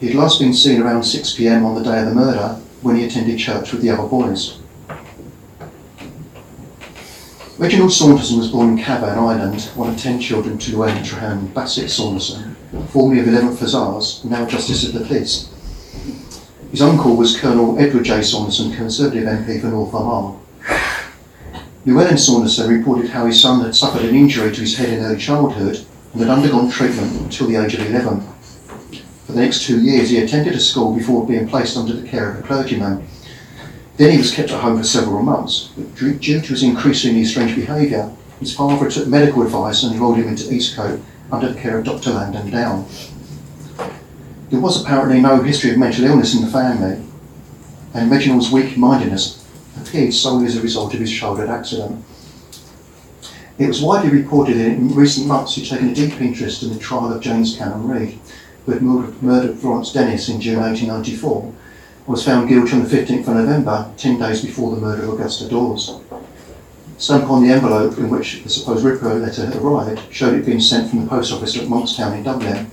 He 0.00 0.06
had 0.06 0.16
last 0.16 0.40
been 0.40 0.54
seen 0.54 0.80
around 0.80 1.02
6pm 1.02 1.66
on 1.66 1.74
the 1.74 1.84
day 1.84 2.00
of 2.00 2.06
the 2.06 2.14
murder 2.14 2.58
when 2.80 2.96
he 2.96 3.04
attended 3.04 3.38
church 3.38 3.72
with 3.72 3.82
the 3.82 3.90
other 3.90 4.08
boys. 4.08 4.58
Reginald 7.58 7.90
Saunderson 7.90 8.36
was 8.36 8.50
born 8.50 8.76
in 8.76 8.84
Cavan 8.84 9.18
Island, 9.18 9.62
one 9.76 9.88
of 9.88 9.98
ten 9.98 10.20
children 10.20 10.58
to 10.58 10.72
Llewellyn 10.72 11.02
Treherne 11.02 11.46
Bassett 11.54 11.90
Saunderson, 11.90 12.54
formerly 12.90 13.20
of 13.20 13.26
11th 13.28 13.60
Hussars, 13.60 14.22
now 14.26 14.44
Justice 14.44 14.86
of 14.86 14.92
the 14.92 15.06
Peace. 15.06 15.48
His 16.70 16.82
uncle 16.82 17.16
was 17.16 17.40
Colonel 17.40 17.78
Edward 17.78 18.04
J. 18.04 18.20
Saunderson, 18.20 18.74
Conservative 18.74 19.24
MP 19.24 19.58
for 19.58 19.68
North 19.68 19.94
Armagh. 19.94 20.38
Llewellyn 21.86 22.18
Saunderson 22.18 22.68
reported 22.68 23.08
how 23.08 23.24
his 23.24 23.40
son 23.40 23.64
had 23.64 23.74
suffered 23.74 24.04
an 24.04 24.14
injury 24.14 24.52
to 24.52 24.60
his 24.60 24.76
head 24.76 24.90
in 24.90 25.02
early 25.02 25.16
childhood 25.16 25.82
and 26.12 26.20
had 26.20 26.30
undergone 26.30 26.70
treatment 26.70 27.10
until 27.22 27.46
the 27.46 27.56
age 27.56 27.72
of 27.72 27.86
11. 27.86 28.20
For 29.24 29.32
the 29.32 29.40
next 29.40 29.62
two 29.62 29.80
years, 29.80 30.10
he 30.10 30.18
attended 30.18 30.52
a 30.52 30.60
school 30.60 30.94
before 30.94 31.26
being 31.26 31.48
placed 31.48 31.78
under 31.78 31.94
the 31.94 32.06
care 32.06 32.32
of 32.32 32.38
a 32.38 32.42
clergyman 32.42 33.08
then 33.96 34.12
he 34.12 34.18
was 34.18 34.34
kept 34.34 34.50
at 34.50 34.60
home 34.60 34.78
for 34.78 34.84
several 34.84 35.22
months. 35.22 35.70
But 35.76 35.94
due 35.94 36.18
to 36.18 36.48
his 36.48 36.62
increasingly 36.62 37.24
strange 37.24 37.54
behaviour, 37.54 38.12
his 38.40 38.54
father 38.54 38.90
took 38.90 39.08
medical 39.08 39.42
advice 39.42 39.82
and 39.82 39.94
enrolled 39.94 40.18
him 40.18 40.28
into 40.28 40.44
Eastcote 40.44 41.00
under 41.32 41.52
the 41.52 41.60
care 41.60 41.78
of 41.78 41.84
Dr. 41.84 42.10
Langdon 42.10 42.50
Down. 42.50 42.86
There 44.50 44.60
was 44.60 44.80
apparently 44.80 45.20
no 45.20 45.42
history 45.42 45.70
of 45.70 45.78
mental 45.78 46.04
illness 46.04 46.34
in 46.34 46.44
the 46.44 46.50
family, 46.50 47.02
and 47.94 48.10
Reginald's 48.10 48.52
weak 48.52 48.76
mindedness 48.76 49.44
appeared 49.80 50.12
solely 50.12 50.46
as 50.46 50.56
a 50.56 50.62
result 50.62 50.94
of 50.94 51.00
his 51.00 51.10
childhood 51.10 51.48
accident. 51.48 52.04
It 53.58 53.68
was 53.68 53.80
widely 53.80 54.10
reported 54.10 54.58
that 54.58 54.66
in 54.66 54.94
recent 54.94 55.26
months 55.26 55.54
he'd 55.54 55.66
taken 55.66 55.88
a 55.88 55.94
deep 55.94 56.20
interest 56.20 56.62
in 56.62 56.72
the 56.72 56.78
trial 56.78 57.12
of 57.12 57.22
James 57.22 57.56
Canham 57.56 57.88
Read, 57.88 58.18
who 58.66 58.72
had 58.72 58.82
murdered 58.82 59.56
Florence 59.56 59.92
Dennis 59.92 60.28
in 60.28 60.40
June 60.40 60.60
1894 60.60 61.54
was 62.06 62.24
found 62.24 62.48
guilty 62.48 62.72
on 62.72 62.84
the 62.84 62.88
15th 62.88 63.26
of 63.26 63.34
November, 63.34 63.92
10 63.96 64.18
days 64.18 64.44
before 64.44 64.74
the 64.74 64.80
murder 64.80 65.02
of 65.02 65.14
Augusta 65.14 65.48
Dawes. 65.48 66.00
Stamp 66.98 67.28
on 67.28 67.42
the 67.42 67.52
envelope 67.52 67.98
in 67.98 68.08
which 68.08 68.42
the 68.42 68.48
supposed 68.48 68.84
Ripper 68.84 69.14
letter 69.14 69.44
had 69.44 69.56
arrived 69.56 70.00
showed 70.10 70.34
it 70.34 70.46
being 70.46 70.60
sent 70.60 70.88
from 70.88 71.02
the 71.02 71.08
post 71.08 71.32
office 71.32 71.56
at 71.56 71.64
Monkstown 71.64 72.16
in 72.16 72.22
Dublin. 72.22 72.70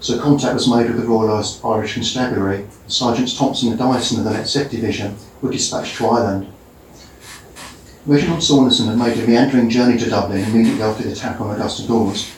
So 0.00 0.20
contact 0.20 0.54
was 0.54 0.68
made 0.68 0.86
with 0.86 1.00
the 1.00 1.08
Royal 1.08 1.42
Irish 1.64 1.94
Constabulary. 1.94 2.66
Sergeants 2.86 3.36
Thompson 3.36 3.70
and 3.70 3.78
Dyson 3.78 4.18
of 4.18 4.24
the 4.24 4.30
Met 4.30 4.46
Sec 4.46 4.70
Division 4.70 5.16
were 5.42 5.50
dispatched 5.50 5.96
to 5.96 6.06
Ireland. 6.06 6.52
Reginald 8.06 8.42
Saunderson 8.42 8.86
had 8.86 8.98
made 8.98 9.18
a 9.18 9.26
meandering 9.26 9.68
journey 9.68 9.98
to 9.98 10.08
Dublin 10.08 10.44
immediately 10.44 10.82
after 10.82 11.02
the 11.02 11.12
attack 11.12 11.40
on 11.40 11.54
Augusta 11.54 11.86
Dawes, 11.86 12.34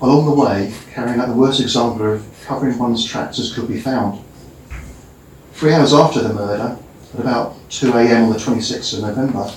along 0.00 0.24
the 0.24 0.34
way 0.34 0.72
carrying 0.92 1.20
out 1.20 1.28
the 1.28 1.34
worst 1.34 1.60
example 1.60 2.14
of 2.14 2.44
covering 2.44 2.78
one's 2.78 3.04
tracks 3.04 3.38
as 3.38 3.52
could 3.52 3.68
be 3.68 3.80
found. 3.80 4.24
Three 5.62 5.74
hours 5.74 5.94
after 5.94 6.20
the 6.20 6.34
murder, 6.34 6.76
at 7.14 7.20
about 7.20 7.54
2am 7.68 8.24
on 8.24 8.32
the 8.32 8.36
26th 8.36 8.94
of 8.94 9.02
November, 9.04 9.48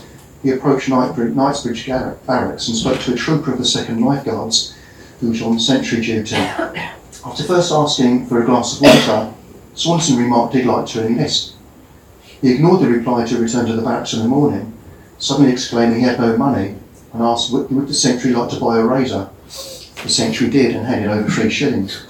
he 0.43 0.51
approached 0.51 0.87
Knightsbridge 0.87 1.87
Barracks 1.87 2.67
and 2.67 2.77
spoke 2.77 2.99
to 2.99 3.13
a 3.13 3.15
trooper 3.15 3.53
of 3.53 3.57
the 3.57 3.63
2nd 3.63 4.05
Life 4.05 4.23
Guards 4.23 4.77
who 5.19 5.29
was 5.29 5.41
on 5.41 5.59
sentry 5.59 6.01
duty. 6.01 6.35
After 7.25 7.43
first 7.45 7.71
asking 7.71 8.27
for 8.27 8.39
a 8.39 8.45
glass 8.45 8.75
of 8.75 8.81
water, 8.83 9.33
Swanson 9.73 10.17
remarked 10.17 10.53
he'd 10.53 10.67
like 10.67 10.85
to 10.89 11.03
enlist. 11.03 11.55
He 12.21 12.53
ignored 12.53 12.81
the 12.81 12.87
reply 12.87 13.25
to 13.25 13.39
return 13.39 13.65
to 13.65 13.73
the 13.73 13.81
barracks 13.81 14.13
in 14.13 14.19
the 14.19 14.27
morning, 14.27 14.77
suddenly 15.17 15.51
exclaiming 15.51 16.01
he 16.01 16.05
had 16.05 16.19
no 16.19 16.37
money 16.37 16.75
and 17.13 17.23
asked 17.23 17.51
would 17.51 17.87
the 17.87 17.95
sentry 17.95 18.29
like 18.31 18.51
to 18.51 18.59
buy 18.59 18.77
a 18.77 18.85
razor. 18.85 19.27
The 20.03 20.09
sentry 20.09 20.51
did 20.51 20.75
and 20.75 20.85
handed 20.85 21.09
over 21.09 21.27
three 21.27 21.49
shillings. 21.49 22.05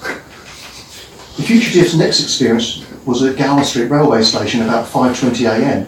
The 1.38 1.44
fugitive's 1.44 1.98
next 1.98 2.22
experience 2.22 2.84
was 3.06 3.22
at 3.22 3.38
Gower 3.38 3.64
Street 3.64 3.90
railway 3.90 4.24
station 4.24 4.62
about 4.64 4.88
5.20am, 4.88 5.86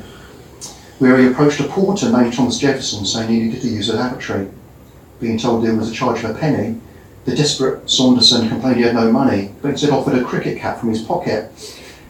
where 0.99 1.18
he 1.18 1.28
approached 1.28 1.59
a 1.59 1.63
porter 1.63 2.11
named 2.11 2.34
Thomas 2.34 2.59
Jefferson 2.59 3.05
saying 3.05 3.30
he 3.30 3.39
needed 3.39 3.61
to 3.61 3.68
use 3.68 3.89
a 3.89 3.95
lavatory. 3.95 4.47
Being 5.20 5.39
told 5.39 5.65
there 5.65 5.76
was 5.76 5.89
a 5.89 5.93
charge 5.93 6.24
of 6.24 6.32
a 6.32 6.34
penny, 6.39 6.80
the 7.26 7.36
desperate 7.36 7.89
Saunderson 7.89 8.47
complained 8.47 8.78
he 8.78 8.84
had 8.84 8.93
no 8.93 9.11
money, 9.11 9.51
but 9.61 9.72
instead 9.72 9.89
offered 9.89 10.18
a 10.18 10.24
cricket 10.24 10.59
cap 10.59 10.80
from 10.80 10.89
his 10.89 11.01
pocket, 11.01 11.51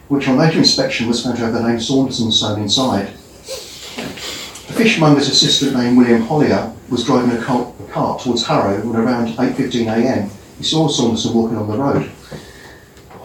which 0.08 0.28
on 0.28 0.36
later 0.36 0.58
inspection 0.58 1.08
was 1.08 1.24
found 1.24 1.36
to 1.38 1.44
have 1.44 1.54
the 1.54 1.66
name 1.66 1.80
Saunderson 1.80 2.30
sewn 2.30 2.60
inside. 2.60 3.06
A 3.06 4.72
fishmonger's 4.72 5.28
assistant 5.28 5.74
named 5.74 5.96
William 5.96 6.22
Hollier 6.22 6.72
was 6.90 7.04
driving 7.04 7.36
a 7.36 7.42
cart, 7.42 7.74
a 7.80 7.90
cart 7.90 8.20
towards 8.20 8.46
Harrow 8.46 8.80
when 8.86 8.96
around 8.96 9.28
8.15am 9.28 10.30
he 10.58 10.64
saw 10.64 10.86
Saunderson 10.86 11.34
walking 11.34 11.56
on 11.56 11.68
the 11.68 11.76
road. 11.76 12.10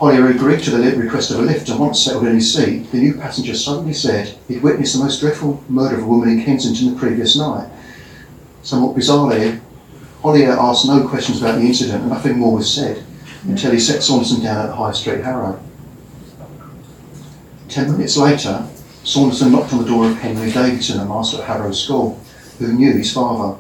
Hollier 0.04 0.32
agreed 0.32 0.62
to 0.64 0.72
the 0.72 0.98
request 0.98 1.32
of 1.32 1.40
a 1.40 1.44
lift, 1.44 1.70
and 1.70 1.80
once 1.80 2.04
settled 2.04 2.28
in 2.28 2.36
his 2.36 2.54
seat, 2.54 2.92
the 2.92 2.98
new 2.98 3.14
passenger 3.14 3.56
suddenly 3.56 3.94
said 3.94 4.38
he'd 4.50 4.62
witnessed 4.62 4.98
the 4.98 5.02
most 5.02 5.22
dreadful 5.22 5.64
murder 5.70 5.96
of 5.96 6.04
a 6.04 6.06
woman 6.06 6.28
in 6.28 6.44
Kensington 6.44 6.94
the 6.94 7.00
previous 7.00 7.38
night. 7.38 7.70
Somewhat 8.64 8.98
bizarrely, 8.98 9.62
Hollier 10.22 10.60
asked 10.60 10.88
no 10.88 11.08
questions 11.08 11.42
about 11.42 11.58
the 11.58 11.66
incident, 11.66 12.02
and 12.02 12.10
nothing 12.10 12.38
more 12.38 12.56
was 12.56 12.70
said 12.70 13.02
until 13.44 13.72
he 13.72 13.80
set 13.80 14.04
Saunderson 14.04 14.44
down 14.44 14.68
at 14.68 14.76
High 14.76 14.92
Street 14.92 15.24
Harrow. 15.24 15.64
Ten 17.70 17.94
minutes 17.94 18.18
later, 18.18 18.68
Saunderson 19.06 19.54
knocked 19.54 19.72
on 19.72 19.84
the 19.84 19.88
door 19.88 20.10
of 20.10 20.18
Henry 20.18 20.52
Davidson, 20.52 21.00
a 21.00 21.06
master 21.06 21.38
at 21.38 21.48
Harrow 21.48 21.72
School, 21.72 22.20
who 22.60 22.74
knew 22.74 22.92
his 22.92 23.14
father. 23.14 23.58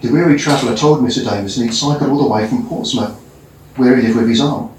The 0.00 0.10
weary 0.10 0.38
traveller 0.38 0.74
told 0.74 1.00
Mr. 1.00 1.22
Davidson 1.22 1.64
he'd 1.64 1.74
cycled 1.74 2.08
all 2.08 2.22
the 2.22 2.32
way 2.32 2.48
from 2.48 2.66
Portsmouth 2.66 3.20
where 3.76 3.94
he 3.96 4.06
lived 4.06 4.16
with 4.16 4.28
his 4.30 4.40
aunt. 4.40 4.73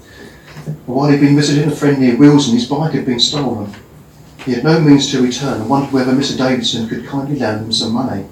While 0.86 1.10
he'd 1.10 1.20
been 1.20 1.36
visiting 1.36 1.70
a 1.70 1.74
friend 1.74 2.00
near 2.00 2.16
Willesden, 2.16 2.54
his 2.54 2.68
bike 2.68 2.92
had 2.92 3.06
been 3.06 3.20
stolen. 3.20 3.72
He 4.44 4.52
had 4.52 4.64
no 4.64 4.80
means 4.80 5.10
to 5.10 5.22
return 5.22 5.60
and 5.60 5.70
wondered 5.70 5.92
whether 5.92 6.12
Mr. 6.12 6.36
Davidson 6.36 6.88
could 6.88 7.06
kindly 7.06 7.38
lend 7.38 7.66
him 7.66 7.72
some 7.72 7.92
money. 7.92 8.24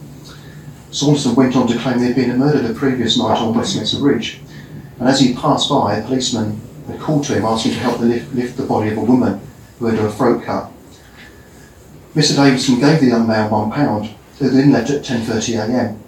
Saunderson 0.90 1.34
went 1.34 1.56
on 1.56 1.68
to 1.68 1.78
claim 1.78 1.98
there 1.98 2.08
had 2.08 2.16
been 2.16 2.30
a 2.30 2.36
murder 2.36 2.60
the 2.60 2.74
previous 2.74 3.16
night 3.16 3.38
on 3.38 3.54
Westminster 3.54 3.98
Bridge, 3.98 4.40
and 4.98 5.08
as 5.08 5.20
he 5.20 5.34
passed 5.34 5.68
by, 5.68 5.96
a 5.96 6.04
policeman 6.04 6.60
had 6.88 7.00
called 7.00 7.24
to 7.24 7.34
him 7.34 7.44
asking 7.44 7.72
to 7.72 7.78
help 7.78 8.00
lift, 8.00 8.32
lift 8.34 8.56
the 8.56 8.64
body 8.64 8.90
of 8.90 8.98
a 8.98 9.00
woman 9.00 9.40
who 9.78 9.86
had 9.86 9.98
her 9.98 10.10
throat 10.10 10.44
cut. 10.44 10.70
Mr. 12.14 12.36
Davidson 12.36 12.80
gave 12.80 13.00
the 13.00 13.08
young 13.08 13.26
man 13.26 13.50
one 13.50 13.70
pound, 13.70 14.10
who 14.38 14.48
then 14.48 14.72
left 14.72 14.90
at 14.90 15.02
10.30am. 15.02 15.98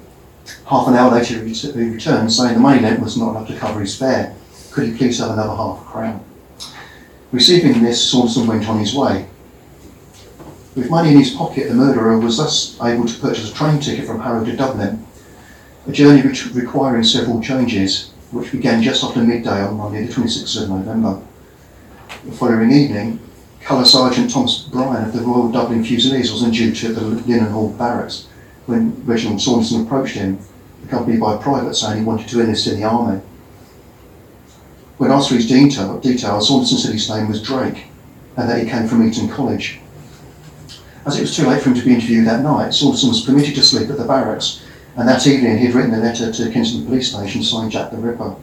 Half 0.67 0.89
an 0.89 0.95
hour 0.95 1.11
later 1.11 1.43
he 1.45 1.91
returned 1.91 2.33
saying 2.33 2.55
the 2.55 2.61
money 2.61 2.81
lent 2.81 3.01
was 3.01 3.17
not 3.17 3.31
enough 3.31 3.49
to 3.49 3.57
cover 3.57 3.81
his 3.81 3.97
fare. 3.97 4.37
Could 4.77 4.89
he 4.89 4.99
please 4.99 5.21
have 5.21 5.31
another 5.31 5.57
half 5.57 5.87
crown? 5.87 6.23
Receiving 7.33 7.83
this, 7.83 8.11
Saunderson 8.11 8.47
went 8.47 8.69
on 8.69 8.79
his 8.79 8.95
way. 8.95 9.27
With 10.75 10.91
money 10.91 11.13
in 11.13 11.19
his 11.19 11.31
pocket, 11.31 11.69
the 11.69 11.75
murderer 11.75 12.19
was 12.19 12.37
thus 12.37 12.79
able 12.83 13.07
to 13.07 13.19
purchase 13.19 13.51
a 13.51 13.55
train 13.55 13.81
ticket 13.81 14.07
from 14.07 14.21
Harrow 14.21 14.45
to 14.45 14.55
Dublin, 14.55 15.07
a 15.87 15.93
journey 15.93 16.21
which 16.21 16.53
requiring 16.53 17.05
several 17.05 17.41
changes, 17.41 18.11
which 18.33 18.53
began 18.53 18.83
just 18.83 19.03
after 19.03 19.23
midday 19.23 19.63
on 19.63 19.79
Monday, 19.79 20.05
the 20.05 20.13
26th 20.13 20.65
of 20.65 20.69
November. 20.69 21.23
The 22.27 22.33
following 22.33 22.71
evening, 22.71 23.19
Colour 23.63 23.87
Sergeant 23.87 24.31
Thomas 24.31 24.59
Bryan 24.65 25.09
of 25.09 25.15
the 25.15 25.23
Royal 25.23 25.51
Dublin 25.51 25.85
Fusiliers 25.85 26.31
was 26.31 26.43
on 26.43 26.51
duty 26.51 26.89
at 26.89 26.97
the 26.97 27.01
Linen 27.01 27.51
Hall 27.51 27.71
Barracks 27.71 28.29
when 28.67 29.03
Reginald 29.07 29.41
Saunderson 29.41 29.87
approached 29.87 30.17
him, 30.17 30.39
accompanied 30.85 31.21
by 31.21 31.35
a 31.35 31.39
private 31.39 31.77
saying 31.77 32.01
he 32.01 32.05
wanted 32.05 32.29
to 32.29 32.43
enlist 32.43 32.67
in 32.67 32.79
the 32.79 32.85
army. 32.85 33.23
When 34.99 35.13
asked 35.13 35.29
for 35.29 35.35
his 35.35 35.49
detail, 35.49 35.99
details, 35.99 36.49
Saunderson 36.49 36.79
said 36.79 36.93
his 36.93 37.11
name 37.11 37.29
was 37.29 37.43
Drake 37.43 37.85
and 38.37 38.49
that 38.49 38.63
he 38.63 38.69
came 38.69 38.87
from 38.87 39.07
Eton 39.07 39.29
College. 39.29 39.79
As 41.05 41.19
it 41.19 41.23
was 41.23 41.37
too 41.37 41.47
late 41.47 41.63
for 41.63 41.71
him 41.71 41.77
to 41.77 41.85
be 41.85 41.95
interviewed 41.95 42.27
that 42.27 42.43
night, 42.43 42.75
Saunderson 42.75 43.11
was 43.11 43.23
permitted 43.23 43.55
to 43.55 43.63
sleep 43.63 43.91
at 43.91 43.99
the 43.99 44.05
barracks, 44.05 44.63
and 44.97 45.09
that 45.09 45.27
evening 45.27 45.59
he 45.59 45.67
had 45.67 45.75
written 45.75 45.95
a 45.95 45.99
letter 45.99 46.33
to 46.33 46.51
Kingston 46.51 46.85
Police 46.85 47.13
Station 47.13 47.43
signed 47.43 47.73
Jack 47.73 47.91
the 47.91 47.99
Ripper. 47.99 48.35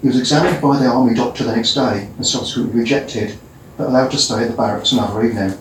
He 0.00 0.08
was 0.08 0.18
examined 0.18 0.60
by 0.62 0.78
the 0.78 0.88
army 0.88 1.14
doctor 1.14 1.44
the 1.44 1.54
next 1.54 1.74
day 1.74 2.08
and 2.16 2.26
subsequently 2.26 2.80
rejected, 2.80 3.38
but 3.76 3.88
allowed 3.88 4.10
to 4.10 4.18
stay 4.18 4.42
at 4.42 4.50
the 4.50 4.56
barracks 4.56 4.92
another 4.92 5.24
evening. 5.24 5.56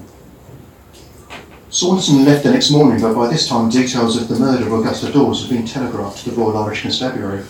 Saunderson 1.70 2.26
left 2.26 2.44
the 2.44 2.52
next 2.52 2.72
morning, 2.72 3.02
but 3.02 3.14
by 3.14 3.28
this 3.28 3.48
time 3.48 3.70
details 3.70 4.18
of 4.18 4.28
the 4.28 4.40
murder 4.40 4.66
of 4.66 4.74
Augusta 4.74 5.12
Dawes 5.12 5.42
had 5.42 5.52
been 5.52 5.68
telegraphed 5.68 6.24
to 6.24 6.32
the 6.32 6.36
Royal 6.36 6.58
Irish 6.58 6.82
Constabulary. 6.82 7.44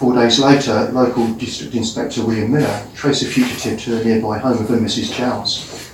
Four 0.00 0.14
days 0.14 0.38
later, 0.38 0.88
local 0.94 1.28
District 1.34 1.74
Inspector 1.74 2.24
William 2.24 2.50
Miller 2.52 2.86
traced 2.94 3.22
a 3.22 3.26
fugitive 3.26 3.78
to 3.80 4.00
a 4.00 4.02
nearby 4.02 4.38
home 4.38 4.56
of 4.56 4.70
a 4.70 4.78
Mrs. 4.78 5.14
Giles. 5.14 5.92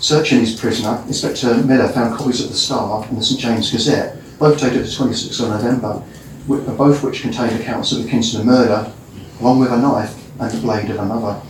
Searching 0.00 0.40
his 0.40 0.60
prisoner, 0.60 1.02
Inspector 1.06 1.64
Miller 1.64 1.88
found 1.88 2.14
copies 2.14 2.44
of 2.44 2.50
the 2.50 2.54
Star 2.54 3.02
and 3.08 3.16
the 3.16 3.24
St 3.24 3.40
James 3.40 3.72
Gazette, 3.72 4.18
both 4.38 4.60
dated 4.60 4.82
the 4.82 4.88
26th 4.90 5.40
of 5.40 5.48
November, 5.48 6.02
both 6.46 6.96
of 6.98 7.02
which 7.02 7.22
contained 7.22 7.58
accounts 7.58 7.90
of 7.92 8.02
the 8.02 8.10
Kingston 8.10 8.44
murder, 8.44 8.92
along 9.40 9.60
with 9.60 9.72
a 9.72 9.78
knife 9.78 10.14
and 10.38 10.50
the 10.52 10.60
blade 10.60 10.90
of 10.90 10.98
another. 10.98 11.40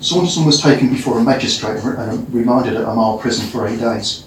Saunderson 0.00 0.46
was 0.46 0.62
taken 0.62 0.88
before 0.88 1.18
a 1.18 1.22
magistrate 1.22 1.84
and 1.84 2.32
remanded 2.32 2.76
at 2.76 2.84
Armagh 2.86 3.20
prison 3.20 3.46
for 3.48 3.68
eight 3.68 3.78
days. 3.78 4.26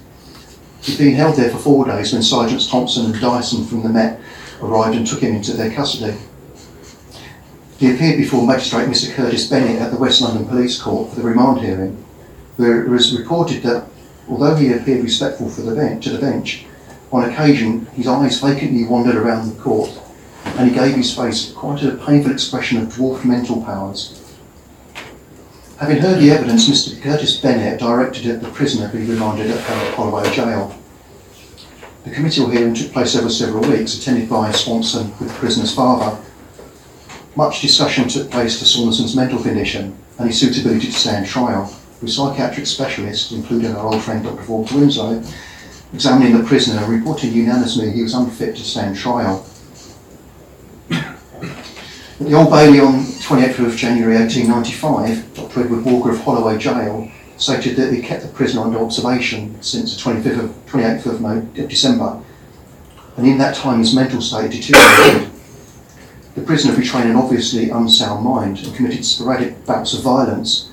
He'd 0.82 1.00
been 1.00 1.16
held 1.16 1.38
there 1.38 1.50
for 1.50 1.58
four 1.58 1.86
days 1.86 2.14
when 2.14 2.22
Sergeants 2.22 2.68
Thompson 2.68 3.06
and 3.06 3.20
Dyson 3.20 3.66
from 3.66 3.82
the 3.82 3.90
Met 3.90 4.22
arrived 4.62 4.98
and 4.98 5.06
took 5.06 5.22
him 5.22 5.36
into 5.36 5.54
their 5.54 5.72
custody. 5.72 6.18
He 7.78 7.94
appeared 7.94 8.18
before 8.18 8.46
Magistrate 8.46 8.88
Mr 8.88 9.14
Curtis 9.14 9.48
Bennett 9.48 9.82
at 9.82 9.92
the 9.92 9.98
West 9.98 10.22
London 10.22 10.46
Police 10.46 10.80
Court 10.80 11.10
for 11.10 11.16
the 11.16 11.28
remand 11.28 11.62
hearing, 11.62 12.04
where 12.58 12.84
it 12.84 12.90
was 12.90 13.18
reported 13.18 13.64
that 13.64 13.88
although 14.30 14.56
he 14.56 14.72
appeared 14.72 15.04
respectful 15.04 15.48
the 15.48 15.76
bench, 15.76 16.04
to 16.04 16.12
the 16.12 16.20
bench, 16.20 16.66
on 17.12 17.30
occasion 17.30 17.86
his 17.94 18.08
eyes 18.08 18.40
vacantly 18.40 18.86
wandered 18.86 19.16
around 19.16 19.50
the 19.50 19.62
court 19.62 20.00
and 20.46 20.70
he 20.70 20.76
gave 20.76 20.96
his 20.96 21.16
face 21.16 21.52
quite 21.54 21.84
a 21.84 21.96
painful 21.96 22.32
expression 22.32 22.80
of 22.80 22.94
dwarfed 22.94 23.26
mental 23.26 23.64
powers. 23.64 24.18
Having 25.80 25.98
heard 25.98 26.20
the 26.20 26.30
evidence, 26.30 26.70
Mr 26.70 27.02
Curtis 27.02 27.38
Bennett 27.38 27.80
directed 27.80 28.26
that 28.26 28.46
the 28.46 28.52
prisoner 28.52 28.88
be 28.90 29.00
remanded 29.00 29.50
at 29.50 29.60
Holloway 29.96 30.32
Jail. 30.32 30.78
The 32.04 32.12
committal 32.12 32.50
hearing 32.50 32.74
took 32.74 32.92
place 32.92 33.16
over 33.16 33.30
several 33.30 33.70
weeks, 33.70 33.98
attended 33.98 34.28
by 34.28 34.52
Swanson 34.52 35.12
with 35.20 35.28
the 35.30 35.36
prisoner's 35.36 35.76
father, 35.76 36.20
much 37.36 37.62
discussion 37.62 38.10
took 38.10 38.30
place 38.30 38.60
to 38.60 38.66
Saunderson's 38.66 39.16
mental 39.16 39.42
condition 39.42 39.96
and 40.18 40.28
his 40.28 40.40
suitability 40.40 40.88
to 40.88 40.94
stand 40.94 41.28
trial, 41.28 41.74
with 42.02 42.12
psychiatric 42.12 42.66
specialists, 42.66 43.32
including 43.32 43.76
our 43.76 43.86
old 43.86 44.02
friend 44.02 44.24
Dr. 44.24 44.42
Vaughan 44.42 44.80
Winslow, 44.80 45.24
examining 45.94 46.38
the 46.38 46.44
prisoner 46.44 46.82
and 46.84 46.92
reporting 46.92 47.32
unanimously 47.32 47.92
he 47.92 48.02
was 48.02 48.14
unfit 48.14 48.56
to 48.56 48.64
stand 48.64 48.98
trial. 48.98 49.46
At 50.90 51.18
the 52.20 52.34
Old 52.34 52.50
Bailey 52.50 52.80
on 52.80 53.04
28th 53.04 53.66
of 53.66 53.76
January 53.76 54.16
1895, 54.16 55.36
Dr. 55.36 55.62
Edward 55.62 55.86
Walker 55.86 56.12
of 56.12 56.20
Holloway 56.20 56.58
Jail 56.58 57.10
stated 57.42 57.76
that 57.76 57.94
he 57.94 58.02
kept 58.02 58.22
the 58.22 58.30
prisoner 58.30 58.62
under 58.62 58.80
observation 58.80 59.62
since 59.62 59.96
the 59.96 60.02
25th 60.02 60.44
of, 60.44 60.66
28th 60.68 61.60
of 61.60 61.70
December, 61.70 62.22
and 63.18 63.28
in 63.28 63.38
that 63.38 63.56
time 63.56 63.80
his 63.80 63.96
mental 63.96 64.22
state 64.22 64.52
deteriorated 64.52 65.32
the 66.36 66.42
prisoner 66.42 66.76
betrayed 66.76 67.08
an 67.08 67.16
obviously 67.16 67.70
unsound 67.70 68.24
mind 68.24 68.60
and 68.60 68.76
committed 68.76 69.04
sporadic 69.04 69.66
bouts 69.66 69.94
of 69.94 70.02
violence, 70.02 70.72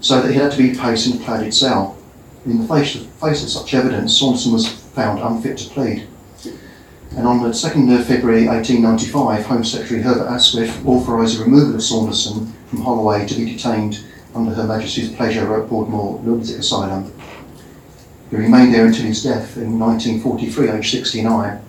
so 0.00 0.20
that 0.20 0.30
he 0.30 0.36
had 0.36 0.52
to 0.52 0.58
be 0.58 0.74
placed 0.74 1.06
in 1.06 1.20
a 1.20 1.24
padded 1.24 1.54
cell. 1.54 1.96
In 2.44 2.60
the 2.60 2.68
face 2.68 2.94
of, 2.94 3.06
face 3.06 3.42
of 3.42 3.48
such 3.48 3.72
evidence, 3.74 4.18
Saunderson 4.18 4.52
was 4.52 4.68
found 4.68 5.20
unfit 5.20 5.58
to 5.58 5.70
plead. 5.70 6.06
And 7.16 7.26
on 7.26 7.42
the 7.42 7.48
2nd 7.48 7.98
of 7.98 8.06
February 8.06 8.46
1895, 8.46 9.46
Home 9.46 9.64
Secretary 9.64 10.02
Herbert 10.02 10.28
Asquith 10.28 10.86
authorised 10.86 11.38
the 11.38 11.44
removal 11.44 11.74
of 11.74 11.82
Saunderson 11.82 12.52
from 12.68 12.82
Holloway 12.82 13.26
to 13.26 13.34
be 13.34 13.46
detained 13.46 14.04
under 14.34 14.54
Her 14.54 14.64
Majesty's 14.64 15.12
pleasure 15.12 15.60
at 15.60 15.68
Broadmoor 15.68 16.20
Lunatic 16.24 16.58
Asylum. 16.58 17.12
He 18.30 18.36
remained 18.36 18.72
there 18.72 18.86
until 18.86 19.06
his 19.06 19.22
death 19.22 19.56
in 19.56 19.78
1943, 19.78 20.70
aged 20.70 20.90
69. 20.92 21.60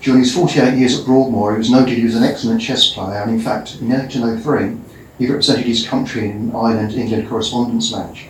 During 0.00 0.20
his 0.20 0.34
48 0.34 0.78
years 0.78 0.98
at 0.98 1.04
Broadmoor, 1.04 1.52
he 1.52 1.58
was 1.58 1.70
noted 1.70 2.04
as 2.04 2.14
an 2.14 2.22
excellent 2.22 2.60
chess 2.60 2.92
player, 2.92 3.22
and 3.22 3.32
in 3.32 3.40
fact, 3.40 3.76
in 3.80 3.88
1903, 3.88 4.78
he 5.18 5.26
represented 5.26 5.66
his 5.66 5.86
country 5.86 6.30
in 6.30 6.36
an 6.36 6.52
Ireland-England 6.54 7.28
correspondence 7.28 7.90
match. 7.90 8.26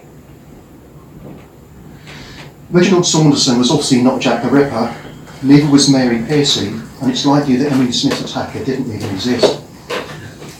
Reginald 2.70 3.06
Saunderson 3.06 3.58
was 3.58 3.70
obviously 3.70 4.02
not 4.02 4.20
Jack 4.20 4.42
the 4.42 4.48
Ripper, 4.48 4.94
neither 5.42 5.70
was 5.70 5.90
Mary 5.90 6.18
Pearcey, 6.18 6.68
and 7.02 7.10
it's 7.10 7.26
likely 7.26 7.56
that 7.56 7.72
Emily 7.72 7.92
Smith's 7.92 8.22
attacker 8.22 8.64
didn't 8.64 8.94
even 8.94 9.10
exist. 9.10 9.57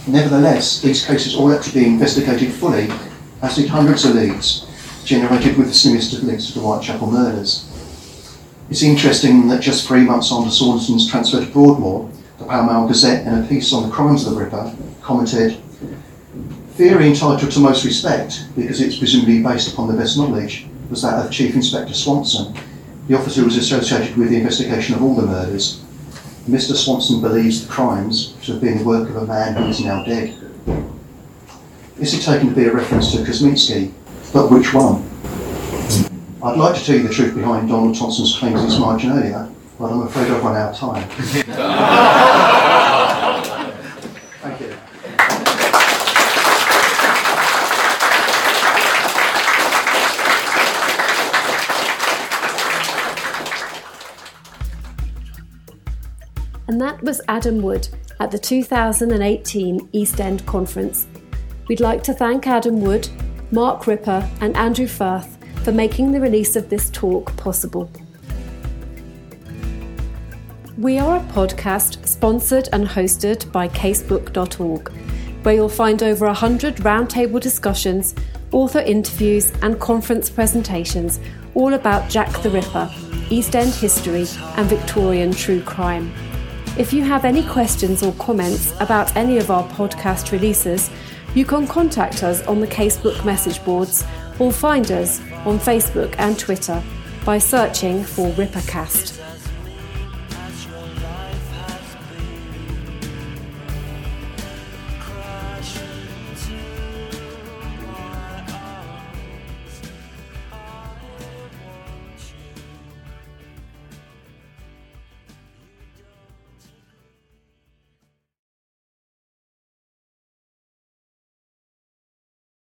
Nevertheless, 0.09 0.81
these 0.81 1.05
cases 1.05 1.37
all 1.37 1.51
had 1.51 1.63
to 1.63 1.75
be 1.75 1.85
investigated 1.85 2.53
fully, 2.55 2.89
as 3.43 3.57
did 3.57 3.69
hundreds 3.69 4.07
of 4.07 4.15
leads 4.15 4.67
generated 5.05 5.57
with 5.57 5.69
the 5.69 5.75
sinister 5.75 6.19
links 6.25 6.47
to 6.47 6.55
the 6.55 6.61
Whitechapel 6.61 7.11
murders. 7.11 7.67
It's 8.69 8.83
interesting 8.83 9.49
that 9.49 9.63
just 9.63 9.87
three 9.87 10.03
months 10.03 10.31
after 10.31 10.51
Saunderson's 10.51 11.11
transfer 11.11 11.41
to 11.41 11.51
Broadmoor, 11.51 12.11
the 12.39 12.45
Pall 12.45 12.65
Mall 12.65 12.89
Gazette, 12.89 13.27
in 13.27 13.43
a 13.43 13.47
piece 13.47 13.73
on 13.73 13.89
the 13.89 13.95
crimes 13.95 14.27
of 14.27 14.35
the 14.35 14.41
Ripper, 14.41 14.75
commented, 15.03 15.63
Theory 16.73 17.09
entitled 17.09 17.51
to 17.51 17.61
most 17.61 17.85
respect, 17.85 18.45
because 18.55 18.81
it's 18.81 18.99
presumably 18.99 19.43
based 19.43 19.73
upon 19.73 19.89
the 19.89 19.97
best 19.97 20.17
knowledge, 20.17 20.67
was 20.91 21.03
that 21.03 21.25
of 21.25 21.33
Chief 21.33 21.55
Inspector 21.55 21.93
Swanson, 21.95 22.55
the 23.09 23.17
officer 23.17 23.41
who 23.41 23.47
was 23.47 23.57
associated 23.57 24.17
with 24.17 24.31
the 24.31 24.37
investigation 24.37 24.95
of 24.95 25.03
all 25.03 25.17
the 25.17 25.27
murders. 25.27 25.83
Mr. 26.49 26.75
Swanson 26.75 27.21
believes 27.21 27.67
the 27.67 27.71
crimes 27.71 28.35
to 28.43 28.53
have 28.53 28.61
been 28.63 28.79
the 28.79 28.85
work 28.85 29.07
of 29.11 29.17
a 29.17 29.27
man 29.27 29.55
who 29.55 29.69
is 29.69 29.85
now 29.85 30.03
dead. 30.03 30.35
This 31.97 32.15
is 32.15 32.25
taken 32.25 32.49
to 32.49 32.55
be 32.55 32.65
a 32.65 32.73
reference 32.73 33.13
to 33.13 33.19
Kosminski, 33.19 33.93
but 34.33 34.51
which 34.51 34.73
one? 34.73 35.05
I'd 36.43 36.57
like 36.57 36.75
to 36.79 36.85
tell 36.85 36.97
you 36.97 37.03
the 37.03 37.13
truth 37.13 37.35
behind 37.35 37.69
Donald 37.69 37.99
Thompson's 37.99 38.39
claims 38.39 38.63
this 38.63 38.79
marginalia, 38.79 39.53
but 39.79 39.93
I'm 39.93 40.01
afraid 40.03 40.31
I've 40.31 40.43
run 40.43 40.57
out 40.57 40.73
of 40.73 40.79
time. 40.79 42.25
And 56.79 56.87
that 56.87 57.03
was 57.03 57.21
Adam 57.27 57.61
Wood 57.61 57.89
at 58.21 58.31
the 58.31 58.39
2018 58.39 59.89
East 59.91 60.21
End 60.21 60.47
Conference. 60.47 61.09
We'd 61.67 61.81
like 61.81 62.05
to 62.05 62.15
thank 62.15 62.47
Adam 62.47 62.81
Wood, 62.81 63.09
Mark 63.51 63.89
Ripper, 63.89 64.31
and 64.41 64.57
Andrew 64.57 64.87
Firth 64.87 65.39
for 65.65 65.73
making 65.73 66.13
the 66.13 66.21
release 66.21 66.55
of 66.55 66.69
this 66.69 66.89
talk 66.91 67.37
possible. 67.37 67.91
We 70.79 71.01
are 71.01 71.17
a 71.17 71.33
podcast 71.33 72.07
sponsored 72.07 72.69
and 72.73 72.87
hosted 72.87 73.51
by 73.51 73.67
casebook.org, 73.71 74.93
where 75.43 75.55
you'll 75.57 75.69
find 75.69 76.01
over 76.05 76.27
100 76.27 76.77
roundtable 76.77 77.41
discussions, 77.41 78.15
author 78.53 78.79
interviews, 78.79 79.51
and 79.63 79.81
conference 79.81 80.31
presentations 80.31 81.19
all 81.57 81.75
about 81.75 82.09
Jack 82.09 82.41
the 82.43 82.51
Ripper, 82.51 82.89
East 83.31 83.57
End 83.57 83.75
history, 83.75 84.29
and 84.57 84.69
Victorian 84.69 85.33
true 85.33 85.61
crime. 85.61 86.15
If 86.79 86.93
you 86.93 87.03
have 87.03 87.25
any 87.25 87.43
questions 87.43 88.05
or 88.05 88.13
comments 88.13 88.73
about 88.79 89.17
any 89.17 89.39
of 89.39 89.51
our 89.51 89.69
podcast 89.71 90.31
releases, 90.31 90.91
you 91.35 91.45
can 91.45 91.67
contact 91.67 92.23
us 92.23 92.47
on 92.47 92.61
the 92.61 92.69
Casebook 92.69 93.25
message 93.25 93.65
boards 93.65 94.05
or 94.39 94.53
find 94.53 94.93
us 94.93 95.21
on 95.45 95.59
Facebook 95.59 96.15
and 96.19 96.39
Twitter 96.39 96.81
by 97.25 97.39
searching 97.39 98.05
for 98.05 98.31
Rippercast. 98.35 99.28